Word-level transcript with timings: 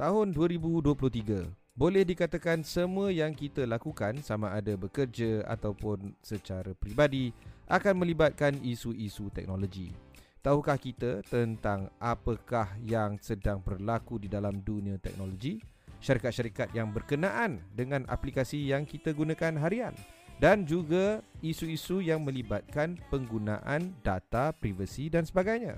Tahun 0.00 0.32
2023 0.32 1.76
boleh 1.76 2.08
dikatakan 2.08 2.64
semua 2.64 3.12
yang 3.12 3.36
kita 3.36 3.68
lakukan 3.68 4.24
sama 4.24 4.48
ada 4.48 4.72
bekerja 4.72 5.44
ataupun 5.44 6.16
secara 6.24 6.72
peribadi 6.72 7.36
akan 7.68 8.00
melibatkan 8.00 8.56
isu-isu 8.64 9.28
teknologi. 9.28 9.92
Tahukah 10.40 10.80
kita 10.80 11.20
tentang 11.28 11.92
apakah 12.00 12.80
yang 12.80 13.20
sedang 13.20 13.60
berlaku 13.60 14.16
di 14.16 14.32
dalam 14.32 14.64
dunia 14.64 14.96
teknologi? 14.96 15.60
Syarikat-syarikat 16.00 16.72
yang 16.72 16.96
berkenaan 16.96 17.60
dengan 17.76 18.08
aplikasi 18.08 18.72
yang 18.72 18.88
kita 18.88 19.12
gunakan 19.12 19.52
harian 19.60 19.92
dan 20.40 20.64
juga 20.64 21.20
isu-isu 21.44 22.00
yang 22.00 22.24
melibatkan 22.24 22.96
penggunaan 23.12 23.92
data 24.00 24.56
privasi 24.56 25.12
dan 25.12 25.28
sebagainya. 25.28 25.76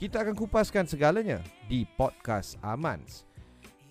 Kita 0.00 0.24
akan 0.24 0.32
kupaskan 0.32 0.88
segalanya 0.88 1.44
di 1.68 1.84
Podcast 1.84 2.56
Amans. 2.64 3.28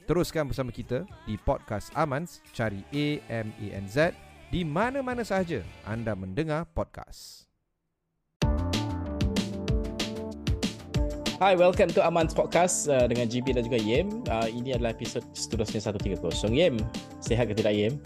Teruskan 0.09 0.49
bersama 0.49 0.73
kita 0.73 1.05
di 1.29 1.37
Podcast 1.37 1.93
Amans, 1.93 2.41
cari 2.49 2.81
A-M-A-N-Z 2.89 4.17
di 4.49 4.65
mana-mana 4.65 5.21
sahaja 5.21 5.61
anda 5.85 6.17
mendengar 6.17 6.65
podcast. 6.73 7.45
Hai, 11.37 11.53
welcome 11.53 11.93
to 11.93 12.01
Amans 12.01 12.33
Podcast 12.33 12.89
uh, 12.89 13.05
dengan 13.05 13.29
GB 13.29 13.61
dan 13.61 13.69
juga 13.69 13.77
Yem. 13.77 14.09
Uh, 14.25 14.49
ini 14.49 14.73
adalah 14.73 14.97
episod 14.97 15.21
seterusnya 15.37 15.93
130. 15.93 16.25
Yem, 16.57 16.81
sihat 17.21 17.45
ke 17.45 17.53
tidak 17.53 17.77
Yem? 17.77 18.01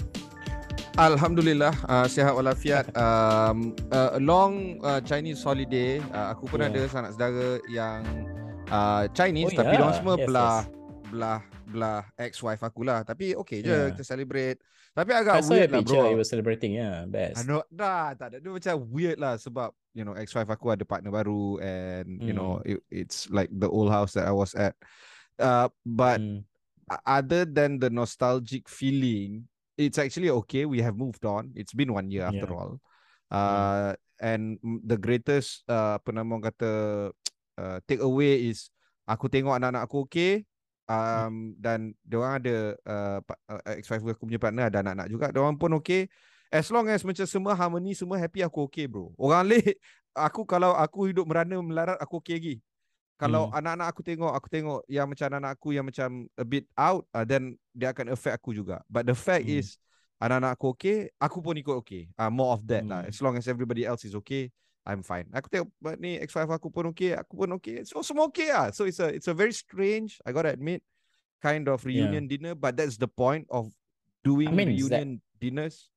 Alhamdulillah, 0.94 1.74
uh, 1.90 2.06
sihat 2.06 2.38
walafiat. 2.38 2.86
Um, 3.04 3.74
uh, 3.90 4.22
long 4.22 4.78
uh, 4.86 5.02
Chinese 5.02 5.42
holiday. 5.42 5.98
Uh, 6.14 6.32
aku 6.32 6.46
pun 6.46 6.62
yeah. 6.62 6.70
ada 6.70 6.82
sanak 6.86 7.18
saudara 7.18 7.58
yang 7.66 8.06
uh, 8.70 9.10
Chinese 9.12 9.58
oh, 9.58 9.66
tapi 9.66 9.76
yeah. 9.76 9.94
semua 9.98 10.16
yes, 10.16 10.26
belah 10.30 10.60
yes. 10.62 10.70
belah 11.10 11.40
belah 11.66 12.02
ex-wife 12.16 12.62
aku 12.62 12.86
lah. 12.86 13.02
Tapi 13.02 13.34
okay 13.34 13.66
je 13.66 13.74
yeah. 13.74 13.90
kita 13.90 14.06
celebrate. 14.06 14.62
Tapi 14.94 15.10
agak 15.10 15.42
I 15.42 15.50
weird 15.50 15.70
lah 15.74 15.82
bro. 15.82 16.06
I 16.06 16.14
was 16.14 16.30
celebrating, 16.30 16.78
yeah, 16.78 17.10
best. 17.10 17.42
Ano, 17.42 17.66
dah, 17.74 18.14
tak 18.14 18.30
ada. 18.30 18.38
Dia 18.38 18.54
macam 18.54 18.76
weird 18.94 19.18
lah 19.18 19.42
sebab, 19.42 19.74
you 19.98 20.06
know, 20.06 20.14
ex-wife 20.14 20.54
aku 20.54 20.70
ada 20.70 20.86
partner 20.86 21.10
baru 21.10 21.58
and, 21.58 22.22
mm. 22.22 22.30
you 22.30 22.34
know, 22.38 22.62
hmm. 22.62 22.78
it, 22.78 22.80
it's 22.94 23.26
like 23.34 23.50
the 23.50 23.66
old 23.66 23.90
house 23.90 24.14
that 24.14 24.30
I 24.30 24.34
was 24.34 24.54
at. 24.54 24.78
Uh, 25.42 25.74
but 25.82 26.22
mm. 26.22 26.46
other 27.10 27.50
than 27.50 27.82
the 27.82 27.90
nostalgic 27.90 28.70
feeling, 28.70 29.50
it's 29.78 29.98
actually 29.98 30.30
okay. 30.44 30.66
We 30.66 30.82
have 30.82 30.98
moved 30.98 31.26
on. 31.26 31.52
It's 31.56 31.74
been 31.74 31.94
one 31.94 32.10
year 32.10 32.30
after 32.30 32.50
yeah. 32.50 32.58
all. 32.58 32.72
Uh, 33.34 33.40
mm. 33.40 33.96
And 34.24 34.44
the 34.86 34.96
greatest, 34.96 35.68
uh, 35.68 36.00
apa 36.00 36.16
nama 36.16 36.30
orang 36.32 36.48
kata, 36.48 36.72
uh, 37.62 37.78
take 37.84 38.00
away 38.00 38.48
is, 38.48 38.72
aku 39.04 39.28
tengok 39.28 39.60
anak-anak 39.60 39.84
aku 39.84 40.08
okay, 40.08 40.48
Hmm. 40.84 41.00
um, 41.00 41.36
dan 41.56 41.96
dia 42.04 42.20
orang 42.20 42.44
ada 42.44 42.56
uh, 42.84 43.20
uh 43.24 43.80
X5 43.80 44.04
aku 44.04 44.28
punya 44.28 44.36
partner 44.36 44.68
ada 44.68 44.84
anak-anak 44.84 45.08
juga 45.08 45.32
dia 45.32 45.40
orang 45.40 45.56
pun 45.56 45.72
okey 45.80 46.12
as 46.52 46.68
long 46.68 46.92
as 46.92 47.08
macam 47.08 47.24
semua 47.24 47.56
harmony 47.56 47.96
semua 47.96 48.20
happy 48.20 48.44
aku 48.44 48.68
okey 48.68 48.92
bro 48.92 49.16
orang 49.16 49.48
lain 49.56 49.80
aku 50.12 50.44
kalau 50.44 50.76
aku 50.76 51.08
hidup 51.08 51.24
merana 51.24 51.56
melarat 51.64 51.96
aku 52.04 52.20
okey 52.20 52.36
lagi 52.36 52.56
kalau 53.24 53.44
hmm. 53.48 53.58
anak-anak 53.60 53.88
aku 53.88 54.02
tengok 54.04 54.32
aku 54.36 54.48
tengok 54.52 54.80
yang 54.92 55.08
macam 55.08 55.26
anak-anak 55.32 55.52
aku 55.56 55.68
yang 55.72 55.86
macam 55.88 56.10
a 56.36 56.46
bit 56.46 56.66
out 56.76 57.08
uh, 57.16 57.24
then 57.24 57.56
dia 57.72 57.96
akan 57.96 58.12
affect 58.12 58.36
aku 58.36 58.52
juga 58.52 58.84
but 58.92 59.08
the 59.08 59.16
fact 59.16 59.48
hmm. 59.48 59.64
is 59.64 59.80
anak-anak 60.20 60.60
aku 60.60 60.76
okey 60.76 61.08
aku 61.16 61.40
pun 61.40 61.56
ikut 61.56 61.76
okey 61.80 62.12
uh, 62.20 62.28
more 62.28 62.52
of 62.52 62.62
that 62.68 62.84
lah. 62.84 63.02
hmm. 63.02 63.08
lah 63.08 63.12
as 63.12 63.18
long 63.24 63.40
as 63.40 63.48
everybody 63.48 63.88
else 63.88 64.04
is 64.04 64.12
okay 64.14 64.52
I'm 64.84 65.00
fine. 65.00 65.32
Aku 65.32 65.48
tengok 65.48 65.72
ni 65.96 66.20
X5 66.20 66.44
aku 66.60 66.68
pun 66.68 66.92
okay, 66.92 67.16
aku 67.16 67.40
pun 67.40 67.50
okay. 67.56 67.88
So 67.88 68.04
semua 68.04 68.28
okay 68.28 68.52
ah. 68.52 68.68
So 68.76 68.84
it's 68.84 69.00
a 69.00 69.08
it's 69.16 69.32
a 69.32 69.36
very 69.36 69.56
strange, 69.56 70.20
I 70.28 70.36
gotta 70.36 70.52
admit, 70.52 70.84
kind 71.40 71.72
of 71.72 71.88
reunion 71.88 72.28
yeah. 72.28 72.32
dinner. 72.36 72.54
But 72.54 72.76
that's 72.76 73.00
the 73.00 73.08
point 73.08 73.48
of 73.48 73.72
doing 74.28 74.52
I 74.52 74.56
mean, 74.56 74.76
reunion 74.76 75.24
that, 75.24 75.40
dinners. 75.40 75.88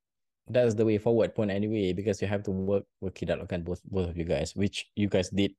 That's 0.47 0.79
the 0.79 0.87
way 0.87 1.03
forward 1.03 1.35
point 1.35 1.51
anyway, 1.51 1.91
because 1.99 2.23
you 2.23 2.31
have 2.31 2.47
to 2.47 2.55
work 2.55 2.87
work 3.03 3.19
it 3.19 3.35
out 3.35 3.43
kan 3.51 3.67
both 3.67 3.83
both 3.91 4.15
of 4.15 4.15
you 4.15 4.23
guys, 4.23 4.55
which 4.55 4.87
you 4.95 5.11
guys 5.11 5.35
did 5.35 5.51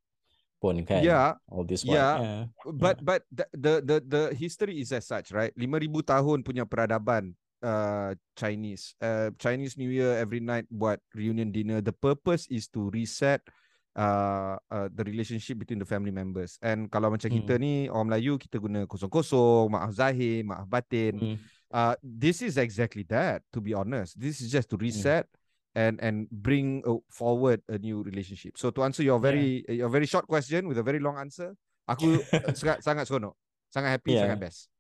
pun 0.58 0.82
kan. 0.84 1.02
Yeah. 1.06 1.38
All 1.50 1.64
this 1.64 1.86
while. 1.86 1.96
Yeah. 1.96 2.16
yeah. 2.20 2.44
But 2.66 2.98
yeah. 3.00 3.06
but 3.06 3.22
the, 3.30 3.46
the 3.54 3.74
the 3.82 3.98
the 4.04 4.24
history 4.34 4.82
is 4.82 4.92
as 4.92 5.08
such, 5.08 5.32
right? 5.32 5.54
5000 5.54 5.90
tahun 6.04 6.38
punya 6.44 6.66
peradaban 6.66 7.38
uh, 7.62 8.14
Chinese. 8.38 8.94
Uh, 9.02 9.34
Chinese 9.38 9.78
New 9.78 9.90
Year 9.90 10.18
every 10.18 10.42
night 10.42 10.66
buat 10.70 11.02
reunion 11.14 11.50
dinner. 11.54 11.82
The 11.82 11.94
purpose 11.96 12.46
is 12.50 12.70
to 12.74 12.90
reset 12.90 13.42
uh, 13.98 14.58
uh, 14.70 14.88
the 14.94 15.04
relationship 15.04 15.58
between 15.58 15.80
the 15.82 15.90
family 15.90 16.14
members. 16.14 16.62
And 16.62 16.90
kalau 16.90 17.10
macam 17.10 17.34
hmm. 17.34 17.38
kita 17.44 17.54
ni 17.58 17.90
orang 17.90 18.14
Melayu 18.14 18.38
kita 18.38 18.62
guna 18.62 18.86
kosong-kosong, 18.86 19.74
maaf 19.74 19.92
zahir, 19.98 20.46
maaf 20.46 20.70
batin. 20.70 21.16
Hmm. 21.18 21.38
Uh, 21.68 21.96
this 22.00 22.40
is 22.40 22.56
exactly 22.56 23.04
that. 23.12 23.44
To 23.52 23.60
be 23.60 23.74
honest, 23.74 24.16
this 24.16 24.40
is 24.40 24.54
just 24.54 24.70
to 24.72 24.78
hmm. 24.78 24.88
reset. 24.88 25.26
Hmm. 25.26 25.37
And 25.78 26.02
and 26.02 26.26
bring 26.34 26.82
forward 27.14 27.62
a 27.70 27.78
new 27.78 28.02
relationship. 28.02 28.58
So 28.58 28.74
to 28.74 28.82
answer 28.82 29.06
your 29.06 29.22
very 29.22 29.62
yeah. 29.70 29.86
your 29.86 29.90
very 29.94 30.10
short 30.10 30.26
question 30.26 30.66
with 30.66 30.82
a 30.82 30.86
very 30.86 30.98
long 30.98 31.22
answer, 31.22 31.54
aku 31.86 32.18
sangat 32.58 32.82
sangat 32.88 33.06
seronok, 33.06 33.38
sangat 33.70 34.02
happy, 34.02 34.18
yeah. 34.18 34.26
sangat 34.26 34.42
best. 34.42 34.74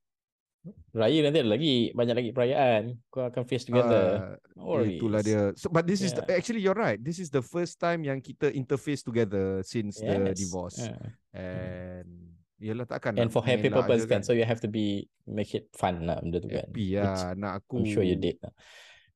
Raya 0.91 1.21
nanti 1.21 1.45
ada 1.45 1.53
lagi 1.53 1.93
banyak 1.93 2.15
lagi 2.17 2.29
perayaan. 2.33 2.97
Kau 3.13 3.29
akan 3.29 3.45
face 3.45 3.69
together. 3.69 4.35
Uh, 4.57 4.83
itulah 4.83 5.21
dia. 5.21 5.53
So, 5.53 5.69
but 5.69 5.85
this 5.85 6.01
yeah. 6.01 6.07
is 6.09 6.11
the, 6.17 6.23
actually 6.33 6.65
you're 6.65 6.75
right. 6.75 6.97
This 6.97 7.21
is 7.21 7.29
the 7.29 7.45
first 7.45 7.77
time 7.77 8.01
yang 8.01 8.17
kita 8.17 8.49
interface 8.51 9.05
together 9.05 9.61
since 9.61 10.01
yes. 10.01 10.17
the 10.17 10.33
divorce. 10.33 10.81
Yeah. 10.81 11.13
And 11.37 12.09
Yelah 12.57 12.89
takkan 12.89 13.13
And 13.21 13.29
for 13.29 13.45
happy 13.45 13.69
purpose 13.69 14.09
kan. 14.09 14.25
kan 14.25 14.25
So 14.25 14.33
you 14.33 14.41
have 14.41 14.57
to 14.65 14.69
be 14.69 15.05
Make 15.29 15.53
it 15.53 15.69
fun 15.77 16.09
lah 16.09 16.17
Benda 16.17 16.41
tu 16.41 16.49
kan 16.49 16.65
Happy 16.65 16.97
lah 16.97 17.37
Anak 17.37 17.61
aku 17.61 17.85
I'm 17.85 17.93
sure 17.93 18.01
you 18.01 18.17
did 18.17 18.41
lah 18.41 18.49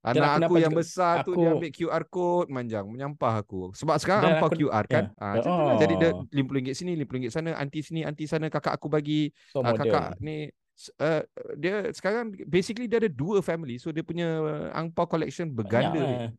Anak 0.01 0.49
aku 0.49 0.57
yang 0.57 0.73
besar 0.73 1.21
aku, 1.21 1.37
tu 1.37 1.45
dia 1.45 1.53
ambil 1.53 1.69
QR 1.69 2.03
code 2.09 2.49
manjang 2.49 2.89
menyampah 2.89 3.45
aku. 3.45 3.69
Sebab 3.77 4.01
sekarang 4.01 4.41
ampau 4.41 4.49
QR 4.49 4.85
kan. 4.89 5.13
Yeah. 5.13 5.37
Ha, 5.37 5.45
oh. 5.45 5.77
Jadi 5.77 5.93
dia 6.01 6.11
RM50 6.33 6.73
sini, 6.73 6.91
RM50 7.05 7.29
sana, 7.29 7.49
anti 7.53 7.79
sini, 7.85 8.01
anti 8.01 8.25
sana, 8.25 8.49
kakak 8.49 8.81
aku 8.81 8.89
bagi. 8.89 9.29
So 9.53 9.61
uh, 9.61 9.77
kakak 9.77 10.17
ni 10.17 10.49
uh, 10.97 11.21
dia 11.53 11.93
sekarang 11.93 12.33
basically 12.49 12.89
dia 12.89 12.97
ada 12.97 13.11
dua 13.11 13.43
family 13.45 13.77
so 13.77 13.93
dia 13.93 14.01
punya 14.01 14.41
angpau 14.73 15.05
collection 15.05 15.51
berganda 15.51 16.01
yeah, 16.01 16.29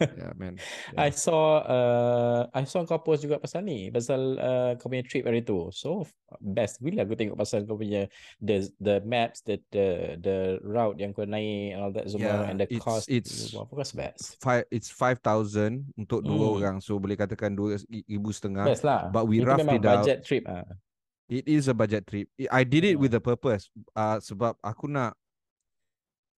yeah 0.00 0.32
man. 0.36 0.60
Yeah. 0.92 1.06
I 1.06 1.08
saw 1.10 1.64
uh, 1.64 2.40
I 2.52 2.64
saw 2.68 2.84
kau 2.84 3.00
post 3.00 3.24
juga 3.24 3.40
pasal 3.40 3.64
ni 3.64 3.88
pasal 3.88 4.36
uh, 4.36 4.70
kau 4.76 4.92
punya 4.92 5.04
trip 5.04 5.24
hari 5.24 5.42
tu. 5.42 5.72
So 5.72 6.04
best 6.40 6.82
bila 6.84 7.08
aku 7.08 7.16
tengok 7.16 7.38
pasal 7.38 7.64
kau 7.64 7.80
punya 7.80 8.08
the 8.40 8.68
the 8.78 9.00
maps 9.02 9.40
the 9.42 9.60
the 9.72 10.18
the 10.20 10.38
route 10.60 11.00
yang 11.00 11.16
kau 11.16 11.24
naik 11.24 11.76
and 11.76 11.80
all 11.80 11.92
that 11.92 12.06
semua 12.08 12.44
yeah, 12.44 12.50
and 12.50 12.56
the 12.60 12.68
it's, 12.68 12.84
cost. 12.84 13.06
it's 13.08 13.56
apa 13.56 13.72
cost 13.72 13.92
best. 13.96 14.36
five 14.42 14.64
it's 14.68 14.92
5000 14.92 15.96
untuk 15.96 16.20
dua 16.20 16.46
mm. 16.46 16.56
orang. 16.60 16.76
So 16.84 17.00
boleh 17.00 17.16
katakan 17.16 17.56
dua 17.56 17.80
ribu 17.88 18.30
setengah. 18.30 18.68
Best 18.68 18.84
lah. 18.84 19.08
But 19.08 19.24
we 19.26 19.40
roughed 19.40 19.66
it 19.66 19.84
out. 19.84 20.04
budget 20.04 20.20
trip 20.24 20.44
ah. 20.44 20.66
It 21.26 21.50
is 21.50 21.66
a 21.66 21.74
budget 21.74 22.06
trip. 22.06 22.30
I 22.54 22.62
did 22.62 22.86
it 22.86 23.02
with 23.02 23.10
a 23.10 23.22
purpose. 23.22 23.66
Uh, 23.98 24.22
sebab 24.22 24.54
aku 24.62 24.86
nak 24.86 25.18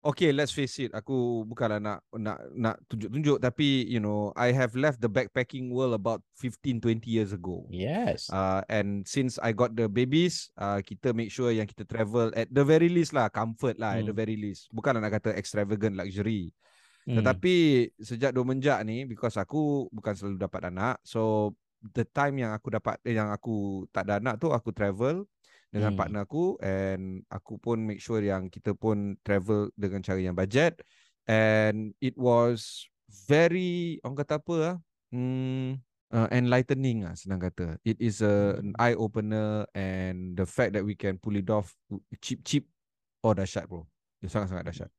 Okay, 0.07 0.31
let's 0.31 0.55
face 0.55 0.79
it. 0.79 0.95
Aku 0.95 1.43
bukanlah 1.51 1.83
nak 1.83 1.99
nak 2.15 2.39
nak 2.55 2.79
tunjuk-tunjuk 2.87 3.43
tapi 3.43 3.83
you 3.91 3.99
know, 3.99 4.31
I 4.39 4.55
have 4.55 4.79
left 4.79 5.03
the 5.03 5.11
backpacking 5.11 5.75
world 5.75 5.99
about 5.99 6.23
15 6.39 6.79
20 6.79 7.03
years 7.11 7.35
ago. 7.35 7.67
Yes. 7.75 8.31
Uh 8.31 8.63
and 8.71 9.03
since 9.03 9.43
I 9.43 9.51
got 9.51 9.75
the 9.75 9.91
babies, 9.91 10.55
uh 10.63 10.79
kita 10.79 11.11
make 11.11 11.35
sure 11.35 11.51
yang 11.51 11.67
kita 11.67 11.83
travel 11.83 12.31
at 12.39 12.47
the 12.55 12.63
very 12.63 12.87
least 12.87 13.19
lah, 13.19 13.27
comfort 13.35 13.83
lah 13.83 13.99
mm. 13.99 13.99
at 13.99 14.05
the 14.07 14.15
hmm. 14.15 14.23
very 14.23 14.39
least. 14.39 14.71
Bukanlah 14.71 15.03
nak 15.03 15.19
kata 15.19 15.35
extravagant 15.35 15.99
luxury. 15.99 16.55
Mm. 17.11 17.19
Tetapi 17.19 17.55
sejak 17.99 18.31
dua 18.31 18.47
menjak 18.47 18.79
ni 18.87 19.11
because 19.11 19.35
aku 19.35 19.91
bukan 19.91 20.15
selalu 20.15 20.39
dapat 20.39 20.71
anak, 20.71 21.03
so 21.03 21.51
the 21.95 22.07
time 22.07 22.41
yang 22.41 22.55
aku 22.55 22.73
dapat 22.73 22.99
eh, 23.07 23.15
yang 23.15 23.31
aku 23.31 23.87
tak 23.95 24.09
ada 24.09 24.19
anak 24.19 24.39
tu 24.41 24.51
aku 24.51 24.71
travel 24.75 25.27
dengan 25.71 25.93
hmm. 25.95 25.99
partner 25.99 26.23
aku 26.25 26.57
and 26.63 27.27
aku 27.29 27.59
pun 27.59 27.83
make 27.83 27.99
sure 27.99 28.23
yang 28.23 28.49
kita 28.49 28.73
pun 28.73 29.19
travel 29.27 29.69
dengan 29.75 30.01
cara 30.01 30.21
yang 30.23 30.37
budget 30.37 30.81
and 31.27 31.93
it 31.99 32.15
was 32.15 32.87
very 33.27 33.99
orang 34.07 34.19
kata 34.23 34.39
apa 34.39 34.55
ah 34.63 34.77
hmm, 35.11 35.79
uh, 36.15 36.29
enlightening 36.31 37.07
ah 37.07 37.15
senang 37.19 37.43
kata 37.43 37.79
it 37.83 37.99
is 37.99 38.23
a, 38.23 38.59
an 38.63 38.73
hmm. 38.73 38.83
eye 38.83 38.97
opener 38.97 39.67
and 39.75 40.39
the 40.39 40.47
fact 40.47 40.73
that 40.75 40.87
we 40.87 40.95
can 40.95 41.19
pull 41.19 41.35
it 41.35 41.47
off 41.51 41.75
cheap 42.23 42.43
cheap 42.47 42.65
oh 43.27 43.35
dahsyat 43.35 43.67
bro 43.67 43.85
dia 44.23 44.31
sangat 44.31 44.49
sangat 44.55 44.65
dahsyat 44.71 44.91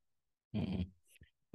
hmm. 0.52 0.84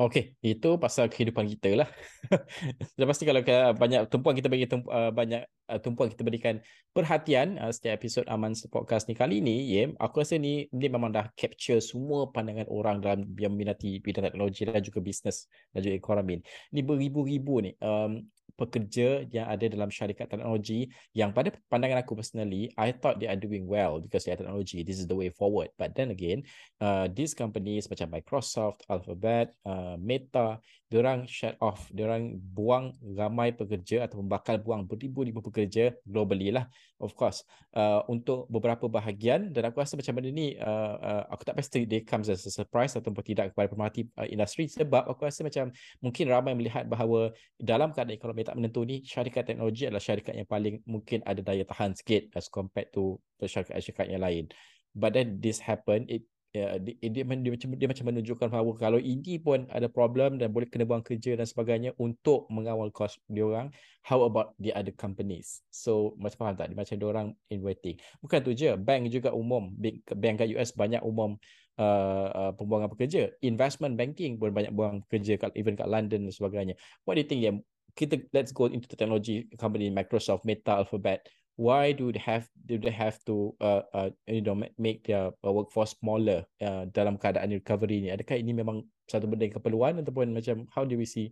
Okey, 0.01 0.41
itu 0.41 0.81
pasal 0.81 1.13
kehidupan 1.13 1.45
kita 1.53 1.85
lah. 1.85 1.89
Lepas 3.01 3.21
ni 3.21 3.29
kalau 3.29 3.45
banyak 3.77 4.09
tumpuan 4.09 4.33
kita 4.33 4.49
bagi 4.49 4.65
tumpu, 4.65 4.89
uh, 4.89 5.13
banyak 5.13 5.45
uh, 5.69 5.79
tumpuan 5.85 6.09
kita 6.09 6.25
berikan 6.25 6.65
perhatian 6.97 7.61
setiap 7.69 8.01
episod 8.01 8.25
Aman 8.33 8.57
Podcast 8.73 9.13
ni 9.13 9.13
kali 9.13 9.45
ni, 9.45 9.69
Yem, 9.69 9.93
aku 10.01 10.25
rasa 10.25 10.41
ni 10.41 10.65
dia 10.73 10.89
memang 10.89 11.13
dah 11.13 11.29
capture 11.37 11.85
semua 11.85 12.33
pandangan 12.33 12.73
orang 12.73 13.05
dalam 13.05 13.21
yang 13.37 13.53
minati 13.53 14.01
bidang 14.01 14.33
teknologi 14.33 14.65
dan 14.65 14.81
juga 14.81 15.05
bisnes 15.05 15.45
dan 15.77 15.85
juga 15.85 16.01
ekonomi. 16.01 16.41
Ni 16.73 16.81
beribu-ribu 16.81 17.61
ni 17.61 17.77
um, 17.85 18.17
pekerja 18.63 19.27
yang 19.27 19.51
ada 19.51 19.67
dalam 19.67 19.91
syarikat 19.91 20.31
teknologi 20.31 20.87
yang 21.11 21.35
pada 21.35 21.51
pandangan 21.67 22.07
aku 22.07 22.15
personally 22.15 22.71
I 22.79 22.95
thought 22.95 23.19
they 23.19 23.27
are 23.27 23.39
doing 23.39 23.67
well 23.67 23.99
because 23.99 24.23
they 24.23 24.31
are 24.31 24.39
technology. 24.39 24.87
This 24.87 25.03
is 25.03 25.11
the 25.11 25.19
way 25.19 25.35
forward. 25.35 25.75
But 25.75 25.99
then 25.99 26.15
again 26.15 26.47
uh, 26.79 27.11
these 27.11 27.35
companies 27.35 27.91
macam 27.91 28.15
Microsoft 28.15 28.87
Alphabet 28.87 29.51
uh, 29.67 29.99
Meta 29.99 30.63
diorang 30.93 31.25
shut 31.25 31.57
off. 31.65 31.89
Diorang 31.89 32.37
buang 32.37 32.93
ramai 33.17 33.57
pekerja 33.57 34.05
atau 34.05 34.21
bakal 34.21 34.61
buang 34.61 34.85
beribu-ribu 34.85 35.41
pekerja 35.41 35.97
globally 36.05 36.53
lah 36.53 36.69
of 37.01 37.17
course. 37.17 37.41
Uh, 37.73 38.05
untuk 38.13 38.45
beberapa 38.53 38.85
bahagian 38.93 39.49
dan 39.49 39.73
aku 39.73 39.81
rasa 39.81 39.97
macam 39.97 40.21
benda 40.21 40.29
ni 40.29 40.53
uh, 40.61 40.95
uh, 41.01 41.23
aku 41.33 41.49
tak 41.49 41.57
pasti 41.57 41.89
they 41.89 42.05
comes 42.05 42.29
as 42.29 42.45
a 42.45 42.53
surprise 42.53 42.93
ataupun 42.93 43.25
tidak 43.25 43.57
kepada 43.57 43.73
pemerhati 43.73 44.05
uh, 44.21 44.29
industri 44.29 44.69
sebab 44.69 45.09
aku 45.09 45.25
rasa 45.25 45.41
macam 45.41 45.73
mungkin 46.05 46.29
ramai 46.29 46.53
melihat 46.53 46.85
bahawa 46.85 47.33
dalam 47.57 47.97
keadaan 47.97 48.13
ekonomi 48.13 48.45
tak 48.45 48.61
menentu 48.61 48.85
ni 48.85 49.01
syarikat 49.01 49.49
teknologi 49.49 49.89
adalah 49.89 50.05
syarikat 50.05 50.37
yang 50.37 50.45
paling 50.45 50.85
mungkin 50.85 51.25
ada 51.25 51.41
daya 51.41 51.65
tahan 51.65 51.97
sikit 51.97 52.29
as 52.37 52.53
compared 52.53 52.93
to 52.93 53.17
syarikat-syarikat 53.41 54.13
yang 54.13 54.21
lain. 54.21 54.45
But 54.93 55.17
then 55.17 55.41
this 55.41 55.57
happen 55.57 56.05
it 56.13 56.29
ya 56.53 56.77
dia, 56.77 56.95
dia, 57.01 57.25
dia, 57.25 57.51
macam 57.53 57.69
dia 57.73 57.89
macam 57.89 58.05
menunjukkan 58.13 58.49
bahawa 58.53 58.73
kalau 58.77 59.01
ini 59.01 59.41
pun 59.41 59.65
ada 59.73 59.89
problem 59.89 60.37
dan 60.37 60.53
boleh 60.53 60.69
kena 60.69 60.85
buang 60.85 61.01
kerja 61.01 61.33
dan 61.33 61.49
sebagainya 61.49 61.97
untuk 61.97 62.45
mengawal 62.53 62.93
kos 62.93 63.17
dia 63.25 63.49
orang 63.49 63.73
how 64.05 64.21
about 64.29 64.53
the 64.61 64.69
other 64.77 64.93
companies? 64.93 65.65
So 65.73 66.13
macam 66.21 66.37
faham 66.37 66.55
tak? 66.61 66.67
Dia 66.71 66.77
macam 66.77 66.97
dia 67.01 67.09
orang 67.09 67.29
in 67.49 67.65
waiting 67.65 67.97
bukan 68.21 68.45
tu 68.45 68.53
je. 68.53 68.77
Bank 68.77 69.09
juga 69.09 69.33
umum. 69.33 69.73
Bank, 69.73 70.05
bank 70.13 70.35
kat 70.45 70.49
US 70.53 70.77
banyak 70.77 71.01
umum 71.01 71.41
uh, 71.81 72.29
uh, 72.29 72.53
pembuangan 72.53 72.93
pekerja. 72.93 73.33
Investment 73.41 73.97
banking 73.97 74.37
pun 74.37 74.53
banyak 74.53 74.77
buang 74.77 75.01
pekerja 75.09 75.41
kat 75.41 75.57
even 75.57 75.73
kat 75.73 75.89
London 75.89 76.29
dan 76.29 76.33
sebagainya. 76.35 76.75
What 77.09 77.17
do 77.17 77.25
you 77.25 77.29
think 77.29 77.41
yang 77.41 77.57
kita 77.93 78.25
let's 78.33 78.53
go 78.53 78.69
into 78.69 78.89
the 78.89 78.97
technology 78.97 79.49
company 79.61 79.93
Microsoft 79.93 80.49
Meta 80.49 80.81
Alphabet 80.81 81.29
why 81.57 81.93
do 81.93 82.13
they 82.13 82.23
have 82.23 82.49
do 82.65 82.79
they 82.79 82.93
have 82.93 83.21
to 83.29 83.53
uh, 83.61 83.83
uh, 83.93 84.11
you 84.27 84.41
know 84.41 84.57
make 84.79 85.05
their 85.05 85.33
uh, 85.45 85.53
workforce 85.53 85.97
smaller 85.99 86.45
uh, 86.63 86.89
dalam 86.91 87.21
keadaan 87.21 87.53
recovery 87.53 88.01
ni? 88.01 88.09
Adakah 88.09 88.39
ini 88.41 88.57
memang 88.57 88.85
satu 89.13 89.29
benda 89.29 89.45
yang 89.45 89.57
keperluan 89.61 90.01
ataupun 90.01 90.33
macam 90.33 90.65
how 90.73 90.89
do 90.89 90.97
we 90.97 91.05
see 91.05 91.29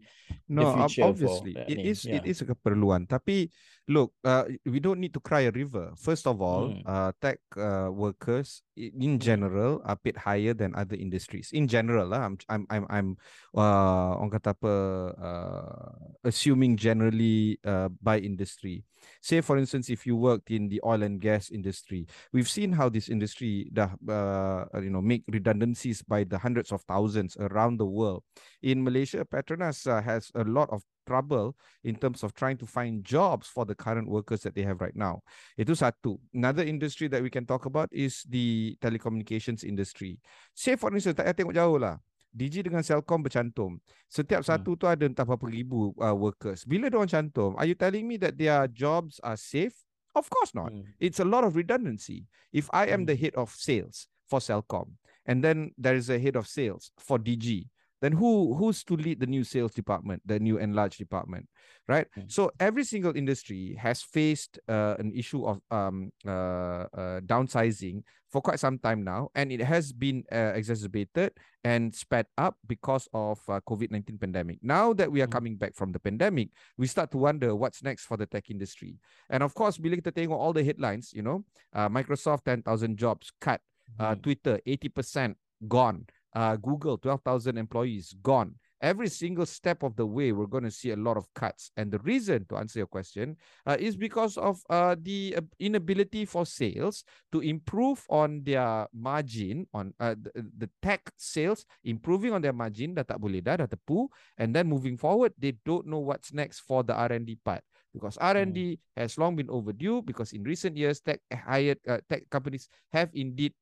no, 0.52 0.68
the 0.68 0.84
future 0.84 1.08
obviously 1.08 1.56
for 1.56 1.64
it 1.64 1.78
ni? 1.80 1.88
is 1.88 2.04
yeah. 2.04 2.20
it 2.20 2.28
is 2.28 2.44
a 2.44 2.46
keperluan 2.46 3.08
tapi 3.08 3.48
look 3.88 4.12
uh, 4.28 4.44
we 4.68 4.76
don't 4.76 5.00
need 5.00 5.16
to 5.16 5.22
cry 5.24 5.48
a 5.48 5.52
river 5.56 5.90
first 5.96 6.28
of 6.28 6.44
all 6.44 6.68
hmm. 6.68 6.84
uh, 6.84 7.10
tech 7.24 7.40
uh, 7.56 7.88
workers 7.88 8.60
in 8.76 9.16
general 9.16 9.80
are 9.88 9.96
paid 9.96 10.16
higher 10.16 10.52
than 10.52 10.76
other 10.76 10.94
industries 10.96 11.48
in 11.56 11.64
general 11.64 12.12
lah 12.12 12.28
i'm 12.28 12.36
i'm 12.52 12.64
i'm, 12.68 12.84
I'm 12.92 13.08
uh, 13.56 14.20
orang 14.20 14.32
kata 14.36 14.52
apa 14.52 14.74
uh, 15.16 15.90
assuming 16.28 16.76
generally 16.76 17.56
uh, 17.64 17.88
by 18.04 18.20
industry 18.20 18.84
say 19.20 19.40
for 19.40 19.56
instance 19.58 19.88
if 19.88 20.06
you 20.06 20.16
worked 20.16 20.50
in 20.50 20.68
the 20.68 20.80
oil 20.84 21.02
and 21.02 21.20
gas 21.20 21.50
industry 21.50 22.06
we've 22.32 22.48
seen 22.48 22.72
how 22.72 22.88
this 22.88 23.08
industry 23.08 23.68
dah 23.72 23.92
uh, 24.08 24.64
you 24.80 24.90
know 24.90 25.02
make 25.02 25.24
redundancies 25.28 26.02
by 26.02 26.24
the 26.24 26.38
hundreds 26.38 26.72
of 26.72 26.82
thousands 26.84 27.36
around 27.40 27.69
around 27.70 27.78
the 27.78 27.86
world. 27.86 28.22
In 28.62 28.82
Malaysia, 28.82 29.24
Petronas 29.24 29.86
uh, 29.86 30.02
has 30.02 30.30
a 30.34 30.42
lot 30.42 30.68
of 30.70 30.82
trouble 31.06 31.56
in 31.84 31.94
terms 31.94 32.22
of 32.22 32.34
trying 32.34 32.58
to 32.58 32.66
find 32.66 33.04
jobs 33.04 33.46
for 33.46 33.64
the 33.64 33.74
current 33.74 34.08
workers 34.08 34.42
that 34.42 34.54
they 34.54 34.62
have 34.62 34.80
right 34.80 34.94
now. 34.94 35.22
Itu 35.54 35.78
satu. 35.78 36.18
Another 36.34 36.66
industry 36.66 37.06
that 37.08 37.22
we 37.22 37.30
can 37.30 37.46
talk 37.46 37.66
about 37.66 37.88
is 37.94 38.26
the 38.26 38.74
telecommunications 38.82 39.62
industry. 39.62 40.18
Say 40.54 40.74
for 40.74 40.90
instance, 40.90 41.14
tak 41.14 41.30
payah 41.30 41.36
tengok 41.38 41.54
jauh 41.54 41.78
lah. 41.78 41.96
Digi 42.30 42.62
dengan 42.62 42.86
Celcom 42.86 43.26
bercantum. 43.26 43.82
Setiap 44.06 44.46
hmm. 44.46 44.50
satu 44.54 44.78
tu 44.78 44.86
ada 44.86 45.02
entah 45.02 45.26
berapa 45.26 45.50
ribu 45.50 45.90
uh, 45.98 46.14
workers. 46.14 46.62
Bila 46.62 46.86
diorang 46.86 47.10
cantum, 47.10 47.58
are 47.58 47.66
you 47.66 47.74
telling 47.74 48.06
me 48.06 48.22
that 48.22 48.38
their 48.38 48.70
jobs 48.70 49.18
are 49.26 49.34
safe? 49.34 49.74
Of 50.14 50.30
course 50.30 50.54
not. 50.54 50.70
Hmm. 50.70 50.86
It's 51.02 51.18
a 51.18 51.26
lot 51.26 51.42
of 51.42 51.58
redundancy. 51.58 52.30
If 52.54 52.70
I 52.70 52.86
am 52.94 53.02
hmm. 53.02 53.10
the 53.10 53.16
head 53.18 53.34
of 53.34 53.50
sales 53.50 54.06
for 54.30 54.38
Celcom, 54.38 54.94
and 55.30 55.46
then 55.46 55.70
there 55.78 55.94
is 55.94 56.10
a 56.10 56.18
head 56.18 56.34
of 56.34 56.50
sales 56.50 56.90
for 56.98 57.14
DG. 57.16 57.70
Then 58.02 58.12
who 58.12 58.56
who's 58.56 58.82
to 58.88 58.96
lead 58.96 59.20
the 59.20 59.28
new 59.28 59.44
sales 59.44 59.76
department, 59.76 60.24
the 60.24 60.40
new 60.40 60.56
enlarged 60.56 60.98
department, 60.98 61.46
right? 61.86 62.08
Mm-hmm. 62.16 62.32
So 62.32 62.50
every 62.58 62.82
single 62.82 63.14
industry 63.14 63.76
has 63.78 64.00
faced 64.02 64.58
uh, 64.66 64.96
an 64.98 65.12
issue 65.14 65.44
of 65.44 65.60
um, 65.70 66.10
uh, 66.26 66.88
uh, 66.96 67.20
downsizing 67.20 68.02
for 68.32 68.40
quite 68.40 68.58
some 68.58 68.80
time 68.80 69.04
now, 69.04 69.28
and 69.36 69.52
it 69.52 69.60
has 69.60 69.92
been 69.92 70.24
uh, 70.32 70.56
exacerbated 70.56 71.36
and 71.62 71.92
sped 71.94 72.24
up 72.40 72.56
because 72.64 73.04
of 73.12 73.38
uh, 73.52 73.60
COVID 73.68 73.92
nineteen 73.92 74.16
pandemic. 74.16 74.64
Now 74.64 74.96
that 74.96 75.12
we 75.12 75.20
are 75.20 75.28
mm-hmm. 75.28 75.36
coming 75.36 75.54
back 75.60 75.76
from 75.76 75.92
the 75.92 76.00
pandemic, 76.00 76.56
we 76.80 76.88
start 76.88 77.12
to 77.12 77.20
wonder 77.20 77.52
what's 77.54 77.84
next 77.84 78.08
for 78.08 78.16
the 78.16 78.24
tech 78.24 78.48
industry. 78.48 78.96
And 79.28 79.44
of 79.44 79.52
course, 79.52 79.76
bila 79.76 80.00
kita 80.00 80.16
tengok 80.16 80.40
all 80.40 80.56
the 80.56 80.64
headlines, 80.64 81.12
you 81.12 81.20
know, 81.20 81.44
uh, 81.76 81.92
Microsoft 81.92 82.48
ten 82.48 82.64
thousand 82.64 82.96
jobs 82.96 83.28
cut 83.44 83.60
uh, 83.98 84.14
hmm. 84.14 84.20
Twitter, 84.20 84.60
80% 84.66 85.34
gone. 85.66 86.06
Uh, 86.32 86.54
Google, 86.56 86.96
12,000 86.96 87.58
employees 87.58 88.14
gone. 88.22 88.54
Every 88.80 89.08
single 89.08 89.44
step 89.44 89.82
of 89.82 89.94
the 89.96 90.06
way, 90.06 90.32
we're 90.32 90.46
going 90.46 90.64
to 90.64 90.70
see 90.70 90.92
a 90.92 90.96
lot 90.96 91.18
of 91.18 91.26
cuts. 91.34 91.70
And 91.76 91.92
the 91.92 91.98
reason, 91.98 92.46
to 92.48 92.56
answer 92.56 92.78
your 92.78 92.86
question, 92.86 93.36
uh, 93.66 93.76
is 93.78 93.94
because 93.94 94.38
of 94.38 94.62
uh, 94.70 94.96
the 95.02 95.34
uh, 95.36 95.42
inability 95.58 96.24
for 96.24 96.46
sales 96.46 97.04
to 97.32 97.40
improve 97.40 98.06
on 98.08 98.42
their 98.42 98.86
margin, 98.94 99.66
on 99.74 99.92
uh, 100.00 100.14
the, 100.16 100.46
the 100.56 100.70
tech 100.80 101.10
sales, 101.18 101.66
improving 101.84 102.32
on 102.32 102.40
their 102.40 102.54
margin, 102.54 102.94
dah 102.94 103.02
tak 103.02 103.20
boleh 103.20 103.44
dah, 103.44 103.60
dah 103.60 103.68
tepu. 103.68 104.08
And 104.38 104.56
then 104.56 104.64
moving 104.64 104.96
forward, 104.96 105.34
they 105.36 105.60
don't 105.66 105.84
know 105.84 106.00
what's 106.00 106.32
next 106.32 106.64
for 106.64 106.80
the 106.80 106.94
R&D 106.96 107.36
part 107.44 107.60
because 107.92 108.16
R&D 108.18 108.78
hmm. 108.78 109.00
has 109.00 109.18
long 109.18 109.36
been 109.36 109.50
overdue 109.50 110.00
because 110.02 110.32
in 110.32 110.42
recent 110.46 110.76
years 110.76 111.00
tech 111.00 111.20
hired 111.32 111.78
uh, 111.88 111.98
tech 112.08 112.22
companies 112.30 112.70
have 112.92 113.10
indeed 113.14 113.52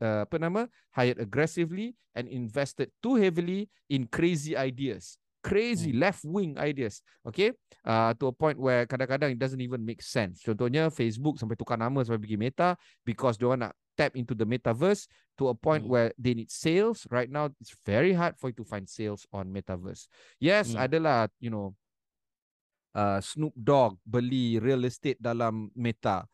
uh, 0.00 0.22
apa 0.28 0.36
nama 0.38 0.66
hired 0.92 1.18
aggressively 1.18 1.96
and 2.14 2.30
invested 2.30 2.90
too 3.02 3.16
heavily 3.16 3.66
in 3.90 4.06
crazy 4.06 4.54
ideas. 4.54 5.18
Crazy 5.44 5.92
hmm. 5.92 6.00
left 6.00 6.22
wing 6.24 6.56
ideas. 6.56 7.04
Okay? 7.26 7.52
Uh, 7.84 8.16
to 8.16 8.32
a 8.32 8.34
point 8.34 8.56
where 8.56 8.88
kadang-kadang 8.88 9.36
it 9.36 9.40
doesn't 9.40 9.60
even 9.60 9.84
make 9.84 10.00
sense. 10.00 10.40
Contohnya 10.40 10.88
Facebook 10.88 11.36
sampai 11.36 11.58
tukar 11.58 11.76
nama 11.76 12.00
sampai 12.00 12.22
pergi 12.22 12.38
Meta 12.40 12.78
because 13.04 13.36
dia 13.36 13.52
nak 13.52 13.76
tap 13.94 14.16
into 14.18 14.34
the 14.34 14.46
metaverse 14.46 15.06
to 15.36 15.52
a 15.52 15.54
point 15.54 15.84
hmm. 15.84 15.90
where 15.90 16.08
they 16.16 16.32
need 16.32 16.48
sales. 16.48 17.04
Right 17.12 17.28
now 17.28 17.52
it's 17.60 17.76
very 17.84 18.16
hard 18.16 18.40
for 18.40 18.48
you 18.50 18.56
to 18.62 18.66
find 18.66 18.88
sales 18.88 19.28
on 19.34 19.52
metaverse. 19.52 20.08
Yes 20.40 20.72
hmm. 20.72 20.80
adalah 20.80 21.28
you 21.36 21.52
know 21.52 21.76
uh, 22.96 23.20
Snoop 23.20 23.52
Dogg 23.52 24.00
beli 24.06 24.56
real 24.62 24.86
estate 24.88 25.20
dalam 25.20 25.68
Meta 25.76 26.24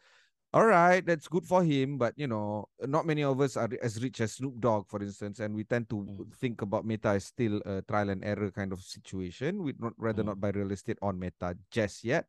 all 0.53 0.67
right, 0.67 1.05
that's 1.05 1.29
good 1.29 1.47
for 1.47 1.63
him. 1.63 1.99
But 1.99 2.15
you 2.17 2.27
know, 2.27 2.69
not 2.83 3.07
many 3.07 3.23
of 3.23 3.41
us 3.41 3.57
are 3.57 3.71
as 3.83 4.03
rich 4.03 4.21
as 4.21 4.39
Snoop 4.39 4.59
Dogg, 4.59 4.89
for 4.89 5.03
instance, 5.03 5.39
and 5.39 5.55
we 5.55 5.65
tend 5.65 5.89
to 5.91 6.03
mm. 6.03 6.35
think 6.39 6.63
about 6.63 6.85
Meta 6.85 7.15
as 7.19 7.31
still 7.31 7.63
a 7.67 7.83
trial 7.83 8.11
and 8.11 8.25
error 8.25 8.51
kind 8.51 8.73
of 8.73 8.83
situation. 8.83 9.63
We'd 9.63 9.81
not 9.81 9.95
rather 9.97 10.23
mm. 10.23 10.35
not 10.35 10.41
buy 10.41 10.51
real 10.51 10.73
estate 10.73 10.99
on 11.03 11.19
Meta 11.19 11.57
just 11.71 12.05
yet. 12.05 12.27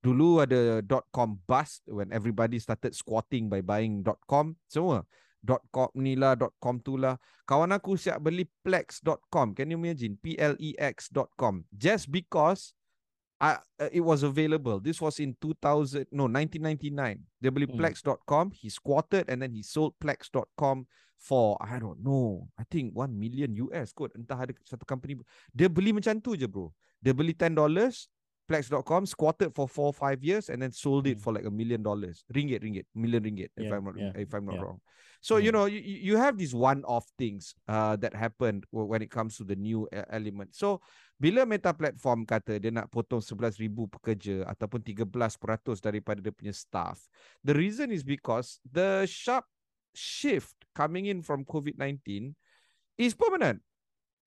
Dulu 0.00 0.40
ada 0.40 0.80
dot 0.80 1.04
com 1.12 1.38
bust 1.44 1.84
when 1.84 2.08
everybody 2.08 2.56
started 2.58 2.96
squatting 2.96 3.52
by 3.52 3.60
buying 3.60 4.02
dot 4.02 4.18
com 4.24 4.56
semua. 4.64 5.04
Dot 5.40 5.64
com 5.72 5.88
ni 5.96 6.16
lah, 6.16 6.36
dot 6.36 6.52
com 6.60 6.80
tu 6.80 7.00
lah. 7.00 7.16
Kawan 7.48 7.72
aku 7.72 7.96
siap 7.96 8.20
beli 8.20 8.44
plex.com. 8.60 9.56
Can 9.56 9.72
you 9.72 9.80
imagine? 9.80 10.16
P-L-E-X.com. 10.20 11.64
Just 11.72 12.12
because 12.12 12.76
I, 13.40 13.56
uh, 13.80 13.88
it 13.88 14.04
was 14.04 14.22
available. 14.22 14.80
This 14.80 15.00
was 15.00 15.16
in 15.16 15.32
2000, 15.40 16.12
no, 16.12 16.28
1999. 16.28 17.24
Dia 17.40 17.48
beli. 17.48 17.64
Plex.com. 17.64 18.52
He 18.52 18.68
squatted 18.68 19.32
and 19.32 19.40
then 19.40 19.56
he 19.56 19.64
sold 19.64 19.96
Plex.com 19.96 20.84
for, 21.16 21.56
I 21.56 21.80
don't 21.80 22.04
know, 22.04 22.48
I 22.60 22.68
think 22.68 22.92
1 22.92 23.16
million 23.16 23.56
US 23.68 23.96
kot. 23.96 24.12
Entah 24.12 24.44
ada 24.44 24.52
satu 24.68 24.84
company. 24.84 25.16
Dia 25.56 25.72
beli 25.72 25.96
macam 25.96 26.20
tu 26.20 26.36
je 26.36 26.44
bro. 26.44 26.68
Dia 27.00 27.16
beli 27.16 27.32
$10, 27.32 27.56
Plex.com, 28.50 29.06
squatted 29.06 29.54
for 29.54 29.70
4 29.70 29.94
5 29.94 30.24
years 30.26 30.50
and 30.50 30.58
then 30.58 30.74
sold 30.74 31.06
it 31.06 31.16
hmm. 31.16 31.22
for 31.22 31.32
like 31.32 31.46
a 31.46 31.54
million 31.54 31.86
dollars. 31.86 32.26
Ringgit, 32.34 32.66
ringgit, 32.66 32.90
million 32.98 33.22
ringgit, 33.22 33.54
yeah, 33.54 33.66
if 33.66 33.72
I'm 33.72 33.84
not, 33.86 33.94
yeah, 33.94 34.12
if 34.18 34.34
I'm 34.34 34.44
not 34.44 34.58
yeah. 34.58 34.66
wrong. 34.66 34.80
So 35.20 35.36
you 35.36 35.52
know 35.52 35.68
you, 35.68 35.80
you 35.84 36.16
have 36.16 36.40
these 36.40 36.56
one-off 36.56 37.04
things 37.20 37.52
uh, 37.68 37.94
that 38.00 38.16
happened 38.16 38.64
when 38.72 39.04
it 39.04 39.12
comes 39.12 39.36
to 39.36 39.44
the 39.44 39.54
new 39.54 39.86
element. 39.92 40.56
So 40.56 40.80
bila 41.20 41.44
Meta 41.44 41.76
Platform 41.76 42.24
kata 42.24 42.56
dia 42.56 42.72
nak 42.72 42.88
potong 42.88 43.20
11,000 43.20 43.68
pekerja 44.00 44.48
ataupun 44.48 44.80
13% 44.80 45.12
daripada 45.84 46.24
dia 46.24 46.32
punya 46.32 46.56
staff, 46.56 47.04
the 47.44 47.52
reason 47.52 47.92
is 47.92 48.00
because 48.00 48.64
the 48.64 49.04
sharp 49.04 49.44
shift 49.92 50.56
coming 50.72 51.12
in 51.12 51.20
from 51.20 51.44
COVID-19 51.44 52.32
is 52.96 53.12
permanent. 53.12 53.60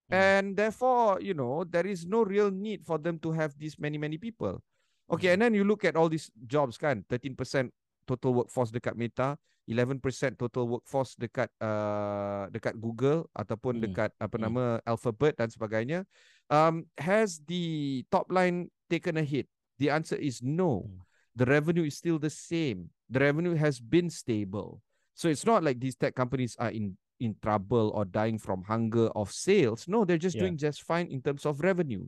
Mm. 0.08 0.14
And 0.14 0.46
therefore, 0.56 1.20
you 1.20 1.32
know, 1.32 1.64
there 1.64 1.86
is 1.86 2.04
no 2.04 2.24
real 2.24 2.50
need 2.50 2.84
for 2.84 2.98
them 2.98 3.18
to 3.24 3.32
have 3.32 3.56
these 3.56 3.78
many, 3.78 3.96
many 3.96 4.18
people. 4.18 4.60
Okay, 5.08 5.28
mm. 5.28 5.32
and 5.36 5.40
then 5.42 5.52
you 5.54 5.64
look 5.64 5.84
at 5.84 5.96
all 5.96 6.08
these 6.08 6.30
jobs 6.46 6.76
kan, 6.76 7.04
13% 7.08 7.70
total 8.04 8.44
workforce 8.44 8.68
dekat 8.68 8.96
Meta, 8.96 9.36
11% 9.64 10.00
total 10.36 10.68
workforce 10.68 11.16
dekat 11.16 11.48
uh, 11.56 12.52
dekat 12.52 12.76
Google 12.76 13.24
ataupun 13.32 13.80
hmm. 13.80 13.84
dekat 13.88 14.12
apa 14.20 14.36
hmm. 14.36 14.44
nama 14.44 14.64
Alphabet 14.84 15.32
dan 15.40 15.48
sebagainya 15.48 16.04
um 16.52 16.84
has 17.00 17.40
the 17.48 18.04
top 18.12 18.28
line 18.28 18.68
taken 18.92 19.16
a 19.16 19.24
hit 19.24 19.48
The 19.78 19.90
answer 19.90 20.16
is 20.16 20.42
no. 20.42 20.86
Mm. 20.86 20.98
The 21.34 21.46
revenue 21.46 21.84
is 21.84 21.98
still 21.98 22.18
the 22.18 22.30
same. 22.30 22.90
The 23.10 23.20
revenue 23.20 23.54
has 23.54 23.80
been 23.80 24.08
stable. 24.10 24.80
So 25.14 25.28
it's 25.28 25.46
not 25.46 25.62
like 25.62 25.80
these 25.80 25.96
tech 25.98 26.14
companies 26.14 26.56
are 26.58 26.70
in 26.70 26.96
in 27.24 27.36
trouble 27.42 27.90
or 27.94 28.04
dying 28.04 28.38
from 28.38 28.62
hunger 28.62 29.08
of 29.16 29.32
sales. 29.32 29.86
No, 29.88 30.04
they're 30.04 30.18
just 30.18 30.36
yeah. 30.36 30.42
doing 30.42 30.56
just 30.56 30.82
fine 30.82 31.06
in 31.08 31.22
terms 31.22 31.46
of 31.46 31.60
revenue. 31.60 32.06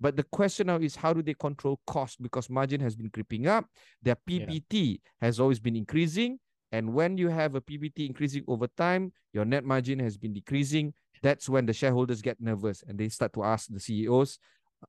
But 0.00 0.16
the 0.16 0.22
question 0.22 0.68
now 0.68 0.78
is 0.78 0.94
how 0.94 1.12
do 1.12 1.22
they 1.22 1.34
control 1.34 1.80
cost 1.86 2.22
because 2.22 2.48
margin 2.48 2.80
has 2.80 2.94
been 2.94 3.10
creeping 3.10 3.46
up. 3.48 3.66
Their 4.02 4.16
PBT 4.16 4.72
yeah. 4.72 4.96
has 5.20 5.40
always 5.40 5.58
been 5.58 5.74
increasing. 5.74 6.38
And 6.70 6.92
when 6.92 7.16
you 7.16 7.28
have 7.28 7.54
a 7.54 7.60
PBT 7.60 8.06
increasing 8.06 8.44
over 8.46 8.68
time, 8.68 9.12
your 9.32 9.44
net 9.44 9.64
margin 9.64 9.98
has 10.00 10.16
been 10.16 10.32
decreasing. 10.32 10.92
That's 11.22 11.48
when 11.48 11.66
the 11.66 11.72
shareholders 11.72 12.22
get 12.22 12.40
nervous 12.40 12.84
and 12.86 12.98
they 12.98 13.08
start 13.08 13.32
to 13.32 13.42
ask 13.42 13.68
the 13.68 13.80
CEOs, 13.80 14.38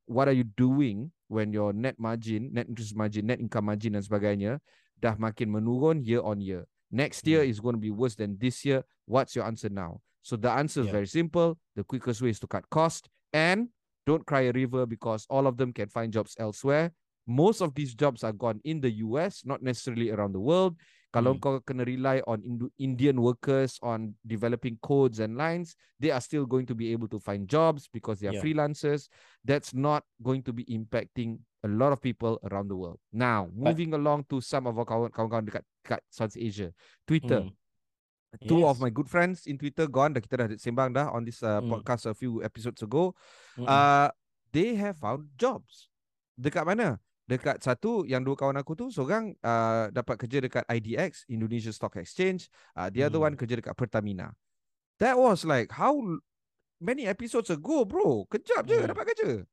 what 0.05 0.27
are 0.27 0.33
you 0.33 0.43
doing 0.43 1.11
when 1.27 1.53
your 1.53 1.73
net 1.73 1.97
margin, 1.97 2.49
net 2.53 2.67
interest 2.67 2.95
margin, 2.95 3.25
net 3.25 3.39
income 3.39 3.65
margin 3.65 3.93
dan 3.93 4.03
sebagainya 4.03 4.59
dah 4.99 5.15
makin 5.17 5.49
menurun 5.49 6.03
year 6.03 6.21
on 6.21 6.41
year. 6.41 6.67
Next 6.91 7.25
year 7.27 7.43
mm. 7.43 7.49
is 7.49 7.59
going 7.59 7.75
to 7.75 7.81
be 7.81 7.91
worse 7.91 8.15
than 8.15 8.37
this 8.39 8.65
year. 8.65 8.83
What's 9.05 9.35
your 9.35 9.45
answer 9.45 9.69
now? 9.69 10.01
So 10.21 10.35
the 10.35 10.51
answer 10.51 10.81
is 10.81 10.87
yeah. 10.87 10.91
very 10.91 11.07
simple. 11.07 11.57
The 11.75 11.83
quickest 11.83 12.21
way 12.21 12.29
is 12.29 12.39
to 12.39 12.47
cut 12.47 12.69
cost 12.69 13.09
and 13.33 13.69
don't 14.05 14.25
cry 14.25 14.41
a 14.41 14.51
river 14.51 14.85
because 14.85 15.25
all 15.29 15.47
of 15.47 15.57
them 15.57 15.73
can 15.73 15.89
find 15.89 16.11
jobs 16.11 16.35
elsewhere. 16.39 16.91
Most 17.27 17.61
of 17.61 17.75
these 17.75 17.93
jobs 17.93 18.23
are 18.23 18.33
gone 18.33 18.59
in 18.63 18.81
the 18.81 18.89
US, 19.05 19.43
not 19.45 19.61
necessarily 19.61 20.09
around 20.09 20.33
the 20.33 20.39
world. 20.39 20.75
Kalau 21.09 21.33
hmm. 21.33 21.41
kau 21.41 21.57
kena 21.65 21.85
rely 21.85 22.21
on 22.29 22.41
Indian 22.77 23.17
workers 23.17 23.81
on 23.81 24.13
developing 24.29 24.77
codes 24.81 25.17
and 25.17 25.33
lines, 25.33 25.73
they 25.97 26.13
are 26.13 26.21
still 26.21 26.45
going 26.45 26.69
to 26.69 26.77
be 26.77 26.93
able 26.93 27.09
to 27.09 27.17
find 27.17 27.49
jobs 27.49 27.89
because 27.89 28.21
they 28.21 28.29
are 28.29 28.37
yeah. 28.37 28.45
freelancers. 28.45 29.09
That's 29.41 29.73
not 29.73 30.05
going 30.21 30.45
to 30.45 30.53
be 30.53 30.69
impacting 30.69 31.41
a 31.63 31.69
lot 31.69 31.91
of 31.91 31.99
people 31.99 32.39
around 32.47 32.67
the 32.69 32.77
world. 32.77 32.99
Now, 33.11 33.49
moving 33.51 33.91
but, 33.91 33.99
along 33.99 34.31
to 34.31 34.39
some 34.39 34.67
of 34.67 34.77
our 34.79 34.85
kawan-kawan 34.85 35.47
dekat, 35.47 35.63
dekat 35.83 36.01
South 36.09 36.35
Asia, 36.35 36.71
Twitter. 37.07 37.47
Hmm. 37.49 37.55
Two 38.45 38.61
yes. 38.61 38.69
of 38.69 38.75
my 38.77 38.93
good 38.93 39.09
friends 39.09 39.49
in 39.49 39.57
Twitter 39.57 39.89
gone. 39.89 40.13
Dah 40.13 40.21
kita 40.21 40.35
dah 40.37 40.47
sembang 40.53 40.93
dah 40.93 41.09
on 41.09 41.25
this 41.25 41.41
uh, 41.41 41.57
hmm. 41.57 41.73
podcast 41.73 42.05
a 42.05 42.13
few 42.13 42.45
episodes 42.45 42.85
ago. 42.85 43.17
Hmm. 43.57 43.65
Uh, 43.65 44.09
they 44.53 44.77
have 44.77 45.01
found 45.01 45.33
jobs. 45.33 45.89
Dekat 46.37 46.61
mana? 46.61 47.01
dekat 47.29 47.61
satu 47.61 48.09
yang 48.09 48.25
dua 48.25 48.33
kawan 48.33 48.57
aku 48.57 48.73
tu 48.73 48.89
seorang 48.89 49.37
uh, 49.45 49.93
dapat 49.93 50.17
kerja 50.17 50.41
dekat 50.41 50.65
IDX 50.65 51.29
Indonesia 51.29 51.69
Stock 51.69 51.93
Exchange 52.01 52.49
uh, 52.73 52.89
the 52.89 53.05
hmm. 53.05 53.13
other 53.13 53.21
one 53.21 53.37
kerja 53.37 53.61
dekat 53.61 53.77
Pertamina 53.77 54.33
that 54.97 55.13
was 55.13 55.45
like 55.45 55.69
how 55.69 55.93
many 56.81 57.05
episodes 57.05 57.53
ago 57.53 57.85
bro 57.85 58.25
kejap 58.33 58.65
je 58.65 58.81
hmm. 58.81 58.89
dapat 58.89 59.13
kerja 59.13 59.45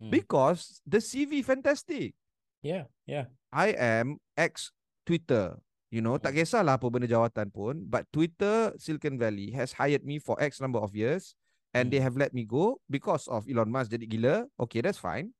hmm. 0.00 0.10
because 0.10 0.80
the 0.86 0.98
CV 0.98 1.44
fantastic. 1.44 2.14
Yeah 2.62 2.90
yeah. 3.06 3.30
I 3.50 3.74
am 3.74 4.18
ex 4.34 4.70
Twitter. 5.06 5.58
You 5.88 6.04
know 6.04 6.16
hmm. 6.16 6.24
tak 6.24 6.36
kisahlah 6.36 6.76
apa 6.78 6.86
benda 6.88 7.08
jawatan 7.08 7.48
pun 7.50 7.82
but 7.86 8.06
Twitter 8.14 8.74
Silicon 8.78 9.16
Valley 9.16 9.50
has 9.54 9.72
hired 9.74 10.04
me 10.04 10.20
for 10.20 10.36
x 10.38 10.60
number 10.62 10.78
of 10.78 10.92
years 10.92 11.32
and 11.72 11.88
hmm. 11.88 11.92
they 11.96 12.00
have 12.02 12.14
let 12.14 12.30
me 12.36 12.44
go 12.44 12.78
because 12.92 13.26
of 13.28 13.48
Elon 13.48 13.72
Musk. 13.72 13.90
Jadi 13.90 14.04
gila 14.04 14.46
okay 14.60 14.84
that's 14.84 15.00
fine. 15.00 15.32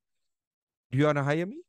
Do 0.89 0.97
you 0.97 1.05
want 1.05 1.21
to 1.21 1.27
hire 1.27 1.45
me? 1.45 1.61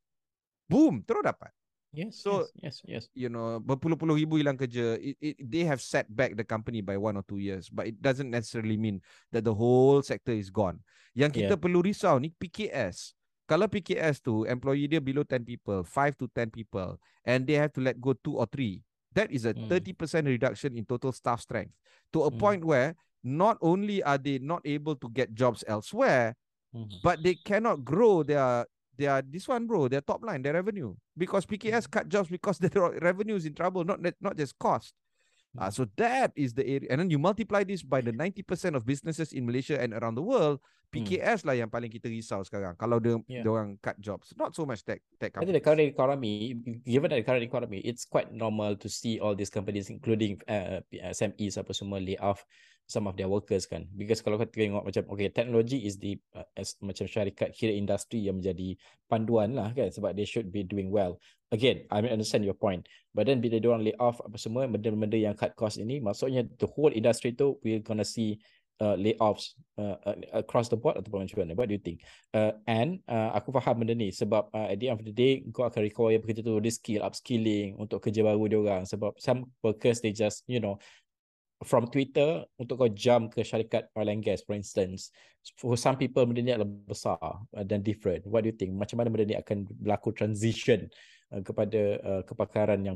Boom 0.69 1.01
terus 1.03 1.25
dapat 1.25 1.51
yes 1.91 2.21
so 2.21 2.45
yes 2.61 2.81
yes, 2.85 2.85
yes. 2.85 3.03
you 3.17 3.29
know 3.29 3.57
berpuluh-puluh 3.57 4.13
ribu 4.13 4.37
hilang 4.37 4.57
kerja 4.57 4.97
it, 5.01 5.17
it, 5.17 5.35
they 5.41 5.65
have 5.65 5.81
set 5.81 6.05
back 6.05 6.37
the 6.37 6.45
company 6.45 6.85
by 6.85 6.93
one 6.93 7.17
or 7.17 7.25
two 7.25 7.41
years 7.41 7.65
but 7.69 7.89
it 7.89 7.97
doesn't 7.97 8.29
necessarily 8.29 8.77
mean 8.77 9.01
that 9.33 9.41
the 9.41 9.53
whole 9.53 10.01
sector 10.05 10.33
is 10.33 10.53
gone 10.53 10.77
yang 11.17 11.33
kita 11.33 11.57
yeah. 11.57 11.61
perlu 11.61 11.81
risau 11.81 12.21
ni 12.21 12.29
PKS 12.29 13.17
kalau 13.49 13.65
PKS 13.65 14.21
tu 14.21 14.45
employee 14.45 14.85
dia 14.85 15.01
below 15.01 15.25
10 15.25 15.41
people 15.41 15.81
5 15.81 16.21
to 16.21 16.29
10 16.29 16.53
people 16.53 17.01
and 17.25 17.49
they 17.49 17.57
have 17.57 17.73
to 17.73 17.81
let 17.81 17.97
go 17.97 18.13
2 18.13 18.37
or 18.37 18.45
3 18.45 18.85
that 19.17 19.33
is 19.33 19.49
a 19.49 19.57
mm. 19.57 19.65
30% 19.65 19.97
reduction 20.29 20.77
in 20.77 20.85
total 20.85 21.09
staff 21.09 21.41
strength 21.41 21.73
to 22.13 22.29
a 22.29 22.31
mm. 22.31 22.37
point 22.37 22.61
where 22.61 22.93
not 23.25 23.57
only 23.65 24.05
are 24.05 24.21
they 24.21 24.37
not 24.37 24.61
able 24.63 24.93
to 24.93 25.09
get 25.09 25.33
jobs 25.33 25.65
elsewhere 25.65 26.37
mm. 26.69 26.85
but 27.01 27.25
they 27.25 27.33
cannot 27.33 27.81
grow 27.81 28.21
their 28.21 28.69
they 28.99 29.07
are 29.07 29.23
this 29.23 29.47
one 29.47 29.63
bro 29.63 29.87
their 29.87 30.03
top 30.03 30.19
line 30.19 30.43
their 30.43 30.53
revenue 30.53 30.91
because 31.15 31.47
PKS 31.47 31.87
mm. 31.87 31.91
cut 31.91 32.05
jobs 32.11 32.27
because 32.27 32.59
their 32.63 32.99
revenue 32.99 33.39
is 33.39 33.47
in 33.47 33.55
trouble 33.55 33.87
not 33.87 34.03
not 34.19 34.35
just 34.35 34.59
cost 34.59 34.91
uh, 35.57 35.71
so 35.71 35.87
that 35.97 36.35
is 36.35 36.53
the 36.53 36.67
area 36.67 36.87
and 36.91 36.99
then 36.99 37.09
you 37.09 37.17
multiply 37.17 37.63
this 37.63 37.81
by 37.81 38.03
the 38.03 38.13
90% 38.13 38.75
of 38.75 38.85
businesses 38.85 39.33
in 39.33 39.47
Malaysia 39.47 39.79
and 39.81 39.95
around 39.95 40.13
the 40.13 40.21
world 40.21 40.59
PKS 40.89 41.41
hmm. 41.41 41.47
lah 41.47 41.55
yang 41.55 41.69
paling 41.69 41.89
kita 41.89 42.09
risau 42.09 42.41
sekarang 42.41 42.73
kalau 42.75 42.97
dia 42.97 43.17
yeah. 43.29 43.45
dia 43.45 43.49
orang 43.49 43.77
cut 43.79 43.97
jobs 44.01 44.33
not 44.35 44.53
so 44.57 44.65
much 44.65 44.81
tech 44.81 45.01
tech 45.21 45.33
companies. 45.33 45.45
I 45.45 45.45
think 45.53 45.57
the 45.61 45.65
current 45.65 45.85
economy 45.85 46.57
given 46.85 47.09
the 47.13 47.21
current 47.21 47.45
economy 47.45 47.79
it's 47.85 48.05
quite 48.09 48.33
normal 48.33 48.73
to 48.77 48.89
see 48.89 49.21
all 49.21 49.37
these 49.37 49.53
companies 49.53 49.93
including 49.93 50.41
uh, 50.49 50.81
SMEs 50.91 51.61
apa 51.61 51.71
semua 51.77 52.01
lay 52.01 52.17
off 52.17 52.41
some 52.89 53.05
of 53.05 53.13
their 53.13 53.29
workers 53.29 53.69
kan. 53.69 53.85
Because 53.93 54.25
kalau 54.25 54.41
kita 54.41 54.49
tengok 54.49 54.81
macam 54.81 55.03
okay 55.13 55.29
technology 55.29 55.85
is 55.85 56.01
the 56.01 56.17
uh, 56.33 56.43
as 56.57 56.73
macam 56.81 57.05
syarikat 57.05 57.53
kira 57.53 57.69
industri 57.69 58.25
yang 58.25 58.41
menjadi 58.41 58.73
panduan 59.05 59.53
lah 59.53 59.69
kan 59.77 59.93
sebab 59.93 60.17
they 60.17 60.25
should 60.25 60.49
be 60.49 60.65
doing 60.65 60.89
well. 60.89 61.21
Again 61.53 61.85
I 61.93 62.01
understand 62.09 62.41
your 62.41 62.57
point. 62.57 62.89
But 63.13 63.29
then 63.29 63.45
bila 63.45 63.61
dia 63.61 63.69
orang 63.69 63.85
lay 63.85 63.93
off 64.01 64.17
apa 64.25 64.41
semua 64.41 64.65
benda-benda 64.65 65.15
yang 65.15 65.37
cut 65.37 65.53
cost 65.53 65.77
ini 65.77 66.01
maksudnya 66.01 66.49
the 66.57 66.65
whole 66.65 66.89
industry 66.89 67.37
tu 67.37 67.61
we're 67.61 67.85
gonna 67.85 68.05
see 68.05 68.41
uh, 68.81 68.95
layoffs 68.95 69.53
uh, 69.77 69.95
uh, 70.07 70.15
across 70.33 70.71
the 70.71 70.79
board 70.79 70.97
ataupun 70.97 71.27
macam 71.27 71.45
mana? 71.45 71.53
What 71.55 71.67
do 71.69 71.75
you 71.75 71.83
think? 71.83 72.01
Uh, 72.33 72.55
and 72.65 73.03
uh, 73.05 73.35
aku 73.35 73.51
faham 73.53 73.83
benda 73.83 73.93
ni 73.93 74.09
sebab 74.09 74.49
uh, 74.55 74.67
at 74.71 74.79
the 74.79 74.89
end 74.89 74.97
of 74.97 75.05
the 75.05 75.13
day 75.13 75.43
kau 75.51 75.67
akan 75.67 75.85
require 75.85 76.17
bekerja 76.17 76.41
tu 76.41 76.57
reskill 76.57 77.03
upskilling 77.03 77.75
untuk 77.77 78.01
kerja 78.01 78.25
baru 78.25 78.43
dia 78.47 78.59
orang 78.59 78.83
sebab 78.87 79.13
some 79.19 79.45
workers 79.61 80.01
they 80.01 80.15
just 80.15 80.47
you 80.47 80.57
know 80.57 80.79
from 81.67 81.91
Twitter 81.91 82.47
untuk 82.55 82.79
kau 82.79 82.91
jump 82.91 83.35
ke 83.35 83.43
syarikat 83.43 83.91
oil 83.99 84.07
and 84.07 84.23
gas 84.23 84.39
for 84.47 84.55
instance. 84.55 85.11
For 85.59 85.75
some 85.75 85.99
people 85.99 86.23
benda 86.23 86.43
ni 86.43 86.51
adalah 86.55 86.71
besar 86.87 87.19
dan 87.67 87.83
different. 87.83 88.23
What 88.27 88.47
do 88.47 88.51
you 88.51 88.57
think? 88.57 88.75
Macam 88.75 88.99
mana 88.99 89.11
benda 89.11 89.27
ni 89.27 89.35
akan 89.35 89.67
berlaku 89.67 90.15
transition 90.15 90.87
uh, 91.35 91.43
kepada 91.43 91.81
uh, 91.99 92.21
kepakaran 92.23 92.79
yang 92.83 92.95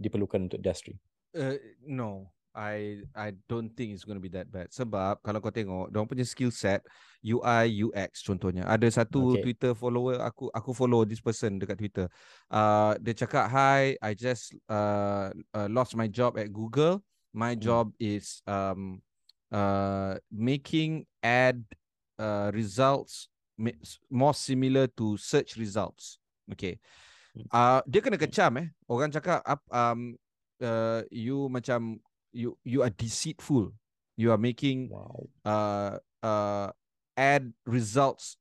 diperlukan 0.00 0.48
untuk 0.48 0.60
industri? 0.60 0.96
Uh, 1.36 1.56
no. 1.84 2.32
I 2.50 3.06
I 3.14 3.30
don't 3.46 3.70
think 3.78 3.94
it's 3.94 4.02
going 4.02 4.18
to 4.18 4.24
be 4.24 4.32
that 4.34 4.50
bad. 4.50 4.74
Sebab 4.74 5.22
kalau 5.22 5.38
kau 5.38 5.54
tengok 5.54 5.86
dia 5.94 6.02
punya 6.02 6.26
skill 6.26 6.50
set 6.50 6.82
UI 7.22 7.86
UX 7.86 8.26
contohnya. 8.26 8.66
Ada 8.66 8.90
satu 9.06 9.38
okay. 9.38 9.42
Twitter 9.46 9.70
follower 9.70 10.18
aku 10.18 10.50
aku 10.50 10.74
follow 10.74 11.06
this 11.06 11.22
person 11.22 11.62
dekat 11.62 11.78
Twitter. 11.78 12.06
Uh, 12.50 12.98
dia 12.98 13.14
cakap 13.14 13.46
hi 13.54 13.94
I 14.02 14.18
just 14.18 14.50
uh, 14.66 15.30
uh, 15.54 15.70
lost 15.70 15.94
my 15.94 16.10
job 16.10 16.34
at 16.42 16.50
Google 16.50 17.06
my 17.32 17.54
hmm. 17.54 17.60
job 17.60 17.92
is 17.98 18.42
um 18.46 19.02
uh 19.50 20.14
making 20.30 21.06
ad 21.22 21.62
uh 22.18 22.50
results 22.54 23.28
more 24.10 24.34
similar 24.34 24.86
to 24.86 25.16
search 25.16 25.56
results 25.56 26.18
okay 26.50 26.78
hmm. 27.34 27.46
uh 27.52 27.82
dia 27.86 28.00
kena 28.02 28.18
kecam 28.18 28.52
eh 28.62 28.68
orang 28.90 29.10
cakap 29.10 29.42
up 29.46 29.62
um 29.70 30.14
uh 30.62 31.02
you 31.10 31.46
macam 31.50 31.98
you 32.34 32.54
you 32.62 32.82
are 32.82 32.92
deceitful 32.94 33.70
you 34.14 34.30
are 34.30 34.40
making 34.40 34.90
wow. 34.90 35.18
uh 35.46 35.94
uh 36.22 36.68
ad 37.18 37.50
results 37.66 38.38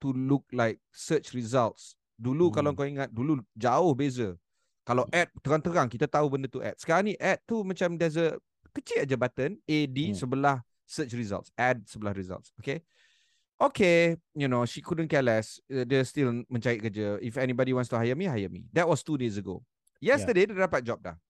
to 0.00 0.14
look 0.14 0.46
like 0.54 0.80
search 0.90 1.36
results 1.36 1.98
dulu 2.16 2.48
hmm. 2.48 2.54
kalau 2.54 2.70
kau 2.72 2.86
ingat 2.88 3.10
dulu 3.12 3.40
jauh 3.56 3.92
beza 3.94 4.34
kalau 4.90 5.06
ad 5.14 5.30
terang-terang 5.38 5.86
kita 5.86 6.10
tahu 6.10 6.26
benda 6.34 6.50
tu 6.50 6.58
ad. 6.58 6.74
Sekarang 6.74 7.06
ni 7.06 7.14
ad 7.14 7.38
tu 7.46 7.62
macam 7.62 7.94
there's 7.94 8.18
a 8.18 8.34
kecil 8.74 9.06
aja 9.06 9.14
button 9.14 9.54
AD 9.62 9.94
hmm. 9.94 10.18
sebelah 10.18 10.58
search 10.82 11.14
results, 11.14 11.54
ad 11.54 11.86
sebelah 11.86 12.10
results. 12.10 12.50
Okay. 12.58 12.82
Okay, 13.60 14.16
you 14.32 14.48
know, 14.48 14.64
she 14.64 14.80
couldn't 14.80 15.06
care 15.06 15.22
less. 15.22 15.60
Uh, 15.68 15.84
dia 15.84 16.00
still 16.02 16.42
mencari 16.48 16.80
kerja. 16.80 17.20
If 17.22 17.36
anybody 17.36 17.76
wants 17.76 17.92
to 17.92 18.00
hire 18.00 18.16
me, 18.16 18.24
hire 18.24 18.48
me. 18.48 18.64
That 18.72 18.88
was 18.88 19.04
two 19.04 19.20
days 19.20 19.36
ago. 19.36 19.60
Yesterday, 20.00 20.48
yeah. 20.48 20.56
dia 20.56 20.64
dapat 20.64 20.80
job 20.80 20.98
dah. 21.04 21.20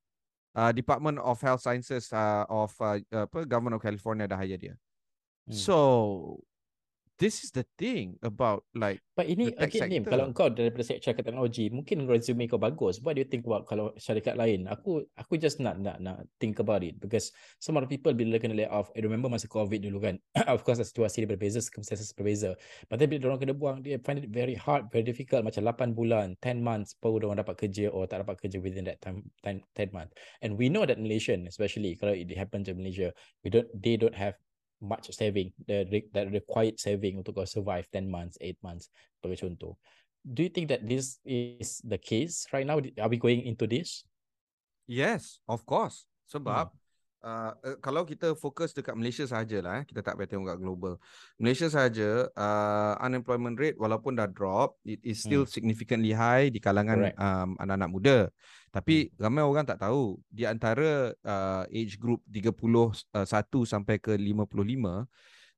Uh, 0.54 0.70
Department 0.70 1.18
of 1.18 1.36
Health 1.42 1.58
Sciences 1.58 2.06
uh, 2.14 2.46
of 2.46 2.70
uh, 2.78 3.02
apa, 3.10 3.44
Government 3.50 3.76
of 3.76 3.82
California 3.82 4.30
dah 4.30 4.38
hire 4.38 4.56
dia. 4.56 4.78
Hmm. 5.44 5.58
So, 5.58 5.76
this 7.20 7.44
is 7.44 7.52
the 7.52 7.68
thing 7.76 8.16
about 8.24 8.64
like 8.72 9.04
but 9.12 9.28
ini 9.28 9.52
again 9.60 9.92
ni 9.92 10.00
kalau 10.00 10.32
kau 10.32 10.48
daripada 10.48 10.80
syarikat 10.88 11.28
teknologi 11.28 11.68
mungkin 11.68 12.08
resume 12.08 12.48
kau 12.48 12.56
bagus. 12.56 12.96
What 13.04 13.20
do 13.20 13.22
you 13.22 13.28
think 13.28 13.44
about 13.44 13.68
kalau 13.68 13.92
syarikat 14.00 14.40
lain? 14.40 14.64
Aku 14.72 15.04
aku 15.20 15.36
just 15.36 15.60
nak 15.60 15.76
nak 15.76 16.00
nak 16.00 16.24
think 16.40 16.56
about 16.64 16.80
it 16.80 16.96
because 16.96 17.28
some 17.60 17.76
of 17.76 17.84
the 17.84 17.90
people 17.92 18.16
bila 18.16 18.40
kena 18.40 18.56
lay 18.56 18.64
off 18.72 18.88
I 18.96 19.04
remember 19.04 19.28
masa 19.28 19.52
covid 19.52 19.84
dulu 19.84 20.00
kan 20.00 20.16
of 20.54 20.64
course 20.64 20.80
situasi 20.80 21.22
dia 21.22 21.28
berbeza 21.28 21.60
circumstances 21.60 22.16
berbeza. 22.16 22.56
But 22.88 23.04
then 23.04 23.12
bila 23.12 23.36
orang 23.36 23.44
kena 23.44 23.54
buang 23.54 23.84
dia 23.84 24.00
find 24.00 24.24
it 24.24 24.32
very 24.32 24.56
hard 24.56 24.88
very 24.88 25.04
difficult 25.04 25.44
macam 25.44 25.68
8 25.68 25.92
bulan 25.92 26.40
10 26.40 26.64
months 26.64 26.96
baru 26.96 27.28
orang 27.28 27.44
dapat 27.44 27.60
kerja 27.68 27.92
or 27.92 28.08
tak 28.08 28.24
dapat 28.24 28.40
kerja 28.40 28.56
within 28.64 28.88
that 28.88 28.96
time 29.04 29.28
10, 29.44 29.60
10 29.76 29.92
months 29.92 30.16
and 30.40 30.56
we 30.56 30.72
know 30.72 30.88
that 30.88 30.96
Malaysian 30.96 31.44
especially 31.44 31.92
kalau 32.00 32.16
it 32.16 32.32
happens 32.32 32.72
in 32.72 32.80
Malaysia 32.80 33.12
we 33.44 33.52
don't 33.52 33.68
they 33.76 34.00
don't 34.00 34.16
have 34.16 34.32
much 34.80 35.12
saving 35.12 35.52
the 35.68 35.84
that 36.16 36.32
required 36.32 36.80
saving 36.80 37.20
untuk 37.20 37.36
kau 37.36 37.44
survive 37.44 37.84
10 37.92 38.08
months 38.08 38.40
8 38.40 38.56
months 38.64 38.88
sebagai 39.20 39.44
contoh 39.44 39.76
do 40.24 40.42
you 40.44 40.52
think 40.52 40.68
that 40.68 40.84
this 40.84 41.18
is 41.24 41.80
the 41.84 41.96
case 41.96 42.46
right 42.52 42.66
now? 42.66 42.80
Are 43.00 43.08
we 43.08 43.16
going 43.16 43.42
into 43.42 43.66
this? 43.66 44.04
Yes, 44.86 45.40
of 45.48 45.64
course. 45.64 46.04
Sebab 46.28 46.68
hmm. 46.70 46.78
Uh, 47.24 47.52
uh, 47.52 47.76
kalau 47.80 48.04
kita 48.04 48.32
fokus 48.36 48.72
dekat 48.72 48.96
Malaysia 48.96 49.24
sajalah, 49.24 49.80
eh, 49.80 49.84
kita 49.88 50.00
tak 50.00 50.16
payah 50.16 50.28
tengok 50.28 50.56
kat 50.56 50.58
global. 50.60 50.94
Malaysia 51.36 51.68
saja, 51.68 52.28
uh, 52.32 52.94
unemployment 53.04 53.56
rate 53.56 53.76
walaupun 53.76 54.16
dah 54.16 54.28
drop, 54.28 54.76
it 54.84 55.00
is 55.04 55.20
still 55.24 55.44
hmm. 55.44 55.52
significantly 55.52 56.12
high 56.12 56.48
di 56.48 56.58
kalangan 56.60 57.12
um, 57.16 57.56
anak-anak 57.60 57.90
muda. 57.90 58.18
Tapi 58.72 59.08
hmm. 59.08 59.20
ramai 59.20 59.42
orang 59.44 59.64
tak 59.68 59.80
tahu 59.80 60.16
di 60.28 60.44
antara 60.44 61.12
uh, 61.24 61.64
age 61.68 62.00
group 62.00 62.24
31 62.28 62.96
sampai 63.64 63.96
ke 64.00 64.16
55, 64.16 65.06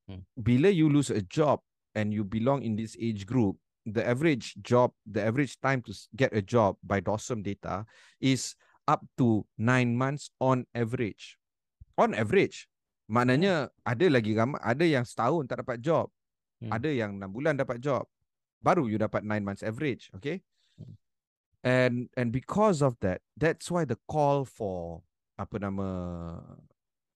hmm. 0.07 0.21
bila 0.35 0.69
you 0.69 0.91
lose 0.91 1.11
a 1.11 1.23
job 1.25 1.63
and 1.95 2.11
you 2.11 2.27
belong 2.27 2.63
in 2.63 2.75
this 2.75 2.97
age 2.99 3.23
group, 3.23 3.55
the 3.85 4.03
average 4.03 4.55
job, 4.63 4.91
the 5.03 5.19
average 5.19 5.59
time 5.59 5.83
to 5.83 5.91
get 6.15 6.31
a 6.31 6.41
job 6.41 6.75
by 6.83 6.99
Dawson 6.99 7.43
data 7.43 7.83
is 8.19 8.55
up 8.87 9.03
to 9.17 9.45
nine 9.55 9.95
months 9.95 10.31
on 10.39 10.65
average. 10.75 11.39
On 11.99 12.11
average. 12.13 12.65
Maknanya 13.11 13.69
ada 13.83 14.05
lagi 14.07 14.33
ramai, 14.33 14.57
ada 14.63 14.85
yang 14.87 15.03
setahun 15.03 15.45
tak 15.45 15.61
dapat 15.61 15.77
job. 15.83 16.07
Hmm. 16.63 16.71
Ada 16.71 16.89
yang 16.89 17.19
enam 17.19 17.29
bulan 17.29 17.59
dapat 17.59 17.83
job. 17.83 18.07
Baru 18.63 18.87
you 18.87 18.95
dapat 18.95 19.27
nine 19.27 19.43
months 19.43 19.61
average. 19.61 20.07
Okay. 20.15 20.39
Hmm. 20.79 20.95
And 21.63 21.95
and 22.15 22.31
because 22.31 22.79
of 22.79 22.95
that, 23.03 23.19
that's 23.35 23.67
why 23.67 23.83
the 23.83 23.99
call 24.07 24.47
for 24.47 25.03
apa 25.35 25.59
nama 25.59 25.87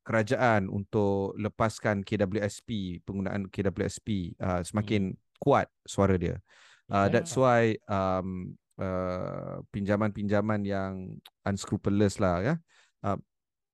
kerajaan 0.07 0.71
untuk 0.71 1.35
lepaskan 1.35 2.03
KWSP, 2.03 3.01
penggunaan 3.03 3.51
KWSP 3.51 4.39
uh, 4.39 4.63
semakin 4.63 5.15
hmm. 5.15 5.19
kuat 5.39 5.67
suara 5.83 6.15
dia. 6.15 6.39
Uh, 6.87 7.07
yeah. 7.07 7.07
That's 7.11 7.35
why 7.35 7.75
um, 7.91 8.55
uh, 8.79 9.59
pinjaman-pinjaman 9.75 10.63
yang 10.63 11.19
unscrupulous 11.43 12.23
lah 12.23 12.39
ya, 12.39 12.55
uh, 13.03 13.19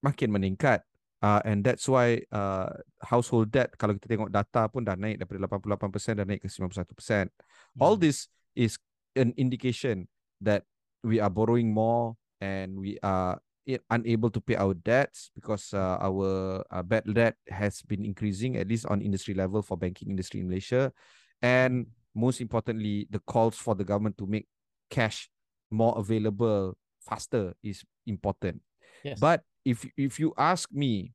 makin 0.01 0.33
meningkat. 0.33 0.81
Uh, 1.23 1.39
and 1.47 1.63
that's 1.63 1.87
why 1.87 2.19
uh, 2.35 2.67
household 2.99 3.47
debt 3.47 3.71
kalau 3.79 3.95
kita 3.95 4.19
tengok 4.19 4.27
data 4.27 4.67
pun 4.67 4.83
dah 4.83 4.99
naik 4.99 5.23
daripada 5.23 5.47
88% 5.47 6.19
dah 6.19 6.27
naik 6.27 6.43
ke 6.43 6.51
91%. 6.51 6.67
Hmm. 6.67 7.79
All 7.79 7.95
this 7.95 8.27
is 8.59 8.75
an 9.15 9.31
indication 9.39 10.11
that 10.43 10.67
we 10.99 11.23
are 11.23 11.31
borrowing 11.31 11.71
more 11.71 12.19
and 12.43 12.75
we 12.75 12.99
are 12.99 13.39
unable 13.87 14.27
to 14.27 14.43
pay 14.43 14.59
our 14.59 14.75
debts 14.75 15.31
because 15.31 15.71
uh, 15.71 15.95
our 16.03 16.59
uh, 16.67 16.83
bad 16.83 17.07
debt 17.07 17.39
has 17.47 17.79
been 17.87 18.03
increasing 18.03 18.59
at 18.59 18.67
least 18.67 18.83
on 18.91 18.99
industry 18.99 19.31
level 19.31 19.63
for 19.63 19.79
banking 19.79 20.11
industry 20.11 20.43
in 20.43 20.51
Malaysia 20.51 20.91
and 21.39 21.87
most 22.11 22.43
importantly 22.43 23.07
the 23.07 23.23
calls 23.23 23.55
for 23.55 23.71
the 23.71 23.87
government 23.87 24.19
to 24.19 24.27
make 24.27 24.51
cash 24.91 25.31
more 25.71 25.95
available 25.95 26.75
faster 26.99 27.55
is 27.63 27.87
important 28.03 28.59
yes. 29.07 29.15
but 29.15 29.47
if 29.65 29.86
if 29.98 30.20
you 30.20 30.34
ask 30.38 30.72
me 30.72 31.13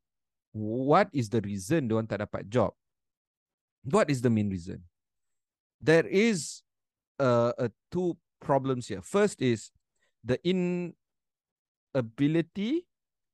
what 0.52 1.08
is 1.12 1.28
the 1.28 1.40
reason 1.40 1.88
they 1.88 1.94
want 1.94 2.08
tak 2.08 2.20
dapat 2.24 2.48
job? 2.48 2.72
What 3.84 4.10
is 4.10 4.20
the 4.20 4.32
main 4.32 4.50
reason? 4.50 4.82
There 5.78 6.06
is 6.08 6.66
uh, 7.22 7.52
a 7.56 7.70
two 7.92 8.18
problems 8.42 8.88
here. 8.88 9.00
First 9.00 9.38
is 9.38 9.70
the 10.26 10.34
inability 10.42 10.90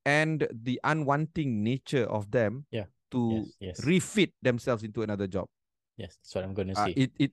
and 0.05 0.45
the 0.53 0.79
unwanting 0.85 1.65
nature 1.65 2.05
of 2.05 2.29
them 2.29 2.69
yeah. 2.69 2.85
to 3.09 3.49
yes, 3.57 3.59
yes. 3.59 3.85
refit 3.85 4.31
themselves 4.41 4.85
into 4.85 5.01
another 5.01 5.25
job. 5.25 5.49
Yes 5.97 6.19
that's 6.19 6.35
what 6.35 6.43
i'm 6.43 6.53
going 6.53 6.69
to 6.69 6.75
uh, 6.75 6.85
say. 6.85 6.93
it 6.93 7.11
it 7.17 7.31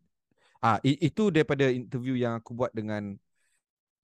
ah 0.62 0.78
uh, 0.78 0.80
itu 0.86 1.34
daripada 1.34 1.66
interview 1.66 2.14
yang 2.14 2.38
aku 2.38 2.54
buat 2.54 2.70
dengan 2.70 3.18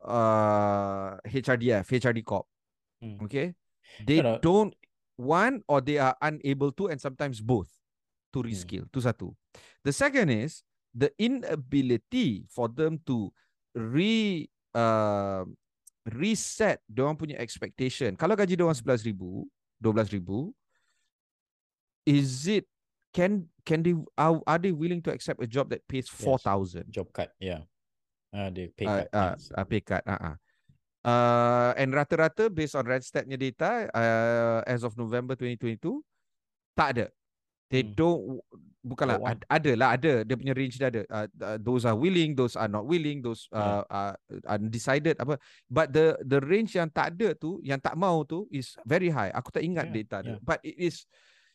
uh, 0.02 1.14
HRDF 1.22 1.86
HRD 1.86 2.26
Corp. 2.26 2.50
Hmm. 2.98 3.22
okay 3.22 3.54
they 4.04 4.20
no, 4.22 4.36
no. 4.36 4.38
don't 4.38 4.72
want 5.18 5.64
or 5.66 5.80
they 5.80 5.98
are 5.98 6.14
unable 6.22 6.70
to 6.72 6.88
and 6.88 7.00
sometimes 7.00 7.40
both 7.40 7.68
to 8.32 8.40
hmm. 8.40 8.48
reskill 8.48 8.84
hmm. 8.86 8.92
tu 8.94 9.00
satu 9.02 9.28
the 9.82 9.92
second 9.92 10.30
is 10.30 10.62
the 10.94 11.10
inability 11.18 12.46
for 12.48 12.68
them 12.68 12.98
to 13.04 13.30
re 13.76 14.46
uh, 14.74 15.44
reset 16.08 16.80
dia 16.88 17.04
punya 17.14 17.36
expectation 17.36 18.16
kalau 18.16 18.32
gaji 18.32 18.56
dia 18.56 18.64
orang 18.64 18.76
11000 18.76 19.12
12000 19.82 20.54
is 22.08 22.48
it 22.48 22.64
can 23.12 23.44
can 23.64 23.84
they 23.84 23.94
are, 24.16 24.40
are 24.48 24.60
they 24.60 24.72
willing 24.72 25.04
to 25.04 25.12
accept 25.12 25.40
a 25.44 25.48
job 25.48 25.68
that 25.68 25.84
pays 25.84 26.08
4000 26.08 26.88
yes. 26.88 26.88
job 26.88 27.06
cut 27.12 27.32
yeah 27.36 27.64
uh, 28.32 28.48
they 28.48 28.72
pay 28.72 28.88
uh, 28.88 29.04
cut 29.04 29.08
uh, 29.12 29.34
uh, 29.60 29.64
pay 29.68 29.80
cut 29.84 30.02
uh, 30.08 30.32
uh. 30.32 30.36
Uh, 31.08 31.72
and 31.80 31.88
rata-rata 31.96 32.52
based 32.52 32.76
on 32.76 32.84
Randstad-nya 32.84 33.40
data 33.40 33.88
uh, 33.96 34.60
as 34.68 34.84
of 34.84 34.92
November 35.00 35.32
2022 35.40 36.04
tak 36.76 36.88
ada 36.92 37.06
they 37.72 37.80
hmm. 37.80 37.96
don't 37.96 38.22
bukanlah 38.84 39.20
oh, 39.20 39.28
ad, 39.28 39.40
ada 39.48 39.72
lah 39.76 39.88
ada 39.96 40.24
dia 40.24 40.36
punya 40.36 40.54
range 40.56 40.80
dia 40.80 40.88
ada 40.88 41.02
uh, 41.08 41.26
uh, 41.44 41.58
those 41.60 41.84
are 41.84 41.96
willing 41.96 42.32
those 42.32 42.56
are 42.56 42.70
not 42.70 42.84
willing 42.88 43.20
those 43.20 43.48
uh, 43.52 43.84
yeah. 43.88 44.12
uh, 44.12 44.54
undecided 44.56 45.16
apa 45.20 45.36
but 45.68 45.92
the 45.92 46.16
the 46.24 46.40
range 46.44 46.76
yang 46.76 46.88
tak 46.88 47.16
ada 47.16 47.36
tu 47.36 47.60
yang 47.60 47.76
tak 47.80 47.96
mau 47.96 48.24
tu 48.24 48.48
is 48.48 48.76
very 48.88 49.12
high 49.12 49.32
aku 49.32 49.52
tak 49.52 49.64
ingat 49.64 49.92
yeah. 49.92 49.96
data 50.00 50.16
dia 50.24 50.30
yeah. 50.36 50.40
but 50.40 50.60
it 50.64 50.76
is 50.76 51.04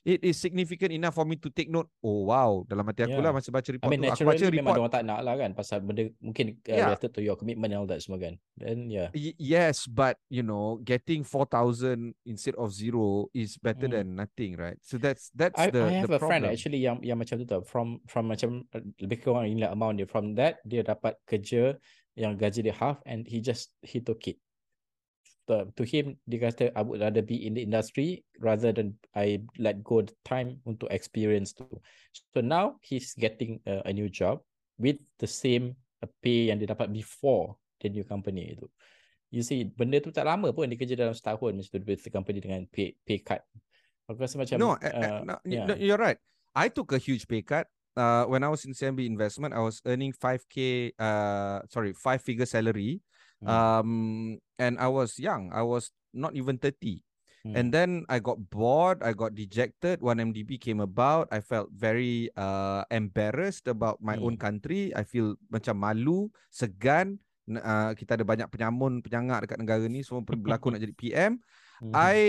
it 0.04 0.20
is 0.24 0.36
significant 0.36 0.92
enough 0.92 1.16
for 1.16 1.24
me 1.24 1.40
to 1.40 1.50
take 1.50 1.72
note. 1.72 1.88
Oh 2.04 2.28
wow, 2.28 2.68
dalam 2.68 2.84
hati 2.84 3.08
aku 3.08 3.18
yeah. 3.18 3.24
lah 3.24 3.32
masa 3.32 3.50
baca 3.50 3.70
report 3.72 3.88
I 3.88 3.92
mean, 3.92 4.04
tu. 4.04 4.12
Aku 4.12 4.24
baca 4.28 4.44
report. 4.44 4.60
Memang 4.60 4.76
orang 4.84 4.94
tak 4.94 5.04
nak 5.08 5.20
lah 5.24 5.34
kan 5.40 5.52
pasal 5.56 5.80
benda 5.80 6.04
mungkin 6.20 6.60
uh, 6.60 6.76
yeah. 6.76 6.88
related 6.92 7.12
to 7.16 7.22
your 7.24 7.40
commitment 7.40 7.72
and 7.72 7.80
all 7.80 7.90
that 7.90 8.04
semua 8.04 8.20
kan. 8.20 8.36
Then 8.60 8.92
yeah. 8.92 9.10
Y- 9.16 9.40
yes, 9.40 9.88
but 9.88 10.20
you 10.28 10.44
know, 10.44 10.84
getting 10.84 11.24
4,000 11.24 12.12
instead 12.28 12.56
of 12.60 12.76
zero 12.76 13.32
is 13.32 13.56
better 13.56 13.88
hmm. 13.88 13.96
than 13.96 14.06
nothing, 14.20 14.60
right? 14.60 14.78
So 14.84 15.00
that's 15.00 15.32
that's 15.32 15.58
I, 15.58 15.72
the 15.72 15.88
I 15.88 16.04
have 16.04 16.12
the 16.12 16.20
a 16.20 16.24
friend 16.24 16.44
actually 16.46 16.84
yang 16.84 17.00
yang 17.00 17.16
macam 17.16 17.40
tu 17.40 17.48
tau. 17.48 17.64
From 17.64 18.04
from 18.12 18.28
macam 18.28 18.68
uh, 18.76 18.84
lebih 19.00 19.24
kurang 19.24 19.48
inilah 19.48 19.72
amount 19.72 20.04
dia. 20.04 20.08
From 20.08 20.36
that, 20.36 20.60
dia 20.68 20.84
dapat 20.84 21.16
kerja 21.24 21.80
yang 22.14 22.38
gaji 22.38 22.62
dia 22.62 22.76
half 22.78 23.02
and 23.10 23.26
he 23.26 23.42
just 23.42 23.74
he 23.82 23.98
took 23.98 24.22
it 24.30 24.38
to, 25.48 25.68
to 25.76 25.84
him 25.84 26.16
dia 26.28 26.50
kata 26.50 26.72
I 26.76 26.82
would 26.84 27.04
rather 27.04 27.22
be 27.22 27.44
in 27.44 27.54
the 27.56 27.64
industry 27.64 28.24
rather 28.40 28.72
than 28.72 28.96
I 29.16 29.44
let 29.60 29.84
go 29.84 30.04
the 30.04 30.16
time 30.24 30.64
untuk 30.64 30.92
experience 30.92 31.52
tu. 31.56 31.68
So 32.32 32.40
now 32.40 32.80
he's 32.84 33.16
getting 33.16 33.60
a, 33.68 33.84
a 33.88 33.92
new 33.92 34.08
job 34.08 34.44
with 34.80 35.00
the 35.20 35.28
same 35.30 35.76
pay 36.20 36.52
yang 36.52 36.60
dia 36.60 36.68
dapat 36.68 36.92
before 36.92 37.56
the 37.80 37.88
new 37.88 38.04
company 38.04 38.56
itu. 38.56 38.68
You 39.34 39.42
see, 39.42 39.66
benda 39.66 39.98
tu 39.98 40.14
tak 40.14 40.30
lama 40.30 40.54
pun 40.54 40.70
dia 40.70 40.78
kerja 40.78 40.94
dalam 40.94 41.16
setahun 41.16 41.58
macam 41.58 41.72
tu 41.74 41.88
with 41.88 42.04
the 42.06 42.12
company 42.14 42.40
dengan 42.44 42.68
pay 42.70 42.94
pay 43.02 43.18
cut. 43.24 43.42
Aku 44.06 44.20
rasa 44.20 44.38
macam 44.38 44.60
No, 44.60 44.76
uh, 44.76 44.84
uh, 44.84 45.20
no 45.24 45.36
yeah. 45.48 45.74
you're 45.80 45.98
right. 45.98 46.20
I 46.54 46.70
took 46.70 46.94
a 46.94 47.00
huge 47.02 47.26
pay 47.26 47.42
cut. 47.42 47.66
Uh, 47.94 48.26
when 48.26 48.42
I 48.42 48.50
was 48.50 48.66
in 48.66 48.74
CMB 48.74 49.06
investment, 49.06 49.54
I 49.54 49.62
was 49.62 49.82
earning 49.86 50.14
5k 50.14 50.94
uh 50.98 51.66
sorry, 51.72 51.98
5 51.98 52.22
figure 52.22 52.46
salary. 52.46 53.02
Mm. 53.44 53.50
Um, 53.52 53.92
and 54.58 54.80
I 54.80 54.88
was 54.88 55.20
young. 55.20 55.52
I 55.52 55.62
was 55.62 55.92
not 56.16 56.36
even 56.36 56.58
30. 56.58 57.04
Mm. 57.44 57.54
And 57.60 57.68
then 57.76 57.90
I 58.08 58.24
got 58.24 58.40
bored. 58.40 59.04
I 59.04 59.12
got 59.12 59.36
dejected. 59.36 60.00
One 60.00 60.24
MDB 60.24 60.56
came 60.56 60.80
about. 60.80 61.28
I 61.28 61.44
felt 61.44 61.68
very 61.76 62.32
uh, 62.40 62.88
embarrassed 62.88 63.68
about 63.68 64.00
my 64.00 64.16
mm. 64.16 64.24
own 64.24 64.36
country. 64.40 64.96
I 64.96 65.04
feel 65.04 65.36
macam 65.52 65.84
malu, 65.84 66.32
segan. 66.48 67.20
Uh, 67.44 67.92
kita 68.00 68.16
ada 68.16 68.24
banyak 68.24 68.48
penyamun, 68.48 69.04
penyangak 69.04 69.44
dekat 69.44 69.60
negara 69.60 69.84
ni. 69.92 70.08
Semua 70.08 70.24
berlaku 70.24 70.72
nak 70.72 70.80
jadi 70.80 70.96
PM. 70.96 71.32
Mm. 71.84 71.92
I 71.92 72.20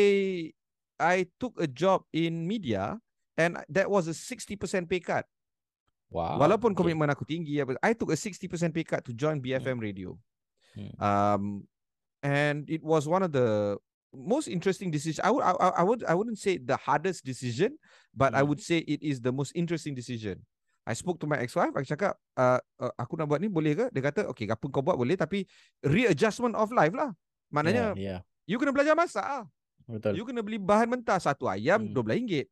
I 0.99 1.31
took 1.39 1.55
a 1.63 1.71
job 1.71 2.03
in 2.11 2.43
media 2.43 2.99
and 3.39 3.63
that 3.71 3.87
was 3.87 4.11
a 4.11 4.15
60% 4.15 4.59
pay 4.91 4.99
cut. 4.99 5.27
Wow. 6.11 6.43
Walaupun 6.43 6.75
komitmen 6.75 7.07
okay. 7.11 7.15
aku 7.15 7.25
tinggi, 7.27 7.63
I 7.63 7.95
took 7.95 8.11
a 8.11 8.19
60% 8.19 8.51
pay 8.75 8.87
cut 8.87 9.03
to 9.07 9.15
join 9.15 9.39
BFM 9.39 9.79
mm. 9.79 9.87
radio. 9.87 10.19
Hmm. 10.75 10.93
Um, 10.99 11.43
and 12.23 12.69
it 12.69 12.83
was 12.83 13.07
one 13.07 13.23
of 13.23 13.33
the 13.33 13.79
most 14.15 14.47
interesting 14.47 14.91
decisions. 14.91 15.23
I 15.23 15.31
would, 15.31 15.43
I, 15.43 15.53
I 15.53 15.83
would, 15.83 16.03
I 16.05 16.15
wouldn't 16.15 16.39
say 16.39 16.59
the 16.59 16.77
hardest 16.77 17.25
decision, 17.25 17.79
but 18.15 18.33
mm. 18.33 18.39
I 18.39 18.41
hmm. 18.43 18.49
would 18.55 18.63
say 18.63 18.79
it 18.87 19.03
is 19.03 19.21
the 19.21 19.33
most 19.35 19.53
interesting 19.55 19.95
decision. 19.95 20.43
I 20.85 20.93
spoke 20.93 21.19
to 21.25 21.27
my 21.27 21.41
ex-wife. 21.41 21.73
Aku 21.73 21.89
cakap, 21.89 22.13
uh, 22.37 22.61
uh, 22.77 22.93
aku 23.01 23.17
nak 23.17 23.27
buat 23.27 23.41
ni 23.41 23.49
boleh 23.49 23.73
ke? 23.73 23.87
Dia 23.89 24.03
kata, 24.05 24.29
okay, 24.29 24.45
apa 24.45 24.65
kau 24.69 24.85
buat 24.85 25.01
boleh, 25.01 25.17
tapi 25.17 25.49
readjustment 25.81 26.53
of 26.53 26.69
life 26.77 26.93
lah. 26.93 27.11
Maknanya, 27.49 27.97
yeah, 27.97 28.21
yeah. 28.21 28.21
you 28.45 28.61
kena 28.61 28.71
belajar 28.71 28.93
masak 28.93 29.25
ah. 29.25 29.45
Betul. 29.89 30.17
You 30.17 30.25
kena 30.29 30.45
beli 30.45 30.61
bahan 30.61 30.89
mentah 30.89 31.17
satu 31.17 31.49
ayam 31.49 31.89
hmm. 31.89 31.97
RM12. 31.97 32.45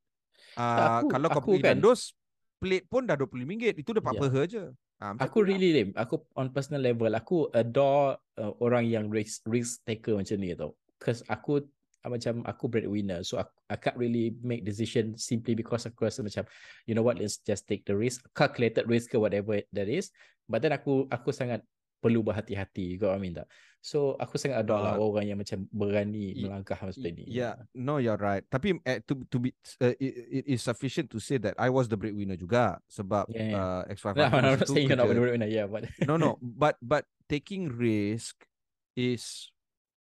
Uh, 0.57 1.01
kalau 1.13 1.29
kau 1.29 1.43
pergi 1.45 1.61
kan, 1.61 1.77
dandos, 1.77 2.17
plate 2.57 2.87
pun 2.89 3.05
dah 3.05 3.17
RM25. 3.21 3.85
Itu 3.85 3.91
dah 3.93 4.03
40 4.05 4.17
yeah. 4.17 4.45
je. 4.49 4.65
Ha, 5.03 5.19
aku 5.19 5.43
really 5.43 5.75
lah. 5.75 6.07
aku 6.07 6.23
on 6.39 6.55
personal 6.55 6.79
level 6.79 7.11
aku 7.11 7.51
adore 7.51 8.23
uh, 8.39 8.55
orang 8.63 8.87
yang 8.87 9.11
risk 9.11 9.43
risk 9.51 9.83
taker 9.83 10.15
macam 10.15 10.39
ni 10.39 10.55
tau. 10.55 10.79
Cause 11.03 11.27
aku 11.27 11.67
macam 12.07 12.47
aku 12.47 12.71
breadwinner. 12.71 13.27
So 13.27 13.43
aku, 13.43 13.51
I 13.67 13.77
can't 13.83 13.99
really 13.99 14.39
make 14.47 14.63
decision 14.63 15.19
simply 15.19 15.59
because 15.59 15.91
aku 15.91 16.07
rasa 16.07 16.23
macam 16.23 16.47
you 16.87 16.95
know 16.95 17.03
what 17.03 17.19
let's 17.19 17.43
just 17.43 17.67
take 17.67 17.83
the 17.83 17.99
risk 17.99 18.23
calculated 18.31 18.87
risk 18.87 19.11
or 19.19 19.27
whatever 19.27 19.59
that 19.75 19.91
is. 19.91 20.15
But 20.47 20.63
then 20.63 20.79
aku 20.79 21.11
aku 21.11 21.35
sangat 21.35 21.67
perlu 21.99 22.23
berhati-hati. 22.23 23.03
Kau 23.03 23.11
I 23.11 23.19
mean 23.19 23.35
tak 23.35 23.51
so 23.83 24.15
aku 24.23 24.39
sangat 24.39 24.63
ada 24.63 24.79
lah 24.79 24.95
uh, 24.95 25.03
orang 25.03 25.27
yang 25.27 25.39
macam 25.43 25.67
berani 25.75 26.39
y- 26.39 26.47
melangkah 26.47 26.79
macam 26.79 27.03
y- 27.03 27.15
ni 27.19 27.25
yeah 27.27 27.59
no 27.75 27.99
you're 27.99 28.17
right 28.17 28.47
tapi 28.47 28.79
uh, 28.87 29.03
to 29.03 29.19
to 29.27 29.43
be 29.43 29.51
uh, 29.83 29.91
it, 29.99 30.15
it 30.43 30.45
is 30.47 30.63
sufficient 30.63 31.11
to 31.11 31.19
say 31.19 31.35
that 31.35 31.59
I 31.59 31.67
was 31.67 31.91
the 31.91 31.99
breadwinner 31.99 32.39
juga 32.39 32.79
sebab 32.87 33.27
yeah, 33.35 33.51
yeah. 33.51 33.83
uh, 33.83 33.93
X5 33.93 34.07
no, 34.23 34.55
not 34.55 34.71
saying 34.71 34.87
you're 34.87 34.95
not 34.95 35.11
the 35.11 35.19
breadwinner 35.19 35.51
yeah 35.51 35.67
but 35.67 35.91
no 36.09 36.15
no 36.15 36.39
but 36.63 36.79
but 36.79 37.11
taking 37.27 37.67
risk 37.67 38.47
is 38.95 39.51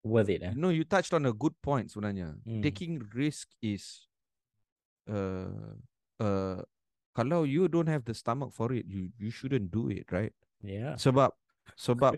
worth 0.03 0.29
it. 0.29 0.43
Eh? 0.43 0.53
No, 0.55 0.69
you 0.69 0.83
touched 0.83 1.13
on 1.13 1.25
a 1.25 1.33
good 1.33 1.53
point 1.61 1.91
sebenarnya. 1.91 2.39
Hmm. 2.41 2.63
Taking 2.63 3.03
risk 3.13 3.51
is 3.61 4.07
uh 5.09 5.75
uh 6.21 6.63
kalau 7.13 7.43
you 7.43 7.67
don't 7.67 7.89
have 7.89 8.05
the 8.07 8.15
stomach 8.15 8.55
for 8.55 8.71
it, 8.71 8.87
you 8.87 9.11
you 9.19 9.29
shouldn't 9.29 9.69
do 9.69 9.91
it, 9.91 10.07
right? 10.09 10.33
Yeah. 10.63 10.95
Sebab 10.95 11.35
sebab 11.75 12.17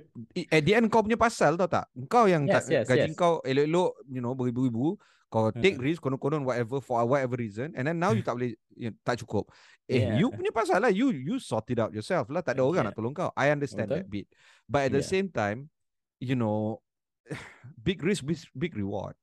at 0.51 0.61
the 0.63 0.73
end 0.75 0.87
kau 0.87 1.03
punya 1.03 1.19
pasal 1.19 1.57
tau 1.57 1.67
tak? 1.67 1.89
Kau 2.11 2.27
yang 2.27 2.45
yes, 2.45 2.67
tak, 2.67 2.83
yes, 2.83 2.85
gaji 2.87 3.11
yes. 3.11 3.17
kau 3.17 3.39
elok-elok, 3.41 3.91
you 4.07 4.21
know, 4.21 4.35
beribu-ribu, 4.35 4.95
kau 5.31 5.47
hmm. 5.47 5.63
take 5.63 5.79
risk 5.79 6.03
konon-konon 6.03 6.43
whatever 6.43 6.83
for 6.83 6.99
whatever 7.07 7.39
reason 7.39 7.71
and 7.79 7.87
then 7.87 7.95
now 7.95 8.11
you 8.11 8.19
tak 8.19 8.35
boleh 8.35 8.51
you 8.75 8.91
know, 8.91 8.97
tak 9.07 9.15
cukup. 9.23 9.47
Eh, 9.87 10.03
yeah. 10.03 10.19
you 10.19 10.27
punya 10.31 10.51
pasal 10.51 10.83
lah. 10.83 10.91
You 10.91 11.11
you 11.11 11.39
sort 11.39 11.67
it 11.71 11.79
out 11.79 11.91
yourself 11.95 12.27
lah. 12.31 12.43
Tak 12.43 12.59
ada 12.59 12.63
orang 12.63 12.83
yeah. 12.83 12.87
nak 12.91 12.95
tolong 12.95 13.15
kau. 13.15 13.31
I 13.35 13.51
understand 13.51 13.91
Betul? 13.91 14.03
that 14.03 14.07
bit. 14.07 14.27
But 14.67 14.87
at 14.87 14.95
yeah. 14.95 14.97
the 14.99 15.03
same 15.03 15.27
time, 15.31 15.71
you 16.19 16.35
know, 16.35 16.79
big 17.87 18.03
risk 18.03 18.23
big 18.55 18.75
reward. 18.75 19.15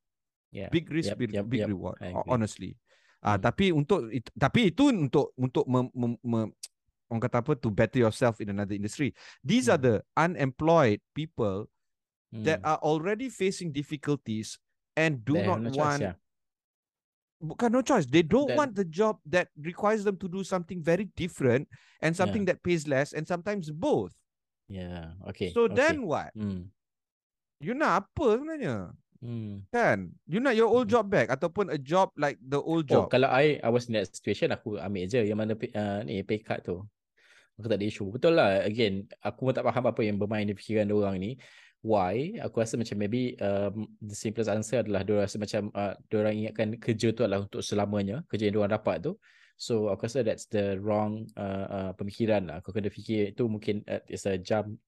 Yeah. 0.48 0.72
Big 0.72 0.88
risk 0.88 1.12
yep, 1.12 1.20
big, 1.20 1.32
yep, 1.36 1.44
big 1.44 1.64
yep. 1.64 1.72
reward. 1.72 2.00
Honestly. 2.24 2.80
Ah, 3.18 3.34
uh, 3.34 3.38
tapi 3.38 3.74
untuk 3.74 4.08
it, 4.14 4.30
tapi 4.32 4.70
itu 4.70 4.94
untuk 4.94 5.34
untuk 5.34 5.66
mem, 5.66 5.90
mem, 5.90 6.14
mem, 6.22 6.48
orang 7.08 7.24
kata 7.24 7.40
apa 7.40 7.52
to 7.56 7.68
better 7.72 7.98
yourself 7.98 8.40
in 8.40 8.52
another 8.52 8.76
industry. 8.76 9.16
These 9.40 9.66
hmm. 9.68 9.72
are 9.74 9.80
the 9.80 9.96
unemployed 10.16 11.00
people 11.16 11.68
hmm. 12.32 12.44
that 12.44 12.60
are 12.64 12.78
already 12.84 13.28
facing 13.32 13.72
difficulties 13.72 14.60
and 14.96 15.24
do 15.24 15.34
They 15.34 15.46
not 15.46 15.60
no 15.64 15.70
want 15.72 16.02
choice, 16.02 16.12
yeah. 16.12 16.16
Bukan 17.38 17.70
no 17.70 17.86
choice. 17.86 18.02
They 18.02 18.26
don't 18.26 18.50
then, 18.50 18.58
want 18.58 18.72
the 18.74 18.82
job 18.82 19.22
that 19.30 19.46
requires 19.54 20.02
them 20.02 20.18
to 20.18 20.26
do 20.26 20.42
something 20.42 20.82
very 20.82 21.06
different 21.14 21.70
and 22.02 22.10
something 22.10 22.42
yeah. 22.42 22.58
that 22.58 22.66
pays 22.66 22.90
less 22.90 23.14
and 23.14 23.22
sometimes 23.22 23.70
both. 23.70 24.10
Yeah. 24.66 25.14
Okay. 25.30 25.54
So 25.54 25.70
okay. 25.70 25.78
then 25.78 26.02
what? 26.02 26.34
Hmm. 26.34 26.74
You 27.62 27.78
nak 27.78 28.10
apa 28.10 28.42
sebenarnya? 28.42 28.90
Hmm. 29.22 29.66
Kan? 29.70 30.18
You 30.26 30.42
nak 30.42 30.58
your 30.58 30.66
old 30.66 30.90
hmm. 30.90 30.94
job 30.98 31.06
back 31.10 31.30
ataupun 31.30 31.70
a 31.70 31.78
job 31.78 32.10
like 32.18 32.42
the 32.42 32.58
old 32.58 32.90
oh, 32.90 32.90
job? 32.90 33.04
Oh, 33.06 33.10
kalau 33.10 33.30
I 33.30 33.62
I 33.62 33.70
was 33.70 33.86
in 33.86 33.98
that 33.98 34.10
situation 34.10 34.50
aku 34.50 34.78
ambil 34.78 35.06
je 35.06 35.22
yang 35.22 35.38
mana 35.38 35.54
uh, 35.54 36.02
ni 36.02 36.22
pay 36.26 36.42
cut 36.42 36.66
tu. 36.66 36.82
Aku 37.58 37.66
tak 37.66 37.82
ada 37.82 37.86
issue. 37.86 38.08
Betul 38.08 38.38
lah. 38.38 38.62
Again, 38.62 39.10
aku 39.18 39.50
pun 39.50 39.52
tak 39.52 39.66
faham 39.66 39.84
apa 39.90 40.00
yang 40.06 40.16
bermain 40.16 40.46
di 40.46 40.54
fikiran 40.54 40.88
orang 40.94 41.18
ni. 41.18 41.30
Why? 41.82 42.38
Aku 42.42 42.62
rasa 42.62 42.74
macam 42.78 42.98
maybe 42.98 43.38
um, 43.38 43.86
the 44.02 44.14
simplest 44.14 44.50
answer 44.50 44.82
adalah 44.82 45.02
dia 45.02 45.26
rasa 45.26 45.36
macam 45.38 45.70
uh, 45.74 45.94
dia 46.10 46.16
orang 46.22 46.34
ingatkan 46.38 46.68
kerja 46.78 47.14
tu 47.14 47.22
adalah 47.22 47.46
untuk 47.46 47.62
selamanya, 47.62 48.22
kerja 48.30 48.50
yang 48.50 48.54
dia 48.54 48.62
orang 48.62 48.74
dapat 48.78 48.96
tu. 49.02 49.12
So 49.58 49.90
aku 49.90 50.06
rasa 50.06 50.22
that's 50.22 50.46
the 50.50 50.78
wrong 50.78 51.26
uh, 51.34 51.66
uh, 51.66 51.90
pemikiran 51.98 52.46
lah. 52.46 52.62
Kau 52.62 52.70
kena 52.70 52.90
fikir 52.90 53.34
itu 53.34 53.46
mungkin 53.50 53.82
uh, 53.90 54.02
it's 54.06 54.26
a 54.26 54.38
jump 54.38 54.78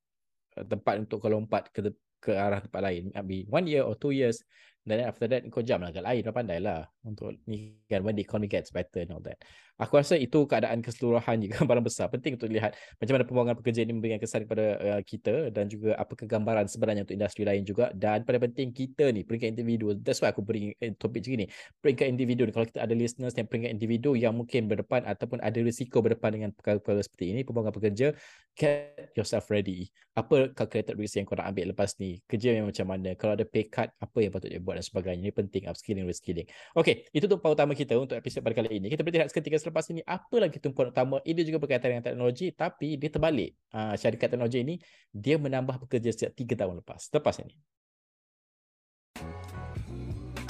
uh, 0.55 0.67
tempat 0.67 1.03
untuk 1.03 1.23
kau 1.23 1.31
lompat 1.31 1.71
ke 1.75 1.91
ke 2.21 2.37
arah 2.37 2.61
tempat 2.61 2.81
lain 2.85 3.09
maybe 3.17 3.49
one 3.49 3.65
year 3.65 3.81
or 3.81 3.97
two 3.97 4.13
years 4.13 4.45
then 4.85 5.01
after 5.01 5.25
that 5.25 5.41
kau 5.49 5.65
jam 5.65 5.81
lah 5.81 5.89
kat 5.89 6.05
lain 6.05 6.21
dah 6.21 6.35
pandai 6.37 6.61
lah 6.61 6.85
untuk 7.05 7.33
ni 7.49 7.81
kan 7.89 8.05
when 8.05 8.17
the 8.17 8.25
economy 8.25 8.49
gets 8.49 8.71
better 8.71 9.01
and 9.05 9.13
all 9.13 9.25
that 9.25 9.41
Aku 9.81 9.97
rasa 9.97 10.21
itu 10.21 10.45
keadaan 10.45 10.85
keseluruhan 10.85 11.41
juga 11.41 11.57
gambaran 11.65 11.81
besar. 11.81 12.13
Penting 12.13 12.37
untuk 12.37 12.53
lihat 12.53 12.77
macam 13.01 13.13
mana 13.17 13.25
pembuangan 13.25 13.57
pekerja 13.57 13.81
ini 13.89 13.97
memberikan 13.97 14.21
kesan 14.21 14.45
kepada 14.45 14.77
uh, 14.77 15.01
kita 15.01 15.49
dan 15.49 15.73
juga 15.73 15.97
apa 15.97 16.13
kegambaran 16.13 16.69
sebenarnya 16.69 17.09
untuk 17.09 17.17
industri 17.17 17.49
lain 17.49 17.65
juga. 17.65 17.89
Dan 17.97 18.29
pada 18.29 18.37
penting 18.45 18.77
kita 18.77 19.09
ni, 19.09 19.25
peringkat 19.25 19.57
individu, 19.57 19.97
that's 19.97 20.21
why 20.21 20.29
aku 20.29 20.45
beri 20.45 20.77
eh, 20.77 20.93
topik 20.93 21.25
macam 21.25 21.41
ni. 21.41 21.47
Peringkat 21.81 22.07
individu 22.13 22.45
ni, 22.45 22.53
kalau 22.53 22.69
kita 22.69 22.85
ada 22.85 22.93
listeners 22.93 23.33
yang 23.33 23.49
peringkat 23.49 23.73
individu 23.73 24.13
yang 24.13 24.37
mungkin 24.37 24.69
berdepan 24.69 25.09
ataupun 25.09 25.41
ada 25.41 25.59
risiko 25.65 26.05
berdepan 26.05 26.37
dengan 26.37 26.51
perkara-perkara 26.53 27.01
seperti 27.01 27.33
ini, 27.33 27.41
pembuangan 27.41 27.73
pekerja, 27.73 28.13
get 28.53 29.17
yourself 29.17 29.49
ready. 29.49 29.89
Apa 30.13 30.53
calculated 30.53 31.01
risk 31.01 31.17
yang 31.17 31.25
korang 31.25 31.49
ambil 31.49 31.73
lepas 31.73 31.97
ni? 31.97 32.21
Kerja 32.29 32.53
yang 32.53 32.69
macam 32.69 32.85
mana? 32.85 33.17
Kalau 33.17 33.33
ada 33.33 33.49
pay 33.49 33.65
cut, 33.73 33.89
apa 33.97 34.19
yang 34.21 34.29
patut 34.29 34.53
dia 34.53 34.61
buat 34.61 34.77
dan 34.77 34.85
sebagainya. 34.85 35.31
Ini 35.31 35.33
penting, 35.33 35.63
upskilling, 35.71 36.05
reskilling. 36.05 36.45
Okay, 36.77 36.90
itu 37.11 37.27
tumpuan 37.27 37.53
utama 37.55 37.73
kita 37.75 37.97
untuk 37.99 38.17
episod 38.17 38.41
pada 38.41 38.55
kali 38.59 38.81
ini. 38.81 38.87
Kita 38.89 39.03
berhenti 39.03 39.31
seketika 39.31 39.59
selepas 39.59 39.85
ini 39.91 40.01
apa 40.07 40.37
lagi 40.39 40.57
tumpuan 40.63 40.91
utama. 40.95 41.19
Ini 41.25 41.41
juga 41.43 41.59
berkaitan 41.63 41.97
dengan 41.97 42.05
teknologi 42.05 42.53
tapi 42.55 42.97
dia 42.97 43.11
terbalik. 43.11 43.51
Uh, 43.75 43.95
syarikat 43.99 44.35
teknologi 44.35 44.59
ini 44.63 44.75
dia 45.11 45.37
menambah 45.37 45.87
pekerja 45.87 46.11
setiap 46.15 46.33
3 46.37 46.61
tahun 46.61 46.75
lepas. 46.85 47.01
Lepas 47.13 47.37
ini. 47.43 47.55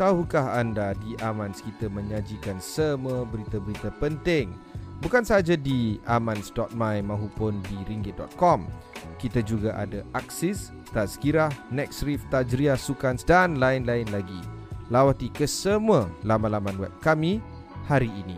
Tahukah 0.01 0.57
anda 0.57 0.97
di 0.97 1.13
Amans 1.21 1.61
kita 1.61 1.93
menyajikan 1.93 2.57
semua 2.57 3.29
berita-berita 3.29 3.93
penting? 4.01 4.49
Bukan 5.05 5.25
sahaja 5.25 5.57
di 5.57 6.01
amans.my 6.09 7.05
maupun 7.05 7.61
di 7.69 7.77
ringgit.com 7.89 8.69
kita 9.21 9.45
juga 9.45 9.77
ada 9.77 10.01
Aksis, 10.17 10.73
Tazkirah, 10.97 11.53
Nextrif, 11.69 12.25
Tajriah, 12.33 12.81
Sukans 12.81 13.21
dan 13.21 13.61
lain-lain 13.61 14.09
lagi. 14.09 14.60
Lawati 14.91 15.31
ke 15.31 15.47
semua 15.47 16.11
laman-laman 16.27 16.75
web 16.75 16.91
kami 16.99 17.39
hari 17.87 18.11
ini. 18.11 18.35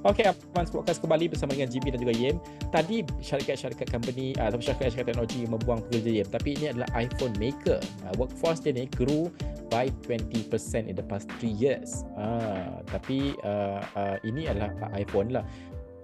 Okey, 0.00 0.26
Abang 0.26 0.64
Podcast 0.64 0.98
kembali 1.04 1.28
bersama 1.30 1.52
dengan 1.52 1.70
GB 1.70 1.92
dan 1.92 2.00
juga 2.00 2.14
Yem. 2.16 2.40
Tadi 2.72 3.04
syarikat-syarikat 3.20 3.84
company 3.92 4.32
uh, 4.40 4.48
atau 4.48 4.56
syarikat-syarikat 4.56 5.12
teknologi 5.12 5.44
membuang 5.44 5.84
pekerja 5.86 6.24
Yem. 6.24 6.28
Tapi 6.32 6.48
ini 6.56 6.66
adalah 6.72 6.88
iPhone 6.96 7.36
maker. 7.36 7.78
Uh, 8.08 8.14
workforce 8.16 8.64
dia 8.64 8.72
ni 8.72 8.88
grew 8.96 9.28
by 9.68 9.92
20% 10.08 10.50
in 10.88 10.96
the 10.96 11.04
past 11.04 11.28
3 11.38 11.52
years. 11.52 12.02
Uh, 12.16 12.80
tapi 12.88 13.36
uh, 13.44 13.84
uh, 13.92 14.16
ini 14.24 14.48
adalah 14.48 14.72
iPhone 14.96 15.36
lah. 15.36 15.44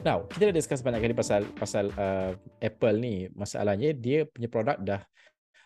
Now, 0.05 0.27
kita 0.29 0.51
dah 0.51 0.57
discuss 0.57 0.85
banyak 0.85 1.01
kali 1.01 1.15
pasal 1.17 1.47
pasal 1.57 1.89
uh, 1.97 2.37
Apple 2.61 2.97
ni. 3.01 3.31
Masalahnya 3.33 3.95
dia 3.97 4.29
punya 4.29 4.51
produk 4.51 4.77
dah 4.83 5.03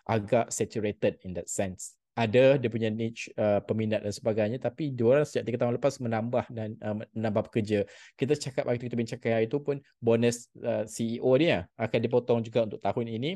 agak 0.07 0.49
saturated 0.49 1.19
in 1.25 1.35
that 1.35 1.49
sense 1.49 1.99
ada 2.11 2.59
dia 2.59 2.69
punya 2.69 2.91
niche 2.91 3.31
uh, 3.39 3.63
peminat 3.63 4.03
dan 4.03 4.11
sebagainya 4.11 4.59
tapi 4.59 4.91
dua 4.91 5.19
orang 5.23 5.27
sejak 5.27 5.47
tiga 5.47 5.57
tahun 5.63 5.79
lepas 5.79 5.95
menambah 6.03 6.45
dan 6.51 6.75
uh, 6.83 6.99
menambah 7.15 7.47
pekerja 7.47 7.87
kita 8.19 8.35
cakap 8.35 8.67
waktu 8.67 8.91
kita 8.91 8.99
bincang 8.99 9.19
itu 9.39 9.57
pun 9.63 9.79
bonus 10.03 10.51
uh, 10.59 10.83
CEO 10.83 11.31
dia 11.39 11.71
akan 11.79 11.99
dipotong 12.03 12.43
juga 12.43 12.67
untuk 12.67 12.83
tahun 12.83 13.07
ini 13.15 13.31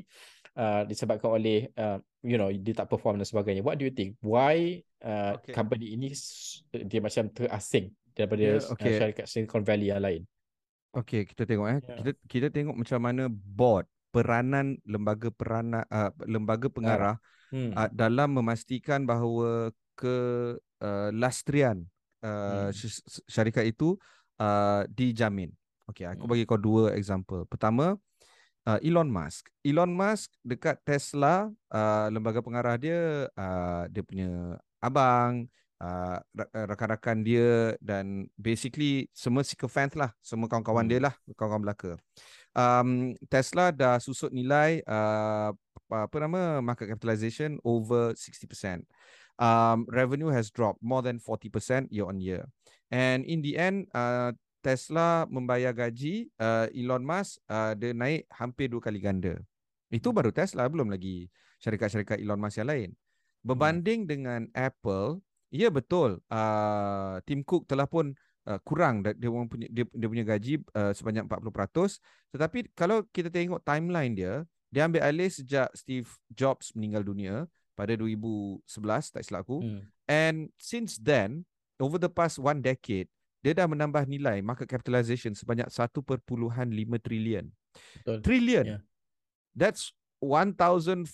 uh, 0.59 0.83
disebabkan 0.83 1.39
oleh 1.39 1.71
uh, 1.79 2.03
you 2.19 2.35
know 2.35 2.51
dia 2.51 2.75
tak 2.75 2.91
perform 2.91 3.15
dan 3.15 3.23
sebagainya 3.23 3.63
what 3.63 3.79
do 3.79 3.87
you 3.87 3.95
think 3.95 4.19
why 4.19 4.83
uh, 5.07 5.39
okay. 5.39 5.55
company 5.55 5.95
ini 5.95 6.11
dia 6.75 6.99
macam 6.99 7.31
terasing 7.31 7.95
daripada 8.11 8.59
yeah, 8.59 8.71
okay. 8.75 8.91
uh, 8.91 8.97
syarikat 8.99 9.25
Silicon 9.31 9.63
Valley 9.63 9.95
yang 9.95 10.03
lain 10.03 10.27
Okay, 10.95 11.27
kita 11.27 11.43
tengok 11.43 11.67
eh. 11.67 11.79
Yeah. 11.83 11.97
Kita 11.99 12.11
kita 12.31 12.47
tengok 12.55 12.75
macam 12.79 12.99
mana 13.03 13.27
board 13.27 13.85
peranan 14.15 14.79
lembaga 14.87 15.27
peranan 15.27 15.83
uh, 15.91 16.07
lembaga 16.23 16.71
pengarah 16.71 17.19
hmm. 17.51 17.75
uh, 17.75 17.91
dalam 17.91 18.31
memastikan 18.31 19.03
bahawa 19.03 19.75
ke 19.99 20.15
uh, 20.79 21.09
lastrian 21.11 21.83
uh, 22.23 22.71
hmm. 22.71 23.27
syarikat 23.27 23.67
itu 23.67 23.99
uh, 24.39 24.87
dijamin. 24.87 25.51
Okey, 25.91 26.07
aku 26.07 26.23
hmm. 26.23 26.31
bagi 26.31 26.43
kau 26.47 26.55
dua 26.55 26.95
example. 26.95 27.43
Pertama, 27.43 27.99
uh, 28.63 28.79
Elon 28.79 29.11
Musk. 29.11 29.51
Elon 29.67 29.91
Musk 29.91 30.31
dekat 30.47 30.79
Tesla, 30.87 31.51
uh, 31.75 32.07
lembaga 32.07 32.39
pengarah 32.39 32.79
dia 32.79 33.27
uh, 33.35 33.83
dia 33.91 34.01
punya 34.01 34.55
abang, 34.79 35.43
uh, 35.81 36.19
rakan-rakan 36.53 37.23
dia 37.25 37.75
dan 37.83 38.29
basically 38.39 39.11
semua 39.11 39.43
sycophant 39.43 39.95
lah, 39.95 40.11
semua 40.23 40.47
kawan-kawan 40.47 40.85
hmm. 40.87 40.91
dia 40.91 40.99
lah, 41.11 41.13
kawan-kawan 41.35 41.63
belaka 41.63 41.91
um, 42.55 43.13
Tesla 43.27 43.69
dah 43.69 43.99
susut 43.99 44.31
nilai 44.31 44.81
uh, 44.87 45.51
apa 45.91 46.17
nama 46.17 46.63
market 46.63 46.89
capitalization 46.89 47.61
over 47.61 48.15
60%. 48.17 48.81
Um, 49.35 49.83
revenue 49.91 50.31
has 50.31 50.47
dropped 50.49 50.79
more 50.79 51.03
than 51.03 51.19
40% 51.19 51.91
year 51.91 52.07
on 52.07 52.23
year. 52.23 52.47
And 52.87 53.27
in 53.27 53.43
the 53.43 53.59
end, 53.59 53.91
uh, 53.91 54.31
Tesla 54.63 55.29
membayar 55.29 55.75
gaji 55.75 56.31
uh, 56.41 56.71
Elon 56.73 57.05
Musk 57.05 57.37
uh, 57.51 57.77
dia 57.77 57.93
naik 57.93 58.25
hampir 58.33 58.71
dua 58.71 58.81
kali 58.81 58.97
ganda. 58.97 59.37
Itu 59.93 60.09
baru 60.09 60.33
Tesla, 60.33 60.65
belum 60.65 60.89
lagi 60.89 61.29
syarikat-syarikat 61.61 62.17
Elon 62.17 62.41
Musk 62.41 62.63
yang 62.63 62.71
lain. 62.71 62.89
Berbanding 63.45 64.07
hmm. 64.07 64.09
dengan 64.09 64.41
Apple, 64.57 65.21
ya 65.55 65.69
betul, 65.71 66.19
uh, 66.27 67.23
Tim 67.23 67.45
Cook 67.47 67.63
telah 67.69 67.87
pun 67.87 68.11
uh, 68.43 68.59
kurang 68.67 68.99
dia 69.05 69.29
punya 69.31 69.67
dia, 69.71 69.85
dia 69.87 70.07
punya 70.11 70.25
gaji 70.27 70.59
uh, 70.75 70.91
sebanyak 70.91 71.23
40%. 71.23 72.01
Tetapi 72.35 72.59
kalau 72.75 73.07
kita 73.15 73.31
tengok 73.31 73.63
timeline 73.63 74.11
dia, 74.11 74.43
Dia 74.75 74.91
ambil 74.91 75.07
alih 75.07 75.31
sejak 75.31 75.71
Steve 75.71 76.11
Jobs 76.27 76.75
meninggal 76.75 77.07
dunia 77.07 77.47
pada 77.79 77.95
2011 77.95 78.67
tak 79.07 79.23
silap 79.23 79.47
aku. 79.47 79.63
Hmm. 79.63 79.87
And 80.03 80.51
since 80.59 80.99
then, 80.99 81.47
over 81.79 81.95
the 81.95 82.11
past 82.11 82.43
one 82.43 82.59
decade, 82.59 83.07
dia 83.39 83.55
dah 83.55 83.71
menambah 83.71 84.03
nilai 84.03 84.43
market 84.43 84.67
capitalization 84.67 85.31
sebanyak 85.31 85.71
1.5 85.71 86.27
trilion. 86.99 87.55
Betul. 88.03 88.19
Trillion. 88.19 88.65
Yeah. 88.67 88.81
That's 89.55 89.95
1,500 90.19 91.07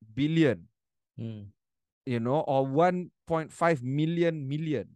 billion. 0.00 0.58
Hmm. 1.20 1.52
You 2.08 2.18
know, 2.18 2.40
or 2.48 2.64
1.5 2.64 3.52
million 3.84 4.48
million. 4.48 4.88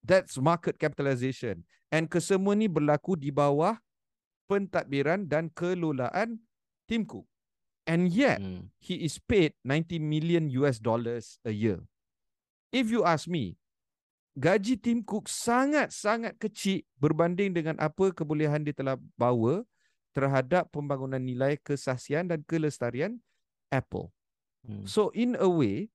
That's 0.00 0.40
market 0.40 0.80
capitalization. 0.80 1.66
And 1.90 2.06
kesemua 2.06 2.54
ni 2.54 2.70
berlaku 2.70 3.18
di 3.18 3.34
bawah 3.34 3.76
pentadbiran 4.46 5.26
dan 5.26 5.50
kelolaan 5.50 6.42
Tim 6.86 7.06
Cook. 7.06 7.26
And 7.86 8.06
yet, 8.10 8.38
hmm. 8.38 8.70
he 8.78 9.02
is 9.02 9.18
paid 9.18 9.54
90 9.66 9.98
million 9.98 10.46
US 10.62 10.78
dollars 10.78 11.42
a 11.42 11.50
year. 11.50 11.82
If 12.70 12.86
you 12.90 13.02
ask 13.02 13.26
me, 13.26 13.58
gaji 14.38 14.78
Tim 14.78 15.02
Cook 15.02 15.26
sangat-sangat 15.26 16.38
kecil 16.38 16.86
berbanding 17.02 17.50
dengan 17.50 17.74
apa 17.82 18.14
kebolehan 18.14 18.62
dia 18.62 18.74
telah 18.74 18.94
bawa 19.18 19.66
terhadap 20.14 20.70
pembangunan 20.70 21.22
nilai 21.22 21.58
kesasian 21.58 22.30
dan 22.30 22.42
kelestarian 22.46 23.18
Apple. 23.70 24.14
Hmm. 24.66 24.86
So 24.86 25.10
in 25.14 25.34
a 25.38 25.50
way, 25.50 25.90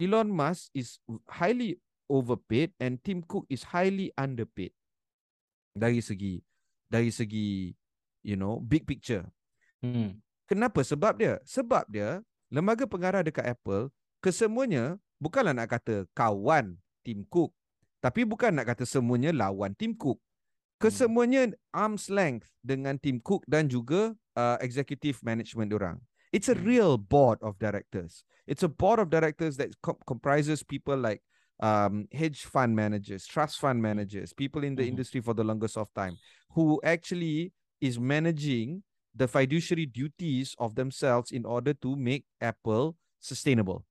Elon 0.00 0.32
Musk 0.32 0.72
is 0.72 0.96
highly 1.28 1.76
overpaid 2.08 2.72
and 2.80 2.96
Tim 3.04 3.20
Cook 3.20 3.44
is 3.52 3.68
highly 3.68 4.08
underpaid 4.16 4.72
dari 5.76 6.00
segi 6.00 6.40
dari 6.88 7.12
segi 7.12 7.70
you 8.24 8.34
know 8.34 8.58
big 8.58 8.88
picture. 8.88 9.28
Hmm. 9.84 10.18
Kenapa? 10.50 10.82
Sebab 10.82 11.20
dia. 11.20 11.38
Sebab 11.46 11.86
dia 11.86 12.24
lembaga 12.50 12.88
pengarah 12.88 13.22
dekat 13.22 13.46
Apple 13.46 13.94
kesemuanya 14.18 15.00
bukanlah 15.22 15.56
nak 15.56 15.70
kata 15.70 16.04
kawan 16.12 16.76
Tim 17.00 17.24
Cook, 17.28 17.52
tapi 18.04 18.28
bukan 18.28 18.52
nak 18.52 18.72
kata 18.74 18.84
semuanya 18.84 19.32
lawan 19.32 19.72
Tim 19.76 19.96
Cook. 19.96 20.20
Kesemuanya 20.80 21.52
arm's 21.76 22.08
length 22.08 22.48
dengan 22.64 22.96
Tim 22.96 23.20
Cook 23.20 23.44
dan 23.44 23.68
juga 23.68 24.16
uh, 24.32 24.56
executive 24.64 25.20
management 25.20 25.68
orang. 25.76 26.00
It's 26.32 26.48
a 26.48 26.54
hmm. 26.54 26.66
real 26.66 26.98
board 26.98 27.38
of 27.42 27.58
directors. 27.58 28.24
It's 28.46 28.62
a 28.62 28.68
board 28.68 28.98
of 28.98 29.10
directors 29.10 29.56
that 29.58 29.70
com- 29.82 29.96
comprises 30.06 30.62
people 30.62 30.96
like 30.96 31.22
um, 31.60 32.08
hedge 32.12 32.44
fund 32.44 32.74
managers, 32.74 33.26
trust 33.26 33.60
fund 33.60 33.82
managers, 33.82 34.32
people 34.32 34.64
in 34.64 34.74
the 34.74 34.82
mm-hmm. 34.82 34.90
industry 34.90 35.20
for 35.20 35.34
the 35.34 35.44
longest 35.44 35.76
of 35.76 35.92
time, 35.94 36.16
who 36.52 36.80
actually 36.84 37.52
is 37.80 37.98
managing 37.98 38.82
the 39.14 39.28
fiduciary 39.28 39.86
duties 39.86 40.54
of 40.58 40.74
themselves 40.74 41.32
in 41.32 41.44
order 41.44 41.74
to 41.74 41.96
make 41.96 42.24
Apple 42.40 42.96
sustainable. 43.18 43.84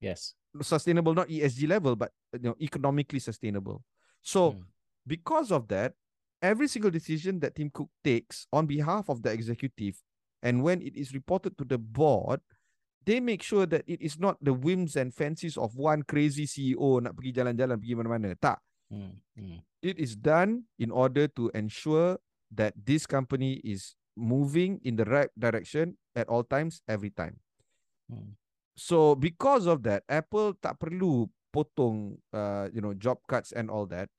Yes, 0.00 0.34
sustainable 0.62 1.14
not 1.14 1.28
ESG 1.28 1.68
level, 1.68 1.96
but 1.96 2.12
you 2.32 2.40
know 2.40 2.56
economically 2.60 3.18
sustainable. 3.18 3.82
So 4.22 4.52
mm. 4.52 4.62
because 5.06 5.50
of 5.50 5.68
that, 5.68 5.94
every 6.42 6.68
single 6.68 6.90
decision 6.90 7.40
that 7.40 7.56
Tim 7.56 7.70
Cook 7.70 7.88
takes 8.04 8.46
on 8.52 8.66
behalf 8.66 9.08
of 9.08 9.22
the 9.22 9.30
executive, 9.30 9.96
and 10.42 10.62
when 10.62 10.82
it 10.82 10.96
is 10.96 11.14
reported 11.14 11.56
to 11.58 11.64
the 11.64 11.78
board, 11.78 12.40
they 13.06 13.20
make 13.20 13.42
sure 13.42 13.64
that 13.66 13.86
it 13.86 14.02
is 14.02 14.18
not 14.18 14.36
the 14.42 14.52
whims 14.52 14.96
and 14.96 15.14
fancies 15.14 15.56
of 15.56 15.78
one 15.78 16.02
crazy 16.02 16.44
CEO 16.44 16.98
nak 16.98 17.14
pergi 17.14 17.38
jalan-jalan 17.38 17.78
pergi 17.78 17.94
mana-mana. 17.94 18.34
Tak. 18.34 18.58
Hmm. 18.90 19.22
Hmm. 19.38 19.62
It 19.80 19.98
is 20.02 20.18
done 20.18 20.66
in 20.78 20.90
order 20.90 21.30
to 21.38 21.50
ensure 21.54 22.18
that 22.50 22.74
this 22.74 23.06
company 23.06 23.62
is 23.62 23.94
moving 24.18 24.82
in 24.82 24.98
the 24.98 25.06
right 25.06 25.30
direction 25.38 25.94
at 26.18 26.26
all 26.26 26.42
times, 26.42 26.82
every 26.90 27.14
time. 27.14 27.38
Hmm. 28.10 28.34
So 28.74 29.14
because 29.14 29.70
of 29.70 29.86
that, 29.86 30.02
Apple 30.10 30.58
tak 30.58 30.82
perlu 30.82 31.30
potong, 31.54 32.18
uh, 32.34 32.68
you 32.74 32.82
know, 32.82 32.92
job 32.92 33.22
cuts 33.30 33.54
and 33.54 33.70
all 33.70 33.86
that, 33.88 34.10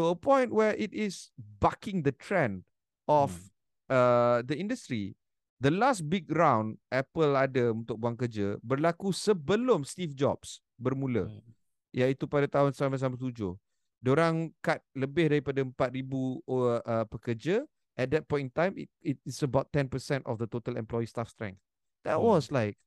to 0.00 0.08
a 0.10 0.16
point 0.16 0.50
where 0.50 0.72
it 0.80 0.90
is 0.96 1.30
bucking 1.38 2.02
the 2.02 2.12
trend 2.16 2.64
of 3.04 3.52
uh, 3.92 4.40
the 4.42 4.56
industry 4.56 5.19
the 5.60 5.68
last 5.68 6.08
big 6.08 6.24
round 6.32 6.80
Apple 6.88 7.36
ada 7.36 7.70
untuk 7.70 8.00
buang 8.00 8.16
kerja 8.16 8.56
berlaku 8.64 9.12
sebelum 9.12 9.84
Steve 9.84 10.16
Jobs 10.16 10.64
bermula 10.80 11.28
hmm. 11.28 11.44
iaitu 11.92 12.24
pada 12.24 12.48
tahun 12.48 12.72
1997 12.72 13.60
diorang 14.00 14.48
cut 14.64 14.80
lebih 14.96 15.28
daripada 15.28 15.60
4000 15.60 16.40
uh, 16.48 17.04
pekerja. 17.12 17.68
At 18.00 18.08
that 18.16 18.24
point 18.24 18.48
in 18.48 18.52
time 18.56 18.72
it, 18.80 18.88
it 19.04 19.20
is 19.28 19.44
about 19.44 19.68
10% 19.76 19.92
of 20.24 20.40
the 20.40 20.48
total 20.48 20.80
employee 20.80 21.04
staff 21.04 21.28
strength. 21.28 21.60
That 22.08 22.16
hmm. 22.16 22.24
was 22.24 22.48
like 22.48 22.80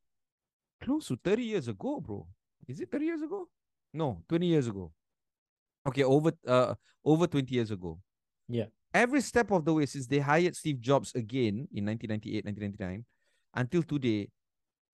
close 0.82 1.14
to 1.14 1.16
30 1.22 1.46
years 1.46 1.68
ago 1.70 2.02
bro. 2.02 2.26
Is 2.66 2.82
it 2.82 2.90
30 2.90 3.06
years 3.06 3.22
ago? 3.22 3.46
No 3.94 4.26
20 4.26 4.50
years 4.50 4.66
ago. 4.66 4.90
Okay 5.86 6.02
over 6.02 6.34
uh, 6.50 6.74
over 7.06 7.30
20 7.30 7.54
years 7.54 7.70
ago. 7.70 8.02
Yeah 8.50 8.74
every 8.94 9.22
step 9.22 9.52
of 9.52 9.66
the 9.66 9.74
way 9.74 9.86
since 9.86 10.08
they 10.08 10.20
hired 10.20 10.56
Steve 10.56 10.80
Jobs 10.80 11.14
again 11.16 11.68
in 11.74 11.86
1998, 11.86 12.46
1999, 12.46 13.06
until 13.56 13.84
today, 13.84 14.30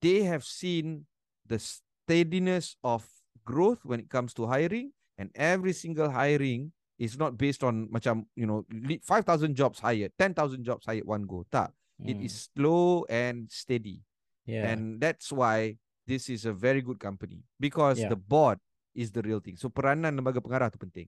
they 0.01 0.23
have 0.23 0.43
seen 0.43 1.05
the 1.45 1.59
steadiness 1.59 2.75
of 2.83 3.05
growth 3.43 3.79
when 3.83 3.99
it 3.99 4.09
comes 4.09 4.33
to 4.35 4.47
hiring, 4.47 4.91
and 5.17 5.29
every 5.35 5.73
single 5.73 6.09
hiring 6.09 6.71
is 6.99 7.17
not 7.17 7.39
based 7.39 7.63
on 7.63 7.88
macam 7.88 8.27
you 8.35 8.43
know 8.43 8.67
5000 9.07 9.55
jobs 9.55 9.79
hired 9.79 10.12
10000 10.19 10.62
jobs 10.67 10.83
hired 10.83 11.07
one 11.07 11.23
go 11.23 11.47
tak 11.47 11.71
mm. 11.95 12.12
it 12.12 12.19
hmm. 12.19 12.27
slow 12.27 13.07
and 13.07 13.47
steady 13.47 14.03
yeah 14.43 14.67
and 14.67 14.99
that's 14.99 15.31
why 15.31 15.79
this 16.03 16.27
is 16.27 16.43
a 16.43 16.51
very 16.51 16.83
good 16.83 16.99
company 16.99 17.39
because 17.57 18.03
yeah. 18.03 18.12
the 18.12 18.19
board 18.19 18.59
is 18.91 19.15
the 19.15 19.23
real 19.23 19.39
thing 19.39 19.55
so 19.55 19.71
peranan 19.71 20.12
lembaga 20.12 20.43
pengarah 20.43 20.67
tu 20.67 20.75
penting 20.75 21.07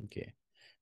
okay 0.00 0.32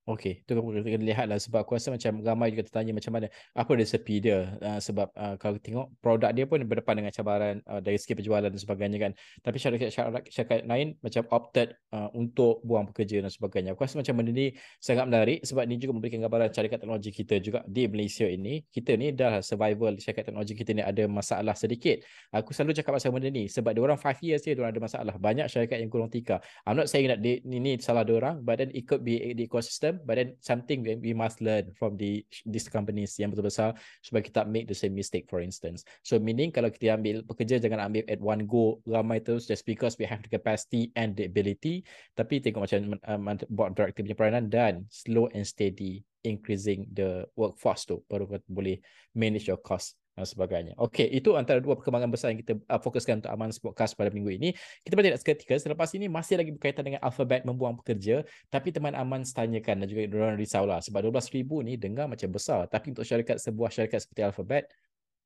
Okey, 0.06 0.46
tu 0.46 0.54
kita 0.54 0.86
kena 0.86 1.02
lihat 1.02 1.26
lah 1.26 1.34
sebab 1.34 1.66
aku 1.66 1.74
rasa 1.74 1.90
macam 1.90 2.22
ramai 2.22 2.54
juga 2.54 2.62
tertanya 2.62 2.94
macam 2.94 3.10
mana 3.10 3.26
apa 3.58 3.74
resepi 3.74 4.22
dia 4.22 4.54
uh, 4.62 4.78
sebab 4.78 5.10
uh, 5.18 5.34
kalau 5.34 5.58
tengok 5.58 5.90
produk 5.98 6.30
dia 6.30 6.46
pun 6.46 6.62
berdepan 6.62 7.02
dengan 7.02 7.10
cabaran 7.10 7.58
uh, 7.66 7.82
dari 7.82 7.98
segi 7.98 8.14
penjualan 8.14 8.46
dan 8.46 8.54
sebagainya 8.54 9.02
kan. 9.02 9.12
Tapi 9.42 9.58
syarikat-syarikat 9.58 10.62
lain 10.62 10.94
macam 11.02 11.26
opted 11.34 11.74
uh, 11.90 12.06
untuk 12.14 12.62
buang 12.62 12.86
pekerja 12.86 13.18
dan 13.18 13.34
sebagainya. 13.34 13.74
Aku 13.74 13.82
rasa 13.82 13.98
macam 13.98 14.14
benda 14.22 14.30
ni 14.30 14.54
sangat 14.78 15.10
menarik 15.10 15.42
sebab 15.42 15.66
ni 15.66 15.74
juga 15.74 15.98
memberikan 15.98 16.22
gambaran 16.22 16.54
syarikat 16.54 16.86
teknologi 16.86 17.10
kita 17.10 17.42
juga 17.42 17.66
di 17.66 17.90
Malaysia 17.90 18.30
ini. 18.30 18.62
Kita 18.62 18.94
ni 18.94 19.10
dah 19.10 19.42
survival 19.42 19.98
syarikat 19.98 20.30
teknologi 20.30 20.54
kita 20.54 20.70
ni 20.70 20.86
ada 20.86 21.02
masalah 21.10 21.58
sedikit. 21.58 21.98
Aku 22.30 22.54
selalu 22.54 22.78
cakap 22.78 23.02
pasal 23.02 23.10
benda 23.10 23.26
ni 23.26 23.50
sebab 23.50 23.74
dia 23.74 23.82
orang 23.82 23.98
5 23.98 24.22
years 24.22 24.46
dia 24.46 24.54
orang 24.54 24.70
ada 24.70 24.78
masalah. 24.86 25.18
Banyak 25.18 25.50
syarikat 25.50 25.82
yang 25.82 25.90
kurang 25.90 26.14
tika. 26.14 26.38
I'm 26.62 26.78
not 26.78 26.86
saying 26.86 27.10
that 27.10 27.18
they, 27.26 27.42
ni, 27.42 27.58
ni 27.58 27.74
salah 27.82 28.06
dia 28.06 28.22
orang 28.22 28.46
but 28.46 28.62
then 28.62 28.70
it 28.70 28.86
could 28.86 29.02
be 29.02 29.18
the 29.34 29.50
ecosystem 29.50 29.95
but 30.04 30.20
then 30.20 30.36
something 30.42 30.84
that 30.84 30.98
we 31.00 31.16
must 31.16 31.40
learn 31.40 31.72
from 31.78 31.96
the 31.96 32.24
these 32.44 32.68
companies 32.68 33.16
yang 33.16 33.32
betul 33.32 33.48
besar 33.48 33.72
supaya 34.04 34.22
kita 34.24 34.44
make 34.44 34.68
the 34.68 34.76
same 34.76 34.92
mistake 34.92 35.24
for 35.30 35.40
instance. 35.40 35.86
So 36.04 36.20
meaning 36.20 36.52
kalau 36.52 36.68
kita 36.68 36.98
ambil 36.98 37.24
pekerja 37.24 37.62
jangan 37.62 37.88
ambil 37.88 38.04
at 38.10 38.20
one 38.20 38.44
go 38.44 38.82
ramai 38.84 39.24
terus 39.24 39.48
just 39.48 39.64
because 39.64 39.96
we 39.96 40.04
have 40.04 40.20
the 40.20 40.30
capacity 40.30 40.92
and 40.98 41.16
the 41.16 41.24
ability 41.24 41.86
tapi 42.12 42.42
tengok 42.42 42.68
macam 42.68 42.98
um, 43.08 43.24
board 43.52 43.72
director 43.76 44.04
punya 44.04 44.16
peranan 44.18 44.46
dan 44.52 44.84
slow 44.92 45.30
and 45.32 45.48
steady 45.48 46.04
increasing 46.26 46.90
the 46.90 47.22
workforce 47.38 47.86
tu 47.86 48.02
baru 48.10 48.26
boleh 48.50 48.82
manage 49.14 49.46
your 49.46 49.60
cost 49.60 49.94
dan 50.16 50.24
sebagainya. 50.24 50.72
Okey, 50.80 51.12
itu 51.12 51.36
antara 51.36 51.60
dua 51.60 51.76
perkembangan 51.76 52.08
besar 52.08 52.32
yang 52.32 52.40
kita 52.40 52.56
uh, 52.72 52.80
fokuskan 52.80 53.20
untuk 53.20 53.28
Aman 53.28 53.52
Podcast 53.52 53.92
pada 53.92 54.08
minggu 54.08 54.32
ini. 54.32 54.48
Kita 54.80 54.96
bertindak 54.96 55.20
seketika. 55.20 55.60
Selepas 55.60 55.92
ini 55.92 56.08
masih 56.08 56.40
lagi 56.40 56.56
berkaitan 56.56 56.88
dengan 56.88 57.04
Alphabet 57.04 57.44
membuang 57.44 57.76
pekerja. 57.76 58.24
Tapi 58.48 58.72
teman 58.72 58.96
Aman 58.96 59.28
tanyakan 59.28 59.84
dan 59.84 59.86
juga 59.86 60.08
orang 60.16 60.40
risaulah. 60.40 60.80
Sebab 60.80 61.12
12,000 61.12 61.68
ni 61.68 61.76
dengar 61.76 62.08
macam 62.08 62.32
besar. 62.32 62.64
Tapi 62.64 62.96
untuk 62.96 63.04
syarikat 63.04 63.36
sebuah 63.36 63.68
syarikat 63.68 64.08
seperti 64.08 64.24
Alphabet, 64.24 64.72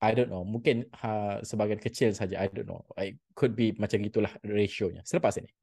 I 0.03 0.11
don't 0.11 0.27
know. 0.27 0.43
Mungkin 0.43 0.91
uh, 1.07 1.39
sebagian 1.47 1.79
kecil 1.79 2.11
saja. 2.11 2.43
I 2.43 2.51
don't 2.51 2.67
know. 2.67 2.83
It 2.99 3.23
could 3.39 3.55
be 3.55 3.71
macam 3.79 4.03
itulah 4.03 4.35
rasionya. 4.43 5.07
Selepas 5.07 5.39
ini. 5.39 5.55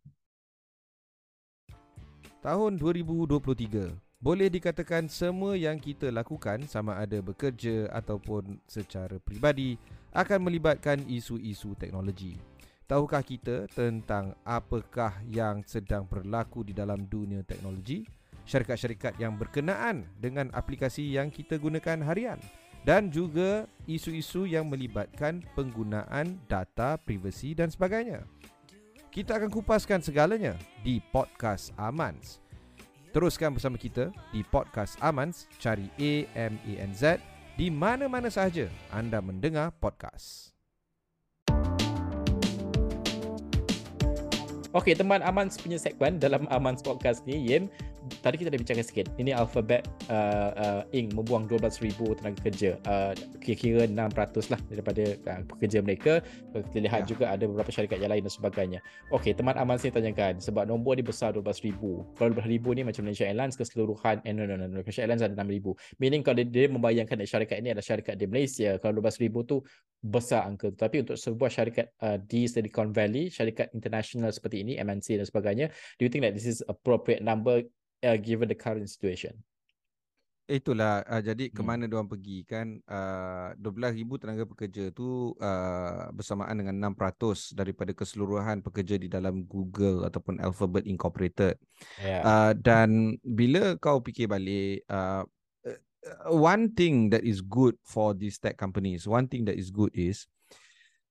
Tahun 2.40 2.80
2023 2.80 4.07
boleh 4.18 4.50
dikatakan 4.50 5.06
semua 5.06 5.54
yang 5.54 5.78
kita 5.78 6.10
lakukan 6.10 6.66
sama 6.66 6.98
ada 6.98 7.22
bekerja 7.22 7.86
ataupun 7.94 8.58
secara 8.66 9.22
peribadi 9.22 9.78
akan 10.10 10.50
melibatkan 10.50 11.06
isu-isu 11.06 11.78
teknologi. 11.78 12.34
Tahukah 12.90 13.22
kita 13.22 13.70
tentang 13.70 14.34
apakah 14.42 15.22
yang 15.28 15.62
sedang 15.68 16.08
berlaku 16.08 16.66
di 16.66 16.74
dalam 16.74 17.06
dunia 17.06 17.44
teknologi? 17.46 18.08
Syarikat-syarikat 18.48 19.20
yang 19.20 19.36
berkenaan 19.36 20.08
dengan 20.18 20.48
aplikasi 20.56 21.04
yang 21.14 21.28
kita 21.28 21.60
gunakan 21.60 22.00
harian 22.00 22.40
dan 22.88 23.12
juga 23.12 23.68
isu-isu 23.86 24.48
yang 24.48 24.72
melibatkan 24.72 25.44
penggunaan 25.52 26.40
data 26.48 26.96
privasi 26.96 27.52
dan 27.52 27.68
sebagainya. 27.68 28.24
Kita 29.12 29.36
akan 29.36 29.52
kupaskan 29.52 30.00
segalanya 30.00 30.56
di 30.80 31.04
podcast 31.12 31.76
Amans. 31.76 32.47
Teruskan 33.18 33.50
bersama 33.50 33.82
kita 33.82 34.14
di 34.30 34.46
podcast 34.46 34.94
Amans, 35.02 35.50
cari 35.58 35.90
A 35.98 36.14
M 36.38 36.54
A 36.54 36.74
N 36.86 36.94
Z 36.94 37.18
di 37.58 37.74
mana-mana 37.74 38.30
sahaja 38.30 38.70
anda 38.94 39.18
mendengar 39.26 39.74
podcast. 39.82 40.54
Okey, 44.70 44.94
teman 44.94 45.26
Aman 45.26 45.50
punya 45.50 45.82
segmen 45.82 46.22
dalam 46.22 46.46
Aman 46.54 46.78
podcast 46.78 47.26
ni, 47.26 47.42
Yim, 47.42 47.74
tadi 48.22 48.36
kita 48.42 48.50
dah 48.50 48.60
bincangkan 48.60 48.86
sikit. 48.86 49.08
Ini 49.20 49.36
Alphabet 49.36 49.86
uh, 50.10 50.52
uh, 50.56 50.82
Inc. 50.96 51.14
membuang 51.14 51.46
12,000 51.46 52.18
tenaga 52.18 52.38
kerja. 52.42 52.72
Uh, 52.88 53.12
kira-kira 53.40 53.86
600 53.86 54.54
lah 54.54 54.60
daripada 54.72 55.04
uh, 55.32 55.42
pekerja 55.46 55.80
mereka. 55.84 56.14
Kita 56.52 56.80
lihat 56.80 57.02
ya. 57.06 57.08
juga 57.08 57.26
ada 57.32 57.44
beberapa 57.46 57.70
syarikat 57.70 58.02
yang 58.02 58.12
lain 58.12 58.24
dan 58.26 58.34
sebagainya. 58.34 58.80
Okey, 59.14 59.36
teman 59.38 59.56
Aman 59.58 59.78
sini 59.78 59.94
tanyakan 59.94 60.40
sebab 60.40 60.66
nombor 60.66 60.98
ni 60.98 61.04
besar 61.04 61.34
12,000. 61.36 62.18
Kalau 62.18 62.30
12,000 62.34 62.78
ni 62.78 62.82
macam 62.88 63.02
Malaysia 63.06 63.26
Airlines 63.28 63.56
keseluruhan, 63.56 64.24
eh 64.24 64.34
no, 64.34 64.44
no, 64.48 64.56
no, 64.56 64.66
no. 64.66 64.82
Malaysia 64.82 65.04
Airlines 65.04 65.24
ada 65.24 65.36
6,000. 65.36 66.02
Meaning 66.02 66.22
kalau 66.24 66.38
dia, 66.42 66.48
dia 66.48 66.66
membayangkan 66.72 67.18
syarikat 67.28 67.58
ini 67.60 67.76
adalah 67.76 67.86
syarikat 67.86 68.16
di 68.16 68.26
Malaysia, 68.26 68.80
kalau 68.82 69.00
12,000 69.04 69.46
tu 69.46 69.58
besar 70.02 70.46
angka 70.46 70.70
tu. 70.74 70.78
Tapi 70.78 71.04
untuk 71.04 71.18
sebuah 71.18 71.50
syarikat 71.50 71.88
uh, 72.02 72.18
di 72.22 72.46
Silicon 72.46 72.94
Valley, 72.94 73.34
syarikat 73.34 73.74
international 73.74 74.30
seperti 74.30 74.62
ini, 74.62 74.78
MNC 74.78 75.18
dan 75.18 75.26
sebagainya, 75.26 75.66
do 75.98 76.06
you 76.06 76.12
think 76.12 76.24
that 76.24 76.38
this 76.38 76.46
is 76.46 76.62
appropriate 76.70 77.26
number 77.26 77.66
uh, 78.04 78.18
given 78.18 78.50
the 78.50 78.58
current 78.58 78.86
situation. 78.90 79.34
Itulah 80.48 81.04
uh, 81.04 81.20
jadi 81.20 81.52
ke 81.52 81.60
hmm. 81.60 81.68
mana 81.68 81.84
hmm. 81.84 81.90
dia 81.92 81.98
orang 82.00 82.12
pergi 82.12 82.38
kan 82.48 82.68
uh, 82.88 83.52
12000 83.60 84.24
tenaga 84.24 84.44
pekerja 84.48 84.96
tu 84.96 85.36
uh, 85.44 86.08
bersamaan 86.16 86.56
dengan 86.56 86.96
6% 86.96 87.52
daripada 87.52 87.92
keseluruhan 87.92 88.64
pekerja 88.64 88.96
di 88.96 89.12
dalam 89.12 89.44
Google 89.44 90.08
ataupun 90.08 90.40
Alphabet 90.40 90.88
Incorporated. 90.88 91.60
Yeah. 92.00 92.24
Uh, 92.24 92.52
dan 92.56 93.20
bila 93.28 93.76
kau 93.76 94.00
fikir 94.00 94.32
balik 94.32 94.88
uh, 94.88 95.28
one 96.32 96.72
thing 96.72 97.12
that 97.12 97.28
is 97.28 97.44
good 97.44 97.76
for 97.84 98.16
these 98.16 98.40
tech 98.40 98.56
companies, 98.56 99.04
one 99.04 99.28
thing 99.28 99.44
that 99.52 99.60
is 99.60 99.68
good 99.68 99.92
is 99.92 100.32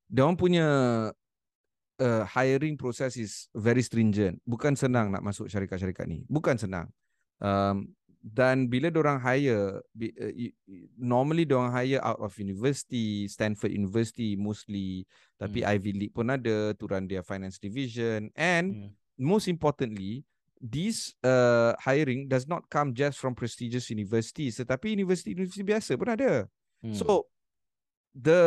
dia 0.09 0.25
orang 0.25 0.41
punya 0.41 0.67
uh, 2.01 2.25
hiring 2.25 2.77
process 2.77 3.17
is 3.17 3.49
very 3.55 3.83
stringent. 3.83 4.41
Bukan 4.45 4.77
senang 4.77 5.13
nak 5.13 5.25
masuk 5.25 5.49
syarikat-syarikat 5.49 6.07
ni. 6.09 6.25
Bukan 6.29 6.57
senang. 6.57 6.89
Um, 7.41 7.93
dan 8.27 8.67
bila 8.67 8.91
orang 8.91 9.23
hire, 9.23 9.79
uh, 9.79 10.35
normally 10.99 11.47
orang 11.47 11.71
hire 11.71 12.03
out 12.03 12.19
of 12.19 12.35
university, 12.43 13.31
Stanford 13.31 13.71
University 13.71 14.35
mostly, 14.35 15.07
tapi 15.39 15.63
hmm. 15.63 15.71
Ivy 15.71 15.93
League 15.95 16.15
pun 16.17 16.35
ada 16.35 16.75
to 16.75 16.85
run 16.91 17.07
their 17.07 17.23
finance 17.23 17.63
division. 17.63 18.35
And 18.35 18.67
hmm. 18.75 18.89
most 19.15 19.47
importantly, 19.47 20.27
this 20.59 21.15
uh, 21.23 21.79
hiring 21.79 22.27
does 22.27 22.51
not 22.51 22.67
come 22.67 22.99
just 22.99 23.23
from 23.23 23.39
prestigious 23.39 23.95
universities, 23.95 24.59
tetapi 24.59 24.99
university-university 24.99 25.63
biasa 25.63 25.95
pun 25.95 26.11
ada. 26.11 26.51
Hmm. 26.83 26.99
So, 26.99 27.31
the 28.11 28.43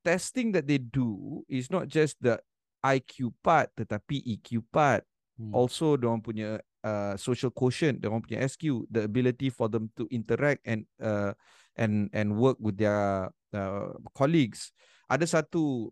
testing 0.00 0.56
that 0.56 0.64
they 0.64 0.80
do 0.80 1.42
is 1.44 1.68
not 1.68 1.92
just 1.92 2.16
the 2.24 2.40
IQ 2.84 3.32
part 3.40 3.72
tetapi 3.72 4.20
EQ 4.20 4.60
part. 4.68 5.02
Hmm. 5.34 5.50
also 5.50 5.98
dia 5.98 6.14
punya 6.22 6.62
uh, 6.86 7.18
social 7.18 7.50
quotient 7.50 7.98
dia 7.98 8.06
punya 8.06 8.38
SQ 8.46 8.86
the 8.86 9.02
ability 9.02 9.50
for 9.50 9.66
them 9.66 9.90
to 9.98 10.06
interact 10.14 10.62
and 10.62 10.86
uh, 11.02 11.34
and 11.74 12.06
and 12.14 12.38
work 12.38 12.54
with 12.62 12.78
their 12.78 13.34
uh, 13.50 13.90
colleagues. 14.14 14.70
Ada 15.10 15.42
satu 15.42 15.90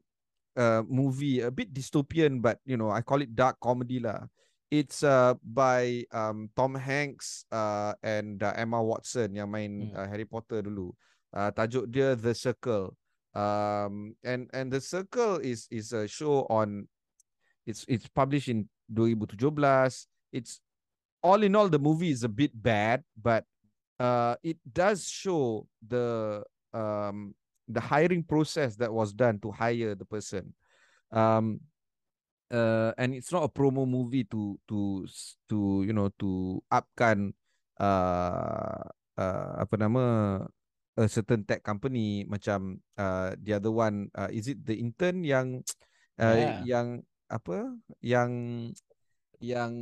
uh, 0.55 0.87
movie 0.87 1.43
a 1.43 1.51
bit 1.51 1.75
dystopian 1.75 2.39
but 2.39 2.63
you 2.63 2.79
know 2.79 2.95
I 2.95 3.03
call 3.03 3.19
it 3.19 3.35
dark 3.35 3.59
comedy 3.59 3.99
lah. 3.99 4.31
It's 4.71 5.05
uh, 5.05 5.37
by 5.45 6.07
um, 6.15 6.49
Tom 6.57 6.79
Hanks 6.79 7.45
uh, 7.53 7.93
and 8.01 8.41
uh, 8.41 8.57
Emma 8.57 8.81
Watson 8.81 9.37
yang 9.37 9.51
main 9.53 9.91
hmm. 9.91 9.99
uh, 9.99 10.07
Harry 10.07 10.25
Potter 10.25 10.65
dulu. 10.65 10.95
Uh, 11.35 11.51
tajuk 11.51 11.91
dia 11.91 12.15
The 12.15 12.33
Circle 12.33 12.95
um 13.35 14.15
and 14.25 14.51
and 14.53 14.73
the 14.73 14.81
circle 14.81 15.37
is 15.37 15.67
is 15.71 15.93
a 15.93 16.07
show 16.07 16.45
on 16.51 16.87
it's 17.67 17.85
it's 17.89 18.09
published 18.09 18.49
in 18.49 18.69
2017 18.95 20.07
it's 20.33 20.61
all 21.23 21.43
in 21.43 21.57
all 21.57 21.69
the 21.69 21.79
movie 21.79 22.11
is 22.11 22.25
a 22.25 22.29
bit 22.29 22.51
bad 22.53 23.03
but 23.17 23.45
uh 24.01 24.35
it 24.43 24.59
does 24.73 25.09
show 25.09 25.67
the 25.87 26.43
um 26.75 27.35
the 27.69 27.81
hiring 27.81 28.23
process 28.23 28.77
that 28.77 28.93
was 28.93 29.13
done 29.13 29.39
to 29.41 29.51
hire 29.51 29.95
the 29.95 30.05
person. 30.05 30.53
Um 31.11 31.61
uh 32.53 32.93
and 32.99 33.15
it's 33.15 33.33
not 33.33 33.45
a 33.45 33.49
promo 33.49 33.89
movie 33.89 34.25
to 34.29 34.61
to 34.69 35.07
to 35.49 35.85
you 35.87 35.93
know 35.93 36.13
to 36.21 36.61
upkan 36.69 37.33
uh 37.81 38.85
uh 39.17 39.53
apa 39.57 39.75
nama 39.81 40.05
a 40.97 41.09
certain 41.09 41.41
tech 41.45 41.65
company 41.65 42.25
macam 42.29 42.81
uh, 43.01 43.33
the 43.41 43.57
other 43.57 43.73
one 43.73 44.13
uh, 44.13 44.29
is 44.29 44.49
it 44.49 44.61
the 44.65 44.77
intern 44.77 45.25
yang 45.25 45.65
uh, 46.21 46.37
yeah. 46.37 46.61
yang 46.65 47.01
apa 47.33 47.73
yang 48.05 48.31
yang 49.43 49.73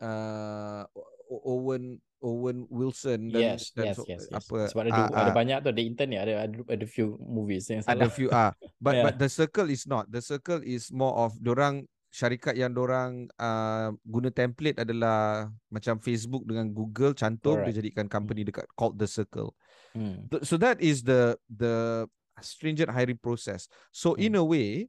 uh, 0.00 0.86
Owen 1.30 1.98
Owen 2.20 2.68
Wilson 2.68 3.32
dan, 3.32 3.56
yes, 3.56 3.72
dan 3.72 3.92
yes, 3.92 3.96
so, 3.96 4.04
yes, 4.04 4.28
yes. 4.28 4.36
apa 4.36 4.68
sebab 4.68 4.82
ada 4.88 5.08
uh, 5.08 5.18
ada 5.24 5.32
banyak 5.32 5.58
tu 5.64 5.72
the 5.72 5.84
intern 5.84 6.08
ni 6.12 6.18
ada 6.20 6.44
ada 6.44 6.56
ada 6.68 6.86
few 6.86 7.16
movies 7.16 7.68
yang 7.72 7.80
salah. 7.80 7.96
ada 7.96 8.06
few 8.12 8.28
ah 8.30 8.48
uh, 8.48 8.52
but 8.84 8.94
yeah. 8.94 9.04
but 9.08 9.14
the 9.16 9.28
circle 9.28 9.68
is 9.72 9.88
not 9.88 10.04
the 10.12 10.20
circle 10.20 10.60
is 10.60 10.92
more 10.92 11.16
of 11.16 11.32
orang 11.48 11.88
syarikat 12.10 12.58
yang 12.58 12.74
orang 12.74 13.30
uh, 13.38 13.94
guna 14.02 14.34
template 14.34 14.82
adalah 14.82 15.48
macam 15.70 16.02
Facebook 16.02 16.42
dengan 16.42 16.74
Google 16.74 17.14
cantum 17.14 17.62
Alright. 17.62 17.72
dia 17.72 17.80
jadikan 17.80 18.10
company 18.10 18.42
hmm. 18.42 18.50
dekat 18.50 18.66
called 18.74 18.98
the 18.98 19.06
circle 19.06 19.54
Hmm. 19.94 20.30
So 20.46 20.56
that 20.60 20.78
is 20.78 21.02
the 21.02 21.34
the 21.50 22.06
stringent 22.40 22.90
hiring 22.90 23.18
process. 23.18 23.66
So 23.90 24.14
hmm. 24.14 24.22
in 24.22 24.32
a 24.38 24.44
way, 24.44 24.88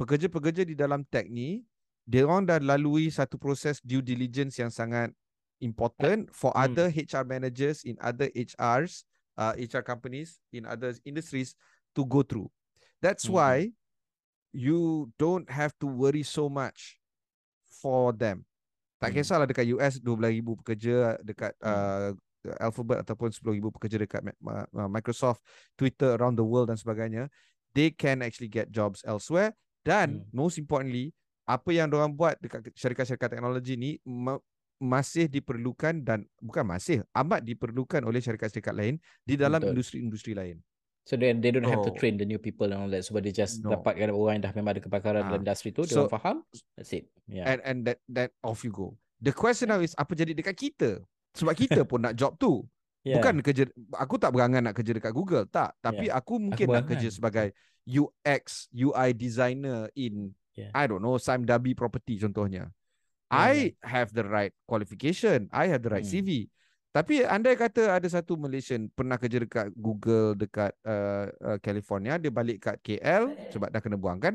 pekerja-pekerja 0.00 0.66
di 0.66 0.74
dalam 0.74 1.06
tech 1.08 1.30
ni, 1.30 1.62
dia 2.08 2.26
orang 2.26 2.48
dah 2.48 2.58
lalui 2.58 3.12
satu 3.12 3.38
proses 3.38 3.78
due 3.84 4.02
diligence 4.02 4.58
yang 4.58 4.72
sangat 4.72 5.14
important 5.62 6.32
for 6.32 6.50
hmm. 6.56 6.64
other 6.66 6.86
HR 6.90 7.22
managers 7.22 7.84
in 7.84 7.94
other 8.00 8.32
HRs, 8.32 9.04
uh, 9.36 9.52
HR 9.54 9.84
companies 9.84 10.40
in 10.50 10.64
other 10.66 10.96
industries 11.04 11.54
to 11.94 12.02
go 12.08 12.24
through. 12.24 12.48
That's 12.98 13.28
hmm. 13.28 13.36
why 13.36 13.54
you 14.50 15.12
don't 15.14 15.46
have 15.46 15.76
to 15.78 15.86
worry 15.86 16.26
so 16.26 16.50
much 16.50 16.98
for 17.70 18.10
them. 18.10 18.42
Tak 18.98 19.14
hmm. 19.14 19.22
kisahlah 19.22 19.46
dekat 19.46 19.70
US 19.78 20.02
12,000 20.02 20.60
pekerja, 20.64 20.96
dekat 21.22 21.52
hmm. 21.60 21.70
uh, 21.70 22.10
Alphabet 22.58 23.04
ataupun 23.04 23.28
10,000 23.28 23.74
pekerja 23.76 23.96
dekat 24.00 24.20
Microsoft, 24.88 25.44
Twitter 25.76 26.16
around 26.16 26.40
the 26.40 26.44
world 26.44 26.72
dan 26.72 26.78
sebagainya, 26.80 27.28
they 27.76 27.92
can 27.92 28.24
actually 28.24 28.48
get 28.48 28.72
jobs 28.72 29.04
elsewhere 29.04 29.52
dan 29.84 30.24
hmm. 30.24 30.32
most 30.32 30.56
importantly, 30.56 31.12
apa 31.48 31.70
yang 31.74 31.90
orang 31.90 32.14
buat 32.14 32.38
dekat 32.38 32.70
syarikat-syarikat 32.76 33.28
teknologi 33.36 33.74
ni 33.74 33.90
masih 34.80 35.28
diperlukan 35.28 36.00
dan 36.00 36.24
bukan 36.40 36.64
masih 36.64 37.04
amat 37.12 37.44
diperlukan 37.44 38.00
oleh 38.00 38.22
syarikat-syarikat 38.22 38.72
lain 38.72 38.94
di 39.26 39.36
dalam 39.36 39.60
Betul. 39.60 39.76
industri-industri 39.76 40.32
lain. 40.32 40.56
So 41.04 41.18
they 41.18 41.32
they 41.34 41.50
don't 41.50 41.66
oh. 41.66 41.72
have 41.72 41.84
to 41.84 41.92
oh. 41.92 41.96
train 41.96 42.20
the 42.20 42.28
new 42.28 42.38
people 42.38 42.70
and 42.70 42.86
all 42.86 42.90
that. 42.92 43.02
Sebab 43.02 43.24
they 43.24 43.34
just 43.34 43.64
no. 43.64 43.76
dapatkan 43.76 44.14
orang 44.14 44.40
yang 44.40 44.44
dah 44.46 44.52
memang 44.54 44.78
ada 44.78 44.82
kepakaran 44.84 45.20
uh. 45.20 45.28
dalam 45.32 45.42
industri 45.42 45.74
tu, 45.74 45.82
so, 45.84 46.06
dia 46.06 46.12
faham. 46.12 46.44
That's 46.76 46.92
it. 46.94 47.10
Yeah. 47.26 47.50
And 47.50 47.58
and 47.66 47.78
that 47.88 47.98
that 48.08 48.30
off 48.44 48.62
you 48.62 48.72
go. 48.72 48.96
The 49.20 49.34
question 49.34 49.68
now 49.68 49.82
is 49.84 49.92
apa 49.98 50.16
jadi 50.16 50.32
dekat 50.32 50.56
kita? 50.56 51.02
Sebab 51.34 51.54
kita 51.54 51.82
pun 51.90 52.02
nak 52.02 52.14
job 52.18 52.34
tu. 52.36 52.64
Yeah. 53.00 53.16
Bukan 53.16 53.40
kerja 53.40 53.64
aku 53.96 54.20
tak 54.20 54.36
berangan 54.36 54.60
nak 54.60 54.76
kerja 54.76 54.92
dekat 54.92 55.12
Google, 55.16 55.48
tak. 55.48 55.72
Tapi 55.80 56.12
yeah. 56.12 56.20
aku 56.20 56.36
mungkin 56.36 56.66
aku 56.68 56.74
nak 56.76 56.84
kerja 56.84 57.08
sebagai 57.08 57.56
UX, 57.88 58.68
UI 58.76 59.16
designer 59.16 59.88
in 59.96 60.36
yeah. 60.52 60.68
I 60.76 60.84
don't 60.84 61.00
know, 61.00 61.16
Sim 61.16 61.48
Dabi 61.48 61.72
property 61.72 62.20
contohnya. 62.20 62.68
Yeah, 62.68 63.32
I 63.32 63.52
yeah. 63.72 63.88
have 63.88 64.12
the 64.12 64.26
right 64.26 64.52
qualification, 64.68 65.48
I 65.48 65.72
have 65.72 65.80
the 65.80 65.90
right 65.90 66.04
hmm. 66.04 66.12
CV. 66.12 66.52
Tapi 66.90 67.22
andai 67.22 67.54
kata 67.54 67.86
ada 67.86 68.08
satu 68.10 68.34
Malaysian 68.34 68.90
pernah 68.90 69.14
kerja 69.14 69.38
dekat 69.38 69.70
Google 69.78 70.34
dekat 70.34 70.74
uh, 70.82 71.30
uh, 71.38 71.58
California, 71.62 72.18
dia 72.18 72.34
balik 72.34 72.66
kat 72.66 72.76
KL 72.82 73.30
sebab 73.54 73.70
dah 73.70 73.78
kena 73.78 73.94
buang 73.94 74.18
kan. 74.18 74.34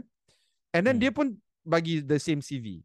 And 0.71 0.88
then 0.88 0.97
hmm. 0.97 1.03
dia 1.03 1.12
pun 1.12 1.36
bagi 1.67 1.99
the 1.99 2.15
same 2.15 2.39
CV. 2.39 2.79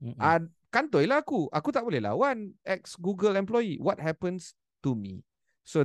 Hmm. 0.00 0.16
Ad, 0.16 0.42
kantoi 0.68 1.08
lah 1.08 1.24
aku. 1.24 1.48
Aku 1.52 1.68
tak 1.72 1.84
boleh 1.84 2.00
lawan 2.02 2.52
ex 2.64 2.94
Google 2.96 3.36
employee. 3.36 3.80
What 3.80 4.00
happens 4.00 4.52
to 4.84 4.94
me? 4.94 5.24
So 5.64 5.84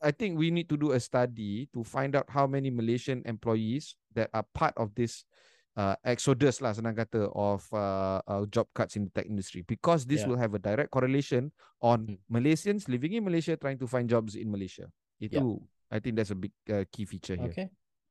I 0.00 0.10
think 0.10 0.40
we 0.40 0.50
need 0.50 0.68
to 0.72 0.80
do 0.80 0.96
a 0.96 1.00
study 1.00 1.68
to 1.76 1.84
find 1.84 2.16
out 2.16 2.26
how 2.32 2.48
many 2.48 2.72
Malaysian 2.72 3.22
employees 3.28 3.94
that 4.16 4.32
are 4.32 4.46
part 4.56 4.72
of 4.80 4.96
this 4.96 5.28
uh, 5.76 5.94
exodus 6.02 6.58
lah 6.58 6.74
senang 6.74 6.96
kata 6.96 7.30
of 7.36 7.62
uh, 7.70 8.18
uh, 8.26 8.42
job 8.48 8.66
cuts 8.74 8.96
in 8.96 9.06
the 9.06 9.12
tech 9.12 9.28
industry 9.28 9.62
because 9.68 10.08
this 10.08 10.24
yeah. 10.24 10.28
will 10.28 10.40
have 10.40 10.56
a 10.56 10.62
direct 10.62 10.90
correlation 10.90 11.52
on 11.84 12.16
hmm. 12.16 12.18
Malaysians 12.26 12.88
living 12.88 13.14
in 13.14 13.22
Malaysia 13.22 13.54
trying 13.54 13.78
to 13.78 13.86
find 13.86 14.08
jobs 14.08 14.34
in 14.34 14.50
Malaysia. 14.50 14.88
Itu 15.20 15.60
yeah. 15.60 15.94
I 15.94 15.98
think 15.98 16.16
that's 16.16 16.32
a 16.32 16.38
big 16.38 16.54
uh, 16.70 16.86
key 16.88 17.04
feature 17.04 17.36
here. 17.36 17.52
Okay. 17.52 17.68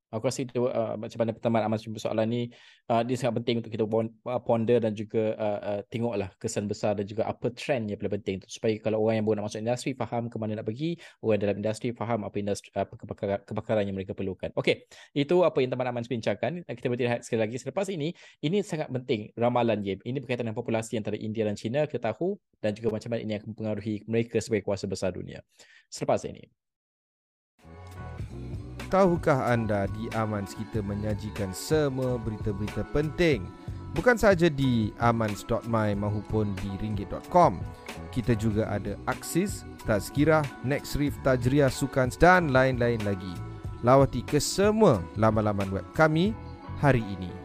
Aku 0.09 0.25
rasa 0.25 0.41
itu 0.41 0.65
uh, 0.65 0.97
macam 0.97 1.17
mana 1.21 1.31
pertama 1.31 1.61
Aman 1.61 1.77
jumpa 1.77 2.01
soalan 2.01 2.25
ni 2.25 2.41
uh, 2.89 3.05
dia 3.05 3.13
sangat 3.13 3.41
penting 3.41 3.61
untuk 3.61 3.71
kita 3.73 3.85
uh, 3.85 4.41
ponder 4.41 4.81
dan 4.81 4.97
juga 4.97 5.37
uh, 5.37 5.59
uh, 5.61 5.79
tengoklah 5.85 6.33
kesan 6.41 6.65
besar 6.65 6.97
dan 6.97 7.05
juga 7.05 7.29
apa 7.29 7.53
trend 7.53 7.93
yang 7.93 8.01
paling 8.01 8.17
penting 8.21 8.37
supaya 8.49 8.73
kalau 8.81 9.05
orang 9.05 9.21
yang 9.21 9.25
baru 9.29 9.35
nak 9.41 9.45
masuk 9.53 9.61
industri 9.61 9.91
faham 9.93 10.25
ke 10.25 10.35
mana 10.41 10.59
nak 10.59 10.65
pergi, 10.65 10.97
orang 11.21 11.37
dalam 11.37 11.55
industri 11.61 11.93
faham 11.93 12.25
apa 12.25 12.35
industri 12.41 12.69
apa 12.73 12.93
kebakaran, 12.97 13.39
kebakaran 13.45 13.83
yang 13.85 13.95
mereka 13.95 14.17
perlukan. 14.17 14.49
Okey, 14.57 14.89
itu 15.13 15.35
apa 15.45 15.57
yang 15.61 15.69
teman 15.69 15.87
Aman 15.89 16.05
bincangkan. 16.05 16.65
Kita 16.65 16.87
berhenti 16.89 17.25
sekali 17.25 17.39
lagi 17.45 17.55
selepas 17.61 17.85
ini. 17.93 18.09
Ini 18.41 18.65
sangat 18.65 18.89
penting 18.89 19.29
ramalan 19.37 19.81
game. 19.85 20.01
Ini 20.01 20.17
berkaitan 20.21 20.49
dengan 20.49 20.57
populasi 20.57 20.97
antara 20.97 21.17
India 21.17 21.45
dan 21.45 21.53
China 21.53 21.85
kita 21.85 22.13
tahu 22.13 22.37
dan 22.57 22.73
juga 22.73 22.97
macam 22.97 23.13
mana 23.13 23.21
ini 23.21 23.33
akan 23.37 23.47
mempengaruhi 23.53 23.95
mereka 24.09 24.41
sebagai 24.41 24.65
kuasa 24.65 24.89
besar 24.89 25.13
dunia. 25.13 25.45
Selepas 25.89 26.25
ini. 26.25 26.58
Tahukah 28.89 29.53
anda 29.53 29.85
di 29.93 30.09
Amans 30.17 30.57
kita 30.57 30.81
menyajikan 30.81 31.53
semua 31.53 32.17
berita-berita 32.17 32.81
penting? 32.89 33.45
Bukan 33.93 34.17
sahaja 34.17 34.49
di 34.49 34.89
amans.my 34.97 35.93
maupun 35.93 36.57
di 36.57 36.69
ringgit.com 36.81 37.61
Kita 38.09 38.33
juga 38.33 38.65
ada 38.65 38.97
Aksis, 39.05 39.61
Tazkirah, 39.85 40.41
Nextrif, 40.65 41.13
Tajriah, 41.21 41.69
Sukans 41.69 42.17
dan 42.17 42.49
lain-lain 42.49 43.01
lagi. 43.05 43.33
Lawati 43.85 44.25
ke 44.25 44.41
semua 44.41 45.05
laman-laman 45.21 45.69
web 45.69 45.85
kami 45.93 46.33
hari 46.81 47.05
ini 47.05 47.38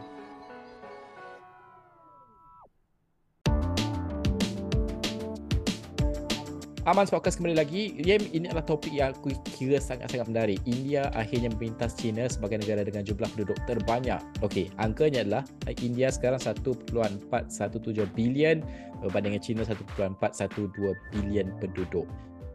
Aman 6.85 7.09
Podcast 7.09 7.41
kembali 7.41 7.57
lagi. 7.57 7.97
Yem, 7.97 8.29
ini 8.29 8.45
adalah 8.45 8.61
topik 8.61 8.93
yang 8.93 9.09
aku 9.09 9.33
kira 9.57 9.81
sangat-sangat 9.81 10.29
menarik. 10.29 10.61
India 10.69 11.09
akhirnya 11.17 11.49
memintas 11.57 11.97
China 11.97 12.29
sebagai 12.29 12.61
negara 12.61 12.85
dengan 12.85 13.01
jumlah 13.01 13.25
penduduk 13.33 13.57
terbanyak. 13.65 14.21
Okey, 14.45 14.69
angkanya 14.77 15.25
adalah 15.25 15.43
India 15.81 16.13
sekarang 16.13 16.37
1.417 16.37 16.93
bilion 18.13 18.61
berbanding 19.01 19.33
dengan 19.33 19.41
China 19.41 19.61
1.412 19.65 20.93
bilion 21.09 21.49
penduduk. 21.57 22.05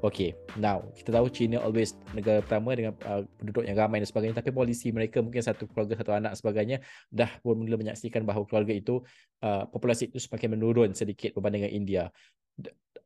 Okey, 0.06 0.38
now 0.54 0.78
kita 0.94 1.10
tahu 1.10 1.26
China 1.34 1.66
always 1.66 1.98
negara 2.14 2.38
pertama 2.38 2.78
dengan 2.78 2.94
uh, 3.10 3.26
penduduk 3.34 3.66
yang 3.66 3.82
ramai 3.82 3.98
dan 3.98 4.14
sebagainya 4.14 4.38
tapi 4.38 4.54
polisi 4.54 4.94
mereka 4.94 5.26
mungkin 5.26 5.42
satu 5.42 5.66
keluarga 5.66 5.98
satu 5.98 6.14
anak 6.14 6.38
sebagainya 6.38 6.78
dah 7.10 7.34
pun 7.42 7.58
mula 7.58 7.74
menyaksikan 7.74 8.22
bahawa 8.22 8.46
keluarga 8.46 8.78
itu 8.78 9.02
uh, 9.42 9.66
populasi 9.66 10.06
itu 10.06 10.22
semakin 10.22 10.54
menurun 10.54 10.94
sedikit 10.94 11.34
berbanding 11.34 11.66
dengan 11.66 11.74
India. 11.74 12.04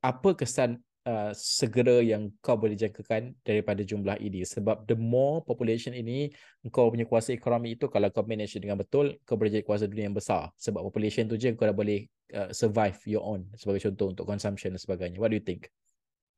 Apa 0.04 0.36
kesan 0.36 0.84
Uh, 1.04 1.36
segera 1.36 2.00
yang 2.00 2.32
kau 2.40 2.56
boleh 2.56 2.80
jangkakan 2.80 3.36
daripada 3.44 3.84
jumlah 3.84 4.16
ini. 4.24 4.40
Sebab 4.40 4.88
the 4.88 4.96
more 4.96 5.44
population 5.44 5.92
ini 5.92 6.32
kau 6.72 6.88
punya 6.88 7.04
kuasa 7.04 7.36
ekonomi 7.36 7.76
itu 7.76 7.92
kalau 7.92 8.08
kau 8.08 8.24
manage 8.24 8.56
dengan 8.56 8.80
betul 8.80 9.20
kau 9.28 9.36
boleh 9.36 9.52
jadi 9.52 9.68
kuasa 9.68 9.84
dunia 9.84 10.08
yang 10.08 10.16
besar. 10.16 10.48
Sebab 10.56 10.80
population 10.80 11.28
tu 11.28 11.36
je 11.36 11.52
kau 11.52 11.68
dah 11.68 11.76
boleh 11.76 12.08
uh, 12.32 12.48
survive 12.56 12.96
your 13.04 13.20
own 13.20 13.44
sebagai 13.52 13.84
contoh 13.84 14.16
untuk 14.16 14.24
consumption 14.24 14.72
dan 14.72 14.80
sebagainya. 14.80 15.20
What 15.20 15.36
do 15.36 15.36
you 15.36 15.44
think? 15.44 15.68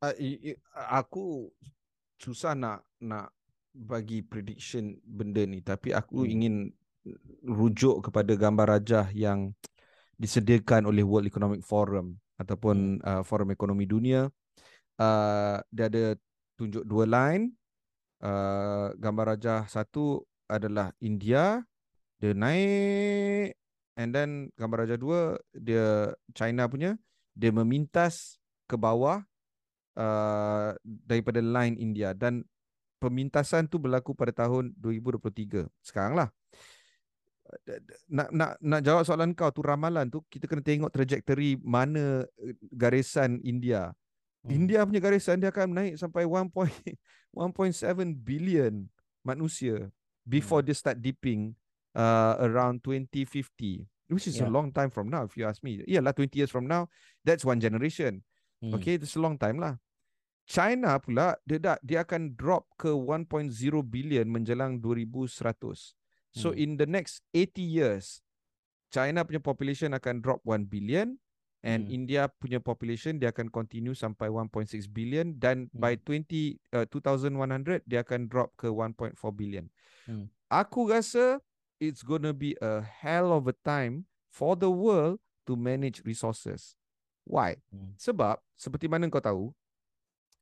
Uh, 0.02 0.18
aku 0.74 1.46
susah 2.18 2.58
nak 2.58 2.82
nak 2.98 3.30
bagi 3.70 4.26
prediction 4.26 4.98
benda 5.06 5.46
ni. 5.46 5.62
Tapi 5.62 5.94
aku 5.94 6.26
hmm. 6.26 6.32
ingin 6.34 6.54
rujuk 7.46 8.10
kepada 8.10 8.34
gambar 8.34 8.66
rajah 8.82 9.06
yang 9.14 9.54
disediakan 10.18 10.90
oleh 10.90 11.06
World 11.06 11.30
Economic 11.30 11.62
Forum 11.62 12.18
ataupun 12.34 12.98
hmm. 12.98 13.06
uh, 13.06 13.22
Forum 13.22 13.54
Ekonomi 13.54 13.86
Dunia 13.86 14.26
uh, 15.00 15.60
dia 15.72 15.84
ada 15.88 16.04
tunjuk 16.56 16.84
dua 16.84 17.04
line. 17.04 17.52
Uh, 18.16 18.96
gambar 18.96 19.36
rajah 19.36 19.68
satu 19.68 20.24
adalah 20.48 20.92
India. 21.04 21.60
Dia 22.20 22.32
naik. 22.32 23.56
And 23.96 24.12
then 24.12 24.52
gambar 24.60 24.84
rajah 24.84 24.98
dua, 25.00 25.20
dia 25.52 26.12
China 26.36 26.68
punya. 26.68 26.96
Dia 27.36 27.52
memintas 27.52 28.40
ke 28.68 28.76
bawah 28.76 29.24
uh, 29.96 30.70
daripada 30.84 31.40
line 31.40 31.76
India. 31.76 32.16
Dan 32.16 32.44
pemintasan 33.00 33.68
tu 33.68 33.76
berlaku 33.76 34.16
pada 34.16 34.32
tahun 34.32 34.72
2023. 34.80 35.68
Sekarang 35.84 36.16
lah. 36.16 36.28
Nak, 38.10 38.34
nak, 38.34 38.50
nak 38.58 38.80
jawab 38.82 39.06
soalan 39.06 39.30
kau 39.30 39.54
tu 39.54 39.62
ramalan 39.62 40.10
tu 40.10 40.18
kita 40.26 40.50
kena 40.50 40.66
tengok 40.66 40.90
trajectory 40.90 41.54
mana 41.62 42.26
garisan 42.74 43.38
India 43.46 43.94
Hmm. 44.46 44.54
India 44.62 44.86
punya 44.86 45.02
garisan 45.02 45.42
dia 45.42 45.50
akan 45.50 45.74
naik 45.74 45.94
sampai 45.98 46.22
1.7 46.22 46.54
billion 48.28 48.86
manusia 49.26 49.90
before 50.22 50.62
hmm. 50.62 50.70
they 50.70 50.76
start 50.78 51.02
dipping 51.02 51.58
uh, 51.98 52.38
around 52.38 52.78
2050 52.86 53.82
which 54.06 54.30
is 54.30 54.38
yeah. 54.38 54.46
a 54.46 54.50
long 54.50 54.70
time 54.70 54.86
from 54.86 55.10
now 55.10 55.26
if 55.26 55.34
you 55.34 55.42
ask 55.42 55.58
me. 55.66 55.82
Yeah, 55.90 55.98
lah 55.98 56.14
20 56.14 56.30
years 56.38 56.50
from 56.54 56.70
now 56.70 56.86
that's 57.26 57.42
one 57.42 57.58
generation. 57.58 58.22
Hmm. 58.62 58.78
Okay, 58.78 58.94
it's 58.94 59.18
a 59.18 59.22
long 59.22 59.34
time 59.34 59.58
lah. 59.58 59.82
China 60.46 60.94
pula 61.02 61.34
dia 61.42 61.58
dah, 61.58 61.76
dia 61.82 62.06
akan 62.06 62.38
drop 62.38 62.70
ke 62.78 62.86
1.0 62.86 63.50
billion 63.90 64.26
menjelang 64.30 64.78
2100. 64.78 65.26
So 66.30 66.54
hmm. 66.54 66.62
in 66.62 66.70
the 66.78 66.86
next 66.86 67.26
80 67.34 67.66
years 67.66 68.22
China 68.94 69.26
punya 69.26 69.42
population 69.42 69.90
akan 69.90 70.22
drop 70.22 70.38
1 70.46 70.70
billion 70.70 71.18
and 71.66 71.90
hmm. 71.90 71.96
India 71.98 72.30
punya 72.38 72.62
population 72.62 73.18
dia 73.18 73.34
akan 73.34 73.50
continue 73.50 73.92
sampai 73.92 74.30
1.6 74.30 74.70
billion 74.86 75.34
dan 75.34 75.66
hmm. 75.66 75.82
by 75.82 75.98
20 75.98 76.62
uh, 76.70 76.86
2100 76.86 77.82
dia 77.90 78.06
akan 78.06 78.30
drop 78.30 78.54
ke 78.54 78.70
1.4 78.70 79.18
billion. 79.34 79.66
Hmm. 80.06 80.30
Aku 80.46 80.86
rasa 80.86 81.42
it's 81.82 82.06
gonna 82.06 82.30
be 82.30 82.54
a 82.62 82.86
hell 82.86 83.34
of 83.34 83.50
a 83.50 83.56
time 83.66 84.06
for 84.30 84.54
the 84.54 84.70
world 84.70 85.18
to 85.42 85.58
manage 85.58 86.06
resources. 86.06 86.78
Why? 87.26 87.58
Hmm. 87.74 87.98
Sebab 87.98 88.38
seperti 88.54 88.86
mana 88.86 89.10
kau 89.10 89.18
tahu, 89.18 89.50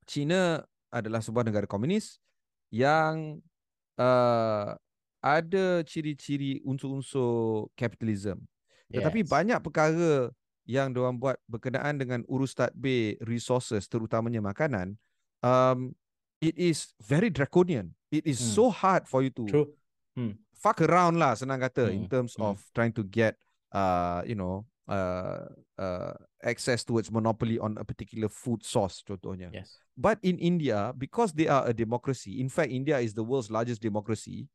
China 0.05 0.61
adalah 0.93 1.25
sebuah 1.25 1.49
negara 1.49 1.65
komunis 1.65 2.21
yang 2.69 3.41
uh, 3.97 4.77
ada 5.25 5.81
ciri-ciri 5.89 6.61
unsur-unsur 6.69 7.73
kapitalism. 7.73 8.45
Yes. 8.93 9.01
Tetapi 9.01 9.25
banyak 9.25 9.59
perkara 9.65 10.29
yang 10.65 10.97
diorang 10.97 11.21
buat 11.21 11.37
berkenaan 11.45 12.01
dengan 12.01 12.21
urus 12.29 12.57
tadbir 12.57 13.21
resources 13.25 13.85
terutamanya 13.85 14.41
makanan 14.41 14.97
um 15.45 15.93
it 16.41 16.57
is 16.57 16.93
very 17.05 17.29
draconian 17.29 17.93
it 18.09 18.25
is 18.25 18.41
hmm. 18.41 18.53
so 18.57 18.65
hard 18.73 19.05
for 19.05 19.21
you 19.21 19.29
to 19.29 19.45
True. 19.45 19.69
Hmm. 20.17 20.41
fuck 20.57 20.81
around 20.81 21.21
lah 21.21 21.37
senang 21.37 21.61
kata 21.61 21.93
hmm. 21.93 21.97
in 21.97 22.05
terms 22.09 22.37
hmm. 22.41 22.49
of 22.49 22.65
trying 22.73 22.97
to 22.97 23.05
get 23.05 23.37
uh 23.77 24.25
you 24.25 24.37
know 24.37 24.65
uh 24.89 25.49
uh 25.77 26.17
access 26.45 26.85
towards 26.85 27.13
monopoly 27.13 27.61
on 27.61 27.77
a 27.81 27.85
particular 27.85 28.29
food 28.29 28.65
source 28.65 29.05
contohnya 29.05 29.53
yes 29.53 29.81
but 29.97 30.17
in 30.25 30.41
india 30.41 30.93
because 30.97 31.33
they 31.33 31.49
are 31.49 31.65
a 31.69 31.75
democracy 31.77 32.41
in 32.41 32.49
fact 32.49 32.73
india 32.73 33.01
is 33.01 33.13
the 33.13 33.25
world's 33.25 33.53
largest 33.53 33.81
democracy 33.81 34.49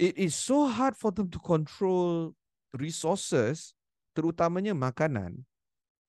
it 0.00 0.16
is 0.16 0.32
so 0.32 0.68
hard 0.68 0.96
for 0.96 1.12
them 1.12 1.28
to 1.28 1.40
control 1.40 2.32
resources 2.76 3.76
terutamanya 4.20 4.76
makanan 4.76 5.40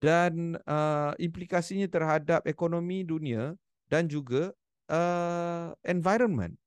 dan 0.04 0.60
uh, 0.68 1.16
implikasinya 1.16 1.88
terhadap 1.88 2.44
ekonomi 2.44 3.08
dunia 3.08 3.56
dan 3.88 4.12
juga 4.12 4.52
uh, 4.92 5.72
environment. 5.88 6.60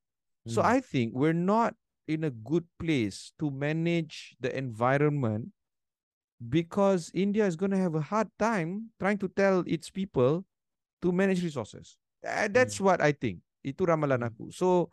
Hmm. 0.48 0.52
So 0.56 0.64
I 0.64 0.80
think 0.80 1.12
we're 1.12 1.36
not 1.36 1.76
in 2.08 2.24
a 2.24 2.32
good 2.32 2.64
place 2.80 3.36
to 3.36 3.52
manage 3.52 4.32
the 4.40 4.48
environment 4.56 5.52
because 6.40 7.12
India 7.12 7.44
is 7.44 7.60
going 7.60 7.76
to 7.76 7.80
have 7.80 7.92
a 7.92 8.04
hard 8.04 8.32
time 8.40 8.88
trying 8.96 9.20
to 9.20 9.28
tell 9.28 9.60
its 9.68 9.92
people 9.92 10.48
to 11.04 11.12
manage 11.12 11.44
resources. 11.44 12.00
Uh, 12.24 12.48
that's 12.48 12.80
hmm. 12.80 12.88
what 12.88 13.04
I 13.04 13.12
think. 13.12 13.44
Itu 13.60 13.84
ramalan 13.84 14.24
hmm. 14.24 14.30
aku. 14.32 14.44
So 14.48 14.88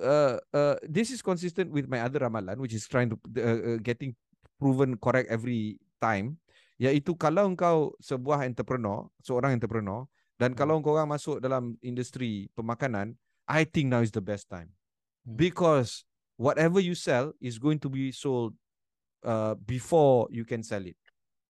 uh, 0.00 0.40
uh, 0.56 0.80
this 0.86 1.12
is 1.12 1.20
consistent 1.20 1.68
with 1.68 1.84
my 1.90 2.00
other 2.00 2.24
ramalan 2.24 2.56
which 2.56 2.72
is 2.72 2.88
trying 2.88 3.12
to 3.12 3.16
uh, 3.36 3.74
uh, 3.74 3.78
getting 3.82 4.16
proven 4.60 4.96
correct 4.96 5.26
every 5.32 5.80
time 6.00 6.40
iaitu 6.80 7.12
kalau 7.12 7.44
engkau 7.44 7.92
sebuah 8.00 8.48
entrepreneur 8.48 9.04
seorang 9.20 9.52
entrepreneur 9.52 10.08
dan 10.40 10.56
hmm. 10.56 10.58
kalau 10.58 10.80
engkau 10.80 10.96
orang 10.96 11.12
masuk 11.12 11.36
dalam 11.38 11.76
industri 11.84 12.48
pemakanan 12.56 13.12
i 13.44 13.68
think 13.68 13.92
now 13.92 14.00
is 14.00 14.08
the 14.08 14.24
best 14.24 14.48
time 14.48 14.72
hmm. 15.28 15.36
because 15.36 16.08
whatever 16.40 16.80
you 16.80 16.96
sell 16.96 17.36
is 17.36 17.60
going 17.60 17.76
to 17.76 17.92
be 17.92 18.08
sold 18.08 18.56
uh, 19.28 19.52
before 19.68 20.24
you 20.32 20.48
can 20.48 20.64
sell 20.64 20.80
it 20.80 20.96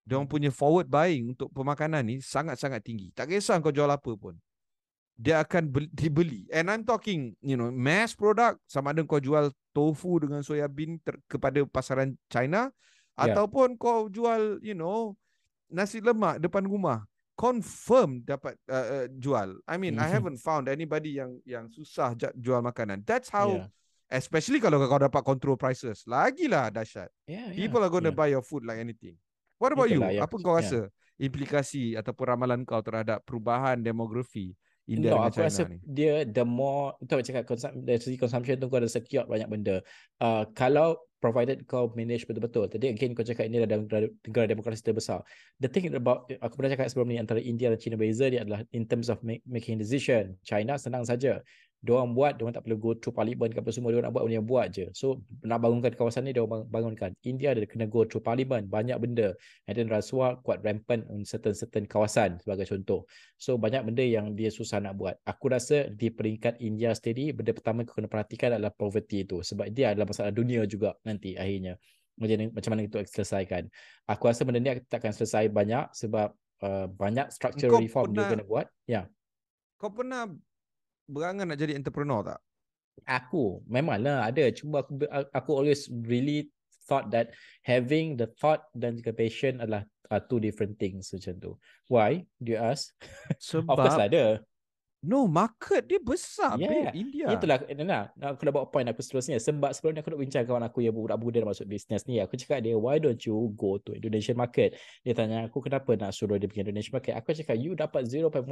dia 0.03 0.19
hmm. 0.19 0.27
punya 0.27 0.51
forward 0.51 0.91
buying 0.91 1.31
untuk 1.31 1.47
pemakanan 1.55 2.03
ni 2.03 2.19
sangat-sangat 2.19 2.83
tinggi 2.83 3.15
tak 3.15 3.31
kisah 3.31 3.63
kau 3.63 3.71
jual 3.71 3.87
apa 3.87 4.11
pun 4.19 4.35
dia 5.15 5.39
akan 5.39 5.71
dibeli 5.95 6.49
and 6.51 6.67
i'm 6.73 6.83
talking 6.83 7.39
you 7.39 7.55
know 7.55 7.71
mass 7.71 8.19
product 8.19 8.59
sama 8.67 8.91
ada 8.91 9.07
kau 9.07 9.23
jual 9.23 9.53
tofu 9.71 10.17
dengan 10.27 10.43
soya 10.43 10.67
bean 10.67 10.99
ter- 11.05 11.21
kepada 11.31 11.63
pasaran 11.69 12.19
China 12.27 12.73
yeah. 13.17 13.33
ataupun 13.33 13.79
kau 13.81 14.07
jual 14.11 14.59
you 14.61 14.77
know 14.77 15.15
nasi 15.71 16.03
lemak 16.03 16.43
depan 16.43 16.67
rumah 16.67 17.07
confirm 17.39 18.21
dapat 18.21 18.53
uh, 18.69 19.05
uh, 19.05 19.07
jual 19.17 19.57
i 19.65 19.81
mean 19.81 19.97
mm-hmm. 19.97 20.05
i 20.05 20.13
haven't 20.13 20.37
found 20.37 20.69
anybody 20.69 21.17
yang 21.17 21.41
yang 21.49 21.65
susah 21.73 22.13
jual 22.37 22.61
makanan 22.61 23.01
that's 23.07 23.33
how 23.33 23.57
yeah. 23.57 23.69
Especially 24.11 24.59
kalau 24.59 24.83
kau 24.83 24.99
dapat 24.99 25.23
control 25.23 25.55
prices. 25.55 26.03
Lagilah 26.03 26.67
dahsyat. 26.75 27.07
Yeah, 27.31 27.55
yeah, 27.55 27.55
People 27.55 27.79
are 27.87 27.87
going 27.87 28.03
to 28.03 28.11
yeah. 28.11 28.19
buy 28.19 28.27
your 28.27 28.43
food 28.43 28.67
like 28.67 28.83
anything. 28.83 29.15
What 29.55 29.71
about 29.71 29.87
Itulah 29.87 30.11
you? 30.11 30.19
yang- 30.19 30.27
Apa 30.27 30.35
kau 30.43 30.59
yeah. 30.59 30.67
rasa 30.67 30.81
implikasi 31.15 31.95
ataupun 31.95 32.27
ramalan 32.27 32.67
kau 32.67 32.83
terhadap 32.83 33.23
perubahan 33.23 33.79
demografi 33.79 34.51
India 34.91 35.15
no, 35.15 35.23
dengan 35.23 35.31
aku 35.31 35.37
China 35.39 35.47
rasa 35.47 35.63
ni? 35.71 35.79
dia 35.87 36.27
the 36.27 36.43
more 36.43 36.99
betul 36.99 37.23
cakap 37.23 37.45
konsum, 37.47 37.71
dari 37.79 38.01
segi 38.03 38.19
consumption 38.19 38.59
tu 38.59 38.67
kau 38.67 38.83
ada 38.83 38.91
secure 38.91 39.23
banyak 39.31 39.47
benda. 39.47 39.77
Uh, 40.19 40.43
kalau 40.59 40.99
provided 41.21 41.69
kau 41.69 41.93
manage 41.93 42.25
betul-betul. 42.25 42.67
Tadi 42.73 42.91
again 42.91 43.13
kau 43.13 43.23
cakap 43.23 43.47
ini 43.47 43.63
adalah 43.63 43.85
negara, 43.85 44.07
negara 44.25 44.47
demokrasi 44.49 44.81
terbesar. 44.81 45.21
The 45.61 45.69
thing 45.69 45.93
about 45.93 46.33
aku 46.41 46.57
pernah 46.57 46.73
cakap 46.73 46.89
sebelum 46.89 47.13
ni 47.13 47.21
antara 47.21 47.39
India 47.39 47.69
dan 47.69 47.79
China 47.79 48.01
beza 48.01 48.33
dia 48.33 48.41
adalah 48.43 48.65
in 48.73 48.89
terms 48.89 49.13
of 49.13 49.21
make, 49.21 49.45
making 49.45 49.77
decision. 49.77 50.35
China 50.43 50.81
senang 50.81 51.05
saja. 51.05 51.45
Diorang 51.81 52.13
buat, 52.13 52.37
diorang 52.37 52.53
tak 52.53 52.69
perlu 52.69 52.77
go 52.77 52.93
through 52.93 53.17
parliament 53.17 53.57
ke 53.57 53.65
apa 53.65 53.73
semua. 53.73 53.89
Diorang 53.89 54.13
nak 54.13 54.21
buat, 54.21 54.29
dia 54.29 54.45
buat 54.45 54.67
je. 54.69 54.87
So, 54.93 55.25
nak 55.41 55.65
bangunkan 55.65 55.97
kawasan 55.97 56.29
ni, 56.29 56.37
diorang 56.37 56.69
bangunkan. 56.69 57.17
India 57.25 57.57
dia 57.57 57.65
kena 57.65 57.89
go 57.89 58.05
through 58.05 58.21
parliament, 58.21 58.69
banyak 58.69 59.01
benda. 59.01 59.33
And 59.65 59.73
then 59.73 59.89
rasuah 59.89 60.45
quite 60.45 60.61
rampant 60.61 61.09
on 61.09 61.25
certain-certain 61.25 61.89
kawasan 61.89 62.37
sebagai 62.45 62.69
contoh. 62.69 63.09
So, 63.41 63.57
banyak 63.57 63.81
benda 63.89 64.05
yang 64.05 64.37
dia 64.37 64.53
susah 64.53 64.85
nak 64.85 65.01
buat. 65.01 65.17
Aku 65.25 65.49
rasa 65.49 65.89
di 65.89 66.13
peringkat 66.13 66.61
India 66.61 66.93
sendiri, 66.93 67.33
benda 67.33 67.57
pertama 67.57 67.81
kau 67.89 67.97
kena 67.97 68.13
perhatikan 68.13 68.61
adalah 68.61 68.77
poverty 68.77 69.25
itu. 69.25 69.41
Sebab 69.41 69.73
dia 69.73 69.97
adalah 69.97 70.05
masalah 70.05 70.37
dunia 70.37 70.69
juga 70.69 71.01
nanti 71.01 71.33
akhirnya. 71.41 71.81
Macam, 72.21 72.53
macam 72.53 72.71
mana 72.77 72.83
itu 72.85 73.01
selesaikan. 73.09 73.65
Aku 74.05 74.29
rasa 74.29 74.45
benda 74.45 74.61
ni 74.61 74.69
tak 74.85 75.01
akan 75.01 75.17
selesai 75.17 75.49
banyak 75.49 75.89
sebab 75.97 76.29
uh, 76.61 76.87
banyak 76.93 77.33
structural 77.33 77.81
Kau 77.81 77.81
reform 77.81 78.13
dia 78.13 78.29
pernah- 78.29 78.31
kena 78.37 78.45
buat. 78.45 78.67
Ya. 78.85 79.03
Kau 79.81 79.89
pernah 79.89 80.29
berangan 81.11 81.51
nak 81.51 81.59
jadi 81.59 81.75
entrepreneur 81.75 82.23
tak? 82.23 82.41
Aku 83.05 83.65
memanglah 83.67 84.29
ada 84.29 84.49
cuma 84.55 84.85
aku 84.85 85.03
aku 85.35 85.51
always 85.57 85.91
really 86.07 86.53
thought 86.87 87.11
that 87.11 87.35
having 87.67 88.19
the 88.19 88.31
thought 88.39 88.67
dan 88.75 88.99
juga 88.99 89.15
passion 89.15 89.63
adalah 89.63 89.87
uh, 90.11 90.21
two 90.21 90.43
different 90.43 90.77
things 90.77 91.11
macam 91.15 91.35
tu. 91.39 91.53
Why? 91.87 92.27
Do 92.43 92.55
you 92.55 92.61
ask? 92.61 92.91
Of 93.71 93.79
course 93.79 93.97
lah 93.99 94.11
Sebab 94.11 94.11
ada. 94.11 94.25
No 95.01 95.25
market 95.25 95.89
dia 95.89 95.97
besar 95.97 96.61
Yeah. 96.61 96.93
babe 96.93 96.93
India. 96.93 97.27
Itulah 97.33 97.57
nah, 97.81 98.13
nah, 98.13 98.29
aku 98.37 98.45
dah 98.45 98.53
bawa 98.53 98.69
point 98.69 98.85
aku 98.85 99.01
seterusnya 99.01 99.41
sebab 99.41 99.73
sebelum 99.73 99.97
ni 99.97 100.01
aku 100.05 100.13
nak 100.13 100.21
bincang 100.21 100.45
kawan 100.45 100.65
aku 100.67 100.85
yang 100.85 100.93
budak 100.93 101.17
muda 101.17 101.41
nak 101.41 101.57
masuk 101.57 101.67
bisnes 101.67 102.05
ni 102.05 102.21
aku 102.21 102.37
cakap 102.37 102.61
dia 102.61 102.77
why 102.77 103.01
don't 103.01 103.21
you 103.25 103.33
go 103.57 103.81
to 103.81 103.97
Indonesian 103.97 104.37
market 104.37 104.77
dia 105.01 105.17
tanya 105.17 105.49
aku 105.49 105.65
kenapa 105.65 105.97
nak 105.97 106.13
suruh 106.13 106.37
dia 106.37 106.45
pergi 106.45 106.69
Indonesian 106.69 106.93
market 106.93 107.17
aku 107.17 107.33
cakap 107.33 107.57
you 107.57 107.73
dapat 107.73 108.05
0.1% 108.05 108.45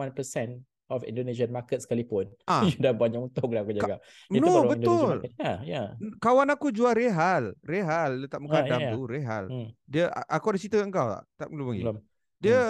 of 0.89 1.05
Indonesian 1.05 1.53
market 1.53 1.85
sekalipun 1.85 2.33
Ah. 2.49 2.65
you 2.69 2.81
dah 2.81 2.97
banyak 2.97 3.21
untung 3.21 3.53
dah 3.53 3.61
aku 3.61 3.77
cakap 3.77 4.01
Itu 4.33 4.41
no 4.41 4.49
baru 4.49 4.73
Indonesian 4.73 4.81
betul. 4.81 5.09
market. 5.21 5.33
ya 5.37 5.53
ya 5.69 5.83
Kawan 6.17 6.49
aku 6.49 6.67
jual 6.73 6.95
rehal, 6.97 7.45
rehal 7.61 8.25
letak 8.25 8.41
mukadam 8.41 8.81
ya, 8.81 8.89
ya. 8.89 8.93
tu, 8.97 9.01
rehal. 9.05 9.45
hmm. 9.53 9.69
Dia 9.85 10.05
aku 10.25 10.57
ada 10.57 10.59
cerita 10.59 10.81
dengan 10.81 10.93
kau 10.97 11.09
tak? 11.13 11.23
Tak 11.37 11.49
belum 11.53 11.67
lagi. 11.71 11.83
belum 11.85 11.97
Dia 12.41 12.61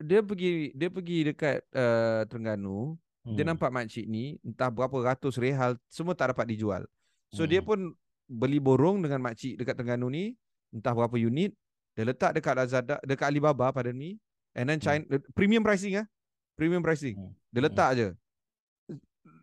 dia 0.00 0.20
pergi 0.24 0.72
dia 0.72 0.88
pergi 0.88 1.18
dekat 1.28 1.60
uh, 1.76 2.24
Terengganu, 2.24 2.96
dia 3.20 3.44
Hmm. 3.44 3.52
nampak 3.52 3.68
makcik 3.68 4.08
ni 4.08 4.40
entah 4.40 4.72
berapa 4.72 4.96
ratus 5.12 5.36
rehal 5.36 5.76
semua 5.92 6.16
tak 6.16 6.32
dapat 6.32 6.48
dijual. 6.56 6.82
So 7.30 7.44
dia 7.44 7.60
Hmm. 7.60 7.68
pun 7.68 7.78
beli 8.24 8.56
borong 8.56 9.04
dengan 9.04 9.20
makcik 9.20 9.60
dekat 9.60 9.76
Terengganu 9.76 10.08
ni, 10.08 10.34
entah 10.72 10.96
berapa 10.96 11.18
unit, 11.20 11.52
dia 11.92 12.08
letak 12.08 12.32
dekat 12.32 12.54
Lazada, 12.56 12.96
dekat 13.04 13.28
Alibaba 13.28 13.68
pada 13.74 13.92
ni, 13.92 14.16
and 14.56 14.70
then 14.72 14.80
China 14.80 15.04
premium 15.36 15.60
pricing 15.60 16.00
ah. 16.00 16.06
Premium 16.56 16.80
pricing. 16.80 17.16
Hmm. 17.16 17.32
Dia 17.52 17.60
letak 17.64 17.90
je. 17.96 18.08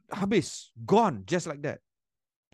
Habis, 0.08 0.72
gone 0.80 1.28
just 1.28 1.46
like 1.52 1.60
that. 1.60 1.84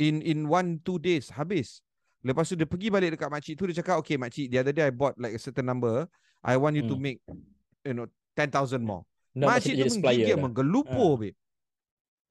In 0.01 0.26
in 0.26 0.49
one 0.49 0.82
two 0.82 0.97
days 0.97 1.30
habis. 1.30 1.86
Lepas 2.26 2.49
tu 2.49 2.57
dia 2.57 2.65
pergi 2.65 2.89
balik 2.89 3.13
dekat 3.13 3.30
makcik 3.30 3.53
tu 3.59 3.69
dia 3.69 3.78
cakap 3.84 4.01
okay 4.01 4.17
makcik 4.17 4.49
the 4.49 4.57
other 4.57 4.74
day 4.74 4.88
I 4.88 4.93
bought 4.95 5.13
like 5.19 5.36
a 5.36 5.41
certain 5.41 5.67
number 5.67 6.07
I 6.41 6.57
want 6.57 6.74
you 6.74 6.84
to 6.88 6.95
Hmm. 6.97 7.03
make 7.03 7.19
you 7.86 7.93
know 7.93 8.07
10,000 8.34 8.82
more. 8.82 9.05
Nak 9.34 9.47
makcik 9.49 9.73
tu 9.75 9.86
menggigil 9.97 10.38
menggelupur 10.38 11.13
Ah. 11.17 11.19
babe. 11.19 11.36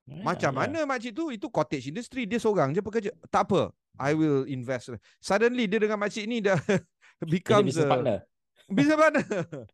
Ya, 0.02 0.22
Macam 0.26 0.50
ya. 0.50 0.58
mana 0.58 0.78
makcik 0.82 1.12
tu? 1.14 1.30
Itu 1.30 1.46
cottage 1.46 1.86
industry. 1.86 2.26
Dia 2.26 2.38
seorang 2.38 2.70
je 2.70 2.82
pekerja. 2.82 3.10
Tak 3.30 3.50
apa. 3.50 3.70
I 3.98 4.14
will 4.14 4.46
invest. 4.46 4.90
Suddenly 5.18 5.66
dia 5.66 5.78
dengan 5.78 5.98
makcik 5.98 6.26
ni 6.26 6.42
dah 6.42 6.58
Jadi 7.22 7.28
becomes 7.28 7.70
business 7.74 7.86
a 7.86 7.90
partner. 7.90 8.18
business 8.66 8.98
partner. 8.98 9.24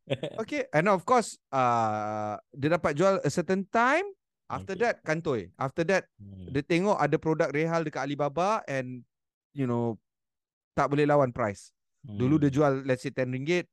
okay. 0.42 0.68
And 0.68 0.88
of 0.88 1.04
course, 1.04 1.40
uh, 1.48 2.36
dia 2.50 2.68
dapat 2.70 2.92
jual 2.92 3.20
a 3.20 3.30
certain 3.30 3.64
time. 3.64 4.04
After 4.48 4.72
Okay. 4.72 4.80
that, 4.82 4.96
kantoi. 5.04 5.52
After 5.56 5.84
that, 5.84 6.08
Hmm. 6.16 6.48
dia 6.48 6.64
tengok 6.64 6.96
ada 6.96 7.16
produk 7.16 7.48
rehal 7.48 7.84
dekat 7.84 8.00
Alibaba 8.00 8.64
and, 8.64 9.04
you 9.52 9.68
know, 9.68 10.00
tak 10.72 10.88
boleh 10.88 11.04
lawan 11.04 11.32
price. 11.32 11.68
Dulu 12.00 12.36
dia 12.38 12.48
Hmm. 12.48 12.56
jual, 12.56 12.72
let's 12.84 13.04
say 13.04 13.12
RM10. 13.12 13.68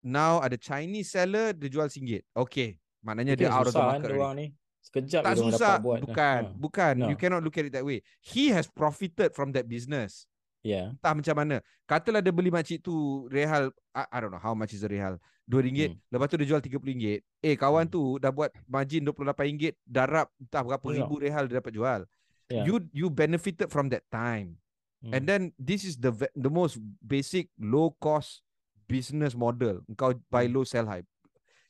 Now 0.00 0.38
ada 0.38 0.54
Chinese 0.54 1.10
seller, 1.10 1.54
dia 1.54 1.70
jual 1.70 1.86
RM1. 1.86 2.22
Okay. 2.34 2.78
Maknanya 3.02 3.34
dia 3.34 3.48
out 3.48 3.66
of 3.66 3.72
the 3.72 3.78
kan 3.78 3.88
market 3.98 4.10
diorang 4.10 4.34
ni. 4.34 4.46
Sekejap 4.78 5.22
Tak 5.22 5.34
susah. 5.36 5.74
dapat 5.76 5.84
buat. 5.84 6.00
Bukan. 6.06 6.40
Ha. 6.44 6.54
Bukan. 6.56 6.92
No. 6.96 7.06
You 7.12 7.16
cannot 7.18 7.42
look 7.42 7.58
at 7.58 7.66
it 7.66 7.74
that 7.74 7.84
way. 7.84 8.00
He 8.20 8.48
has 8.50 8.64
profited 8.66 9.34
from 9.34 9.52
that 9.52 9.66
business. 9.66 10.24
Ya. 10.64 10.90
Entah 10.90 11.12
macam 11.14 11.34
mana. 11.36 11.56
Katalah 11.84 12.18
dia 12.18 12.32
beli 12.32 12.48
makcik 12.48 12.82
tu 12.82 12.94
rehal. 13.28 13.70
I, 13.92 14.06
I 14.08 14.16
don't 14.18 14.32
know 14.32 14.42
how 14.42 14.54
much 14.54 14.72
is 14.72 14.82
the 14.82 14.90
rehal. 14.90 15.18
RM2. 15.48 15.92
Hmm. 15.92 15.96
Lepas 16.08 16.26
tu 16.28 16.36
dia 16.36 16.46
jual 16.46 16.60
RM30. 16.60 17.20
Eh 17.40 17.54
kawan 17.54 17.86
Hmm. 17.88 17.94
tu 17.94 18.02
dah 18.18 18.28
buat 18.28 18.50
margin 18.66 19.04
RM28. 19.04 19.76
Darab 19.84 20.28
entah 20.36 20.62
berapa 20.62 20.86
Ya. 20.90 20.94
ribu 21.04 21.14
rehal 21.20 21.44
dia 21.46 21.60
dapat 21.60 21.72
jual. 21.72 22.00
Ya. 22.48 22.64
You 22.64 22.80
you 22.90 23.06
benefited 23.08 23.68
from 23.68 23.88
that 23.92 24.02
time. 24.08 24.56
Hmm. 24.98 25.12
And 25.14 25.22
then 25.24 25.42
this 25.56 25.84
is 25.84 25.94
the 25.96 26.10
the 26.34 26.50
most 26.50 26.80
basic 26.98 27.52
low 27.54 27.92
cost 27.96 28.40
business 28.84 29.36
model. 29.36 29.84
Kau 29.94 30.16
buy 30.28 30.48
Hmm. 30.48 30.54
low 30.58 30.64
sell 30.64 30.88
high. 30.88 31.04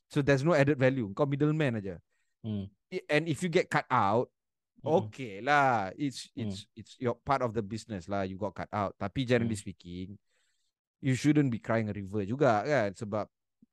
So 0.09 0.25
there's 0.25 0.41
no 0.43 0.57
added 0.57 0.77
value. 0.77 1.09
Kau 1.13 1.29
middleman 1.29 1.79
aja. 1.79 1.97
Hmm. 2.41 2.69
I- 2.89 3.05
And 3.09 3.29
if 3.29 3.45
you 3.45 3.49
get 3.49 3.69
cut 3.69 3.85
out, 3.87 4.33
Mm-mm. 4.81 5.05
okay 5.07 5.45
lah. 5.45 5.93
It's 5.95 6.33
Hmm. 6.33 6.49
it's 6.49 6.59
it's 6.73 6.93
your 6.97 7.15
part 7.15 7.45
of 7.45 7.53
the 7.53 7.61
business 7.61 8.09
lah. 8.09 8.25
You 8.25 8.41
got 8.41 8.57
cut 8.57 8.71
out. 8.73 8.97
Tapi 8.97 9.29
generally 9.29 9.53
Hmm. 9.59 9.65
speaking, 9.69 10.17
you 10.99 11.13
shouldn't 11.13 11.53
be 11.53 11.61
crying 11.61 11.87
a 11.89 11.95
river 11.95 12.25
juga 12.25 12.65
kan 12.65 12.91
sebab 12.97 13.29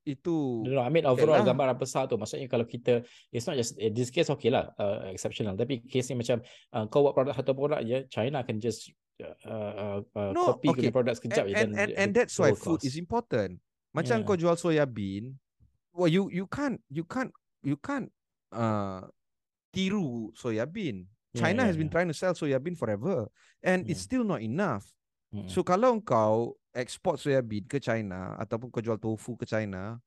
itu 0.06 0.62
Dia 0.62 0.78
orang 0.78 0.86
ambil 0.94 1.02
Okay 1.02 1.14
overall 1.18 1.42
lah. 1.42 1.48
gambaran 1.50 1.78
besar 1.82 2.06
tu. 2.06 2.14
Maksudnya 2.14 2.46
kalau 2.46 2.62
kita, 2.62 3.02
it's 3.34 3.50
not 3.50 3.58
just, 3.58 3.74
in 3.82 3.90
this 3.90 4.14
case 4.14 4.30
okay 4.30 4.54
lah, 4.54 4.70
uh, 4.78 5.02
exceptional. 5.10 5.58
Tapi 5.58 5.82
case 5.82 6.14
ni 6.14 6.22
macam, 6.22 6.46
uh, 6.78 6.86
kau 6.86 7.02
buat 7.02 7.18
produk 7.18 7.34
satu 7.34 7.58
produk 7.58 7.82
je, 7.82 8.06
China 8.14 8.46
akan 8.46 8.62
just 8.62 8.94
uh, 9.18 9.34
uh, 9.50 9.98
uh, 10.14 10.30
No, 10.30 10.54
copy 10.54 10.70
okay. 10.70 10.94
produk 10.94 11.18
sekejap 11.18 11.50
and, 11.50 11.50
je. 11.50 11.58
and, 11.58 11.72
and, 11.74 11.90
and 11.98 12.10
dia 12.14 12.22
that's 12.22 12.38
why 12.38 12.54
food 12.54 12.78
cost. 12.78 12.86
is 12.86 13.02
important. 13.02 13.58
Macam 13.98 14.22
Yeah. 14.22 14.28
kau 14.30 14.38
jual 14.38 14.54
soya 14.62 14.86
bean, 14.86 15.34
well 15.96 16.12
you 16.12 16.28
you 16.30 16.46
can't 16.46 16.84
you 16.92 17.08
can't 17.08 17.32
you 17.64 17.80
can't 17.80 18.12
uh 18.52 19.08
tiru 19.72 20.36
soya 20.36 20.68
bean. 20.68 21.08
Yeah, 21.32 21.48
China 21.48 21.64
yeah, 21.64 21.68
has 21.72 21.76
been 21.80 21.88
yeah. 21.88 21.96
trying 21.96 22.10
to 22.12 22.16
sell 22.16 22.36
soya 22.36 22.60
bean 22.60 22.76
forever 22.76 23.32
and 23.64 23.88
it's 23.88 24.04
Mm. 24.04 24.08
still 24.12 24.26
not 24.28 24.44
enough. 24.44 24.92
Mm-mm. 25.32 25.48
So 25.52 25.64
kalau 25.64 26.00
kau 26.04 26.56
export 26.76 27.20
soya 27.20 27.40
bean 27.40 27.64
ke 27.68 27.80
China 27.80 28.36
ataupun 28.40 28.72
kau 28.72 28.84
jual 28.84 29.00
tofu 29.00 29.36
ke 29.36 29.44
China, 29.48 30.00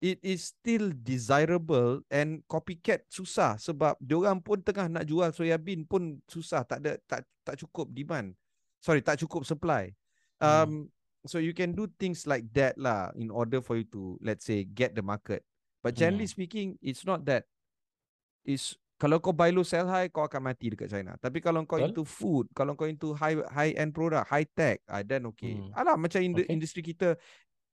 it 0.00 0.20
is 0.20 0.52
still 0.52 0.92
desirable 0.92 2.04
and 2.12 2.44
copycat 2.44 3.04
susah 3.08 3.56
sebab 3.56 3.96
diorang 3.96 4.40
pun 4.44 4.60
tengah 4.60 4.88
nak 4.92 5.08
jual 5.08 5.32
soya 5.32 5.56
bean 5.56 5.88
pun 5.88 6.20
susah, 6.28 6.64
tak 6.68 6.84
ada 6.84 7.00
tak 7.08 7.24
tak 7.44 7.56
cukup 7.60 7.88
demand. 7.92 8.36
Sorry, 8.84 9.00
tak 9.00 9.16
cukup 9.20 9.48
supply. 9.48 9.96
Hmm. 10.44 10.92
So 11.24 11.40
you 11.40 11.56
can 11.56 11.72
do 11.72 11.88
things 11.96 12.28
like 12.28 12.52
that 12.52 12.76
lah 12.76 13.08
in 13.16 13.32
order 13.32 13.64
for 13.64 13.80
you 13.80 13.88
to 13.96 14.20
let's 14.20 14.44
say 14.44 14.64
get 14.64 14.92
the 14.92 15.00
market. 15.00 15.40
But 15.80 15.96
generally 15.96 16.28
Hmm. 16.28 16.36
speaking, 16.36 16.68
it's 16.84 17.04
not 17.04 17.24
that 17.28 17.48
is 18.44 18.76
kalau 19.00 19.18
kau 19.18 19.34
buy 19.34 19.50
low 19.50 19.66
sell 19.66 19.88
high 19.88 20.08
kau 20.12 20.24
akan 20.24 20.52
mati 20.52 20.70
dekat 20.72 20.88
China. 20.92 21.16
Tapi 21.18 21.40
kalau 21.40 21.64
kau 21.64 21.80
Betul. 21.80 21.88
into 21.92 22.04
food, 22.06 22.46
kalau 22.52 22.76
kau 22.76 22.86
into 22.88 23.16
high 23.16 23.36
high 23.50 23.72
end 23.76 23.92
product, 23.96 24.28
high 24.28 24.46
tech, 24.54 24.80
ah 24.86 25.00
then 25.02 25.26
okay. 25.28 25.56
Hmm. 25.58 25.72
Alah 25.74 25.96
macam 25.98 26.20
in 26.22 26.36
Okay. 26.36 26.46
industri 26.48 26.80
kita 26.84 27.16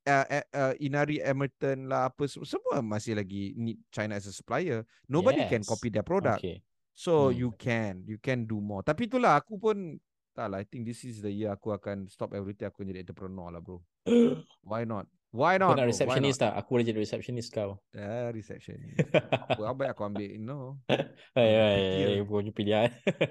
uh, 0.08 0.26
uh, 0.28 0.46
uh, 0.56 0.74
Inari 0.82 1.22
Emerton 1.22 1.92
lah 1.92 2.10
apa 2.10 2.26
semua, 2.28 2.82
masih 2.82 3.20
lagi 3.20 3.54
need 3.56 3.78
China 3.94 4.18
as 4.18 4.26
a 4.28 4.34
supplier. 4.34 4.88
Nobody 5.08 5.46
can 5.46 5.62
Yes. 5.62 5.70
copy 5.70 5.88
their 5.94 6.04
product. 6.08 6.42
Okay. 6.42 6.64
So 6.92 7.32
Hmm. 7.32 7.40
you 7.40 7.50
can 7.56 8.04
you 8.08 8.18
can 8.20 8.44
do 8.50 8.60
more. 8.60 8.82
Tapi 8.84 9.08
itulah 9.08 9.40
aku 9.40 9.56
pun 9.62 9.96
tak 10.32 10.48
lah. 10.48 10.60
I 10.60 10.66
think 10.66 10.88
this 10.88 11.04
is 11.04 11.20
the 11.20 11.32
year 11.32 11.52
aku 11.52 11.72
akan 11.72 12.08
stop 12.08 12.32
everything. 12.32 12.68
Aku 12.68 12.84
jadi 12.84 13.04
entrepreneur 13.04 13.52
lah 13.52 13.62
bro. 13.62 13.80
Why 14.68 14.84
not? 14.84 15.08
Why 15.32 15.56
Kau 15.56 15.72
not? 15.72 15.80
nak 15.80 15.88
bro? 15.88 15.88
Why 15.88 15.92
receptionist 15.96 16.44
tak? 16.44 16.52
Aku 16.60 16.76
boleh 16.76 16.84
jadi 16.84 17.00
receptionist 17.00 17.56
kau. 17.56 17.80
Ah, 17.96 18.36
receptionist. 18.36 19.00
apa 19.56 19.64
apa 19.64 19.96
aku 19.96 20.04
ambil 20.04 20.28
you 20.28 20.44
know. 20.44 20.76
Hai, 20.92 21.08
Ah, 21.40 21.72
hai, 21.72 21.80
fikir. 21.80 22.08
hai, 22.12 22.28
punya 22.28 22.52
pilihan. 22.52 22.90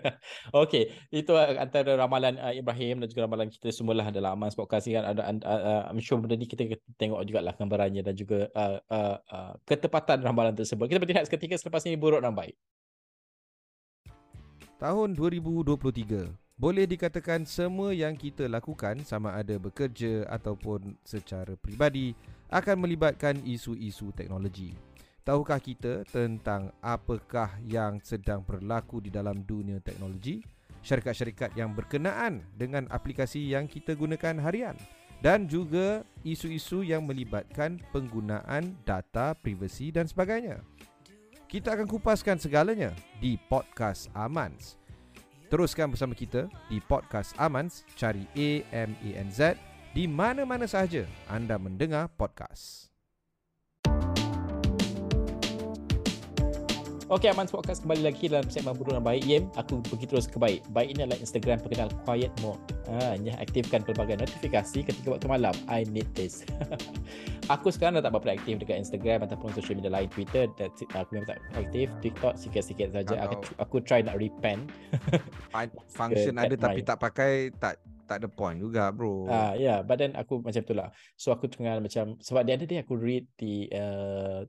Okey, 0.65 0.89
itu 1.13 1.37
antara 1.37 2.01
ramalan 2.01 2.41
uh, 2.41 2.57
Ibrahim 2.57 3.05
dan 3.05 3.07
juga 3.13 3.29
ramalan 3.29 3.53
kita 3.53 3.69
semualah 3.69 4.09
dalam 4.09 4.33
Aman 4.33 4.49
Podcast 4.57 4.89
ni 4.89 4.97
kan 4.97 5.13
ada 5.13 5.29
uh, 5.29 5.37
uh, 5.45 5.83
I'm 5.93 6.01
sure 6.01 6.17
benda 6.17 6.41
ni 6.41 6.49
kita 6.49 6.73
tengok 6.97 7.21
jugalah 7.29 7.53
gambarannya 7.53 8.01
dan 8.01 8.17
juga 8.17 8.49
uh, 8.57 8.81
uh, 8.89 9.17
uh, 9.21 9.53
ketepatan 9.69 10.25
ramalan 10.25 10.57
tersebut. 10.57 10.89
Kita 10.89 10.97
berhenti 11.05 11.21
seketika 11.29 11.61
selepas 11.61 11.85
ini 11.85 12.01
buruk 12.01 12.25
dan 12.25 12.33
baik. 12.33 12.57
Tahun 14.81 15.13
2023 15.13 16.40
Boleh 16.61 16.85
dikatakan 16.85 17.49
semua 17.49 17.97
yang 17.97 18.13
kita 18.13 18.45
lakukan 18.45 19.01
sama 19.09 19.33
ada 19.33 19.57
bekerja 19.57 20.29
ataupun 20.29 20.93
secara 21.01 21.57
peribadi 21.57 22.13
akan 22.53 22.85
melibatkan 22.85 23.41
isu-isu 23.49 24.13
teknologi. 24.13 24.77
Tahukah 25.25 25.57
kita 25.57 26.05
tentang 26.05 26.69
apakah 26.85 27.57
yang 27.65 27.97
sedang 28.05 28.45
berlaku 28.45 29.01
di 29.01 29.09
dalam 29.09 29.41
dunia 29.41 29.81
teknologi? 29.81 30.45
Syarikat-syarikat 30.85 31.57
yang 31.57 31.73
berkenaan 31.73 32.45
dengan 32.53 32.85
aplikasi 32.93 33.41
yang 33.41 33.65
kita 33.65 33.97
gunakan 33.97 34.37
harian 34.45 34.77
dan 35.25 35.49
juga 35.49 36.05
isu-isu 36.29 36.85
yang 36.85 37.09
melibatkan 37.09 37.81
penggunaan 37.89 38.77
data 38.85 39.33
privasi 39.33 39.97
dan 39.97 40.05
sebagainya. 40.05 40.61
Kita 41.49 41.73
akan 41.73 41.89
kupaskan 41.89 42.37
segalanya 42.37 42.93
di 43.17 43.41
podcast 43.49 44.13
Amans. 44.13 44.80
Teruskan 45.51 45.91
bersama 45.91 46.15
kita 46.15 46.47
di 46.71 46.79
podcast 46.79 47.35
Amans, 47.35 47.83
cari 47.99 48.23
A 48.39 48.63
M 48.71 48.95
A 48.95 49.11
N 49.19 49.29
Z 49.35 49.59
di 49.91 50.07
mana-mana 50.07 50.71
sahaja 50.71 51.03
anda 51.27 51.59
mendengar 51.59 52.07
podcast. 52.15 52.90
Okey, 57.11 57.27
Aman 57.27 57.51
Podcast 57.51 57.83
kembali 57.83 58.07
lagi 58.07 58.31
dalam 58.31 58.47
segmen 58.47 58.71
Burung 58.79 58.95
yang 58.95 59.03
Baik. 59.03 59.23
Yem, 59.27 59.51
aku 59.59 59.83
pergi 59.83 60.07
terus 60.07 60.31
ke 60.31 60.39
Baik. 60.39 60.63
Baik 60.71 60.95
ini 60.95 61.03
adalah 61.03 61.19
Instagram 61.19 61.59
perkenal 61.59 61.91
Quiet 62.07 62.31
Mode. 62.39 62.63
Ha, 62.87 63.19
aktifkan 63.43 63.83
pelbagai 63.83 64.15
notifikasi 64.23 64.87
ketika 64.87 65.19
waktu 65.19 65.27
malam. 65.27 65.51
I 65.67 65.83
need 65.91 66.07
this. 66.15 66.47
aku 67.55 67.75
sekarang 67.75 67.99
dah 67.99 68.07
tak 68.07 68.15
berapa 68.15 68.39
aktif 68.39 68.63
dekat 68.63 68.87
Instagram 68.87 69.27
ataupun 69.27 69.51
social 69.59 69.75
media 69.75 69.91
lain. 69.91 70.07
Twitter, 70.07 70.47
that, 70.55 70.71
aku 70.95 71.19
memang 71.19 71.35
tak 71.35 71.43
aktif. 71.59 71.91
TikTok 71.99 72.39
sikit-sikit 72.39 72.95
saja. 72.95 73.27
Aku, 73.27 73.43
aku 73.59 73.77
try 73.83 74.07
nak 74.07 74.15
repent. 74.15 74.71
Function 75.99 76.39
ada 76.39 76.55
tapi 76.55 76.87
tak 76.87 77.03
pakai, 77.03 77.51
tak 77.59 77.83
tak 78.07 78.23
ada 78.23 78.31
point 78.31 78.59
juga 78.59 78.91
bro. 78.95 79.27
Ah 79.27 79.31
uh, 79.31 79.53
ya, 79.59 79.63
yeah, 79.63 79.79
but 79.83 79.99
then 79.99 80.15
aku 80.15 80.43
macam 80.43 80.63
tu 80.63 80.75
lah. 80.79 80.95
So 81.19 81.35
aku 81.35 81.51
tengah 81.51 81.79
macam 81.79 82.19
sebab 82.19 82.43
dia 82.47 82.55
ada 82.55 82.67
dia 82.67 82.83
aku 82.83 82.99
read 82.99 83.27
di 83.39 83.71
uh, 83.71 84.43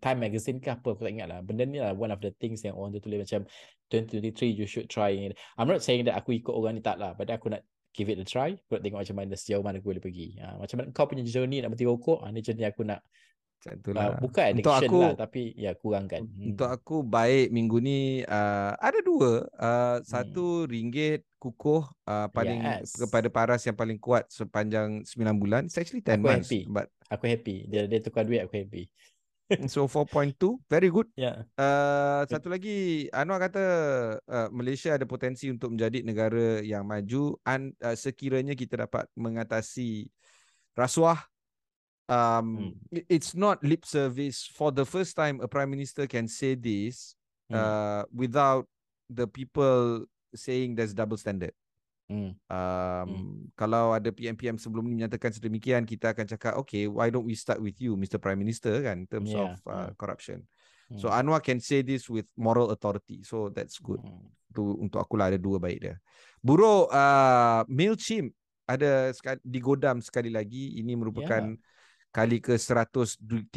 Time 0.00 0.20
Magazine 0.28 0.58
ke 0.58 0.72
apa 0.72 0.94
aku 0.94 1.02
tak 1.04 1.12
ingat 1.12 1.28
lah 1.30 1.40
benda 1.42 1.64
ni 1.66 1.78
lah 1.78 1.92
one 1.92 2.10
of 2.10 2.20
the 2.22 2.32
things 2.36 2.62
yang 2.62 2.74
orang 2.74 2.94
tu 2.94 3.00
tulis 3.02 3.22
macam 3.22 3.46
2023 3.90 4.52
you 4.52 4.66
should 4.66 4.86
try 4.90 5.14
I'm 5.56 5.70
not 5.70 5.82
saying 5.82 6.06
that 6.10 6.18
aku 6.18 6.36
ikut 6.36 6.52
orang 6.52 6.78
ni 6.78 6.82
tak 6.82 6.98
lah 6.98 7.14
but 7.14 7.30
aku 7.30 7.52
nak 7.52 7.62
give 7.96 8.12
it 8.12 8.20
a 8.20 8.26
try 8.26 8.52
aku 8.54 8.76
nak 8.76 8.82
tengok 8.84 9.00
macam 9.06 9.16
mana 9.16 9.34
sejauh 9.34 9.62
mana 9.64 9.80
aku 9.80 9.88
boleh 9.94 10.02
pergi 10.04 10.36
ha, 10.44 10.58
macam 10.60 10.76
mana 10.82 10.88
kau 10.92 11.08
punya 11.08 11.24
journey 11.24 11.64
nak 11.64 11.72
berhenti 11.72 11.88
rokok 11.88 12.18
ha, 12.22 12.30
ni 12.30 12.40
journey 12.44 12.66
aku 12.68 12.82
nak 12.84 13.00
Uh, 13.66 14.14
bukan 14.22 14.54
addiction 14.54 14.86
untuk 14.86 14.86
aku, 14.86 14.98
lah 15.02 15.14
tapi 15.18 15.42
ya 15.58 15.74
kurangkan. 15.74 16.22
Hmm. 16.22 16.54
Untuk 16.54 16.68
aku 16.70 16.96
baik 17.02 17.50
minggu 17.50 17.82
ni 17.82 18.22
uh, 18.22 18.78
ada 18.78 19.00
dua. 19.02 19.42
Uh, 19.58 19.98
hmm. 19.98 20.06
Satu 20.06 20.70
ringgit 20.70 21.26
kukuh 21.42 21.82
uh, 22.06 22.30
paling 22.30 22.62
yes. 22.62 22.94
kepada 22.94 23.26
paras 23.26 23.66
yang 23.66 23.74
paling 23.74 23.98
kuat 23.98 24.30
sepanjang 24.30 25.02
9 25.02 25.42
bulan. 25.42 25.66
It's 25.66 25.78
actually 25.78 26.04
10 26.04 26.14
aku 26.14 26.22
months. 26.22 26.46
Happy. 26.46 26.62
But 26.70 26.86
aku 27.10 27.24
happy. 27.26 27.56
Dia 27.66 27.90
dia 27.90 27.98
tukar 27.98 28.22
duit 28.22 28.46
aku 28.46 28.54
happy. 28.54 28.86
so 29.72 29.86
4.2 29.86 30.58
very 30.66 30.90
good. 30.90 31.06
Yeah. 31.14 31.46
Uh, 31.54 32.26
satu 32.26 32.50
lagi 32.50 33.06
Anwar 33.14 33.46
kata 33.46 33.64
uh, 34.26 34.48
Malaysia 34.50 34.98
ada 34.98 35.06
potensi 35.06 35.46
untuk 35.46 35.74
menjadi 35.74 36.02
negara 36.02 36.58
yang 36.62 36.82
maju 36.82 37.38
an, 37.46 37.70
uh, 37.78 37.94
sekiranya 37.94 38.58
kita 38.58 38.86
dapat 38.86 39.06
mengatasi 39.14 40.10
rasuah. 40.74 41.22
Um, 42.06 42.74
hmm. 42.90 43.02
It's 43.10 43.34
not 43.34 43.62
lip 43.66 43.82
service. 43.82 44.46
For 44.46 44.70
the 44.70 44.86
first 44.86 45.18
time, 45.18 45.42
a 45.42 45.48
prime 45.50 45.70
minister 45.70 46.06
can 46.06 46.30
say 46.30 46.54
this 46.54 47.18
hmm. 47.50 47.58
uh, 47.58 48.02
without 48.14 48.66
the 49.10 49.26
people 49.26 50.06
saying 50.34 50.74
there's 50.74 50.94
double 50.94 51.18
standard. 51.18 51.54
Hmm. 52.06 52.38
Um, 52.46 53.08
hmm. 53.10 53.36
Kalau 53.58 53.90
ada 53.90 54.14
PM-PM 54.14 54.62
sebelum 54.62 54.86
ni 54.86 55.02
menyatakan 55.02 55.34
sedemikian, 55.34 55.82
kita 55.82 56.14
akan 56.14 56.26
cakap, 56.30 56.52
okay, 56.54 56.86
why 56.86 57.10
don't 57.10 57.26
we 57.26 57.34
start 57.34 57.58
with 57.58 57.74
you, 57.82 57.98
Mr. 57.98 58.22
Prime 58.22 58.38
Minister, 58.38 58.78
kan, 58.78 59.02
in 59.02 59.08
terms 59.10 59.34
yeah. 59.34 59.42
of 59.42 59.58
uh, 59.66 59.90
yeah. 59.90 59.90
corruption. 59.98 60.46
Hmm. 60.86 60.98
So 61.02 61.10
Anwar 61.10 61.42
can 61.42 61.58
say 61.58 61.82
this 61.82 62.06
with 62.06 62.30
moral 62.38 62.70
authority, 62.70 63.26
so 63.26 63.50
that's 63.50 63.82
good. 63.82 63.98
Hmm. 64.06 64.30
Tu 64.54 64.62
untuk 64.62 65.02
aku 65.02 65.18
lah 65.18 65.34
ada 65.34 65.38
dua 65.38 65.58
baik 65.58 65.78
dia. 65.82 65.98
Buruk, 66.38 66.94
uh, 66.94 67.66
Mailchimp 67.66 68.30
ada 68.70 69.10
sekali, 69.10 69.42
digodam 69.42 69.98
sekali 69.98 70.30
lagi. 70.30 70.78
Ini 70.78 70.94
merupakan 70.94 71.42
yeah. 71.42 72.14
kali 72.14 72.38
ke 72.38 72.54
138 72.54 73.50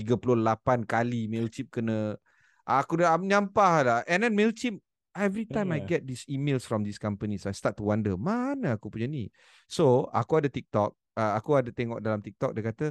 kali 0.89 1.21
Mailchimp 1.29 1.69
kena. 1.69 2.17
Aku 2.65 2.97
dah 2.97 3.13
menyampah 3.17 3.73
lah. 3.85 3.99
And 4.09 4.25
then 4.25 4.33
Mailchimp 4.33 4.81
every 5.15 5.45
time 5.45 5.73
yeah. 5.73 5.81
I 5.81 5.85
get 5.85 6.05
these 6.05 6.25
emails 6.29 6.63
from 6.63 6.83
these 6.83 6.97
companies, 6.97 7.45
I 7.45 7.53
start 7.53 7.77
to 7.77 7.83
wonder 7.85 8.17
mana 8.17 8.77
aku 8.77 8.93
punya 8.93 9.09
ni. 9.09 9.33
So 9.65 10.09
aku 10.13 10.43
ada 10.43 10.49
TikTok, 10.49 10.93
uh, 11.17 11.33
aku 11.37 11.57
ada 11.57 11.69
tengok 11.73 11.99
dalam 12.01 12.21
TikTok 12.21 12.53
dia 12.53 12.63
kata 12.69 12.87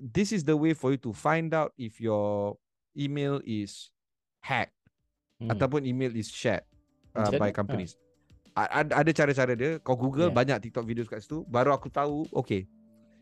this 0.00 0.32
is 0.32 0.44
the 0.44 0.56
way 0.56 0.72
for 0.72 0.92
you 0.92 1.00
to 1.00 1.12
find 1.12 1.52
out 1.52 1.72
if 1.76 2.00
your 2.00 2.56
email 2.96 3.40
is 3.44 3.92
hacked 4.40 4.76
hmm. 5.40 5.52
ataupun 5.52 5.84
email 5.84 6.12
is 6.12 6.28
shared 6.28 6.64
uh, 7.16 7.32
by 7.36 7.52
companies. 7.52 7.96
Ha. 8.56 8.80
Ada 8.88 9.10
cara-cara 9.12 9.52
dia. 9.52 9.76
Kau 9.84 10.00
Google 10.00 10.32
yeah. 10.32 10.36
banyak 10.36 10.56
TikTok 10.68 10.88
videos 10.88 11.12
kat 11.12 11.20
situ, 11.20 11.44
baru 11.44 11.76
aku 11.76 11.92
tahu. 11.92 12.24
Okay, 12.32 12.64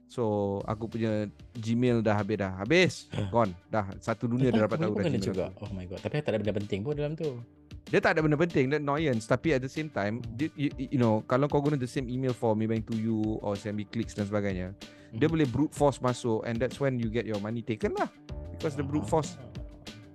So 0.04 0.60
aku 0.68 0.86
punya 0.86 1.26
Gmail 1.56 2.04
dah 2.04 2.20
habis 2.20 2.36
dah 2.36 2.52
Habis 2.60 2.92
Gone 3.32 3.56
Dah 3.72 3.88
satu 3.98 4.28
dunia 4.28 4.52
dah 4.52 4.68
dapat 4.68 4.78
tahu 4.84 4.92
dah 5.00 5.04
Gmail 5.08 5.24
juga. 5.24 5.46
Oh 5.58 5.72
my 5.72 5.88
god 5.88 6.00
Tapi 6.04 6.20
tak 6.20 6.36
ada 6.36 6.38
benda 6.44 6.54
penting 6.54 6.80
pun 6.84 6.92
dalam 6.94 7.16
tu 7.16 7.40
dia 7.84 8.00
tak 8.00 8.16
ada 8.16 8.24
benda 8.24 8.36
penting 8.40 8.72
That 8.72 8.80
annoyance. 8.80 9.28
Tapi 9.28 9.52
at 9.52 9.60
the 9.60 9.68
same 9.68 9.92
time 9.92 10.24
you, 10.40 10.48
you, 10.56 10.70
you 10.96 11.00
know 11.00 11.20
Kalau 11.28 11.46
kau 11.46 11.60
guna 11.60 11.76
the 11.76 11.88
same 11.88 12.08
email 12.08 12.32
For 12.32 12.56
maybe 12.56 12.80
to 12.80 12.96
you 12.96 13.38
Or 13.44 13.54
send 13.54 13.76
me 13.76 13.84
clicks 13.84 14.16
dan 14.16 14.24
sebagainya 14.24 14.72
mm-hmm. 14.72 15.20
Dia 15.20 15.28
boleh 15.28 15.44
brute 15.44 15.74
force 15.76 16.00
masuk 16.00 16.42
And 16.48 16.56
that's 16.56 16.80
when 16.80 16.96
you 16.96 17.12
get 17.12 17.28
your 17.28 17.38
money 17.44 17.60
taken 17.60 17.92
lah. 17.94 18.08
Because 18.56 18.74
the 18.74 18.84
brute 18.86 19.04
force 19.04 19.36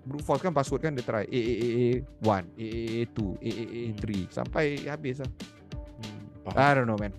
Brute 0.09 0.25
force 0.25 0.41
kan 0.41 0.51
password 0.51 0.81
kan 0.81 0.97
Dia 0.97 1.05
try 1.05 1.23
A 1.29 1.39
A 1.39 1.55
A 1.55 1.69
A 1.69 1.87
1 2.25 2.25
A 2.25 2.67
A 2.67 2.83
A 2.97 3.01
2 3.05 3.45
A 3.45 3.49
A 3.49 3.65
A 3.69 3.83
3 4.01 4.27
Sampai 4.33 4.63
habis 4.89 5.21
lah. 5.21 5.29
Hmm, 6.49 6.57
I 6.57 6.71
don't 6.73 6.89
know 6.89 6.97
man 6.97 7.13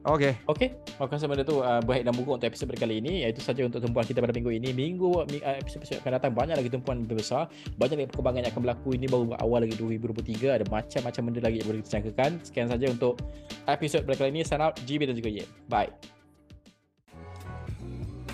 Okay. 0.00 0.32
Okay. 0.48 0.72
Maka 0.96 1.20
sama 1.20 1.36
tu 1.44 1.60
uh, 1.60 1.80
berhak 1.84 2.08
dan 2.08 2.16
buku 2.16 2.32
untuk 2.32 2.48
episod 2.48 2.72
kali 2.72 3.04
ini. 3.04 3.28
Itu 3.28 3.44
saja 3.44 3.60
untuk 3.68 3.84
tumpuan 3.84 4.08
kita 4.08 4.24
pada 4.24 4.32
minggu 4.32 4.48
ini. 4.48 4.72
Minggu 4.72 5.28
uh, 5.28 5.56
episod-episod 5.60 6.00
akan 6.00 6.12
datang 6.16 6.32
banyak 6.32 6.56
lagi 6.56 6.72
tumpuan 6.72 7.04
lebih 7.04 7.20
besar. 7.20 7.52
Banyak 7.76 7.96
lagi 8.00 8.08
perkembangan 8.08 8.40
yang 8.48 8.52
akan 8.56 8.62
berlaku. 8.64 8.88
Ini 8.96 9.06
baru 9.12 9.36
awal 9.44 9.68
lagi 9.68 9.76
2023. 9.76 10.56
Ada 10.56 10.64
macam-macam 10.72 11.22
benda 11.28 11.40
lagi 11.44 11.56
yang 11.60 11.68
boleh 11.68 11.80
kita 11.84 11.90
jangkakan. 12.00 12.30
Sekian 12.40 12.68
saja 12.72 12.86
untuk 12.88 13.20
episod 13.68 14.00
kali 14.08 14.30
ini. 14.32 14.40
Sign 14.40 14.64
out. 14.64 14.80
GB 14.88 15.04
dan 15.04 15.16
juga 15.20 15.28
Ye. 15.28 15.44
Bye. 15.68 15.92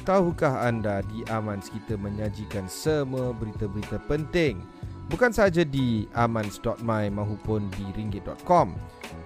Tahukah 0.06 0.70
anda 0.70 1.02
di 1.10 1.26
Amans 1.34 1.66
kita 1.66 1.98
menyajikan 1.98 2.70
semua 2.70 3.34
berita-berita 3.34 3.98
penting 4.06 4.62
Bukan 5.06 5.30
sahaja 5.30 5.62
di 5.62 6.10
amans.my 6.18 7.04
maupun 7.14 7.70
di 7.78 7.86
ringgit.com. 7.94 8.74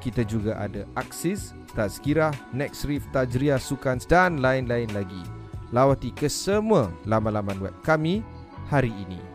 Kita 0.05 0.29
juga 0.29 0.61
ada 0.61 0.85
Aksis, 0.93 1.57
Tazkirah, 1.73 2.37
Nextreef, 2.53 3.05
Tajriah, 3.17 3.57
Sukans 3.57 4.05
dan 4.05 4.45
lain-lain 4.45 4.93
lagi. 4.93 5.25
Lawati 5.73 6.13
ke 6.13 6.29
semua 6.29 6.93
laman-laman 7.09 7.57
web 7.65 7.77
kami 7.81 8.21
hari 8.69 8.93
ini. 8.93 9.30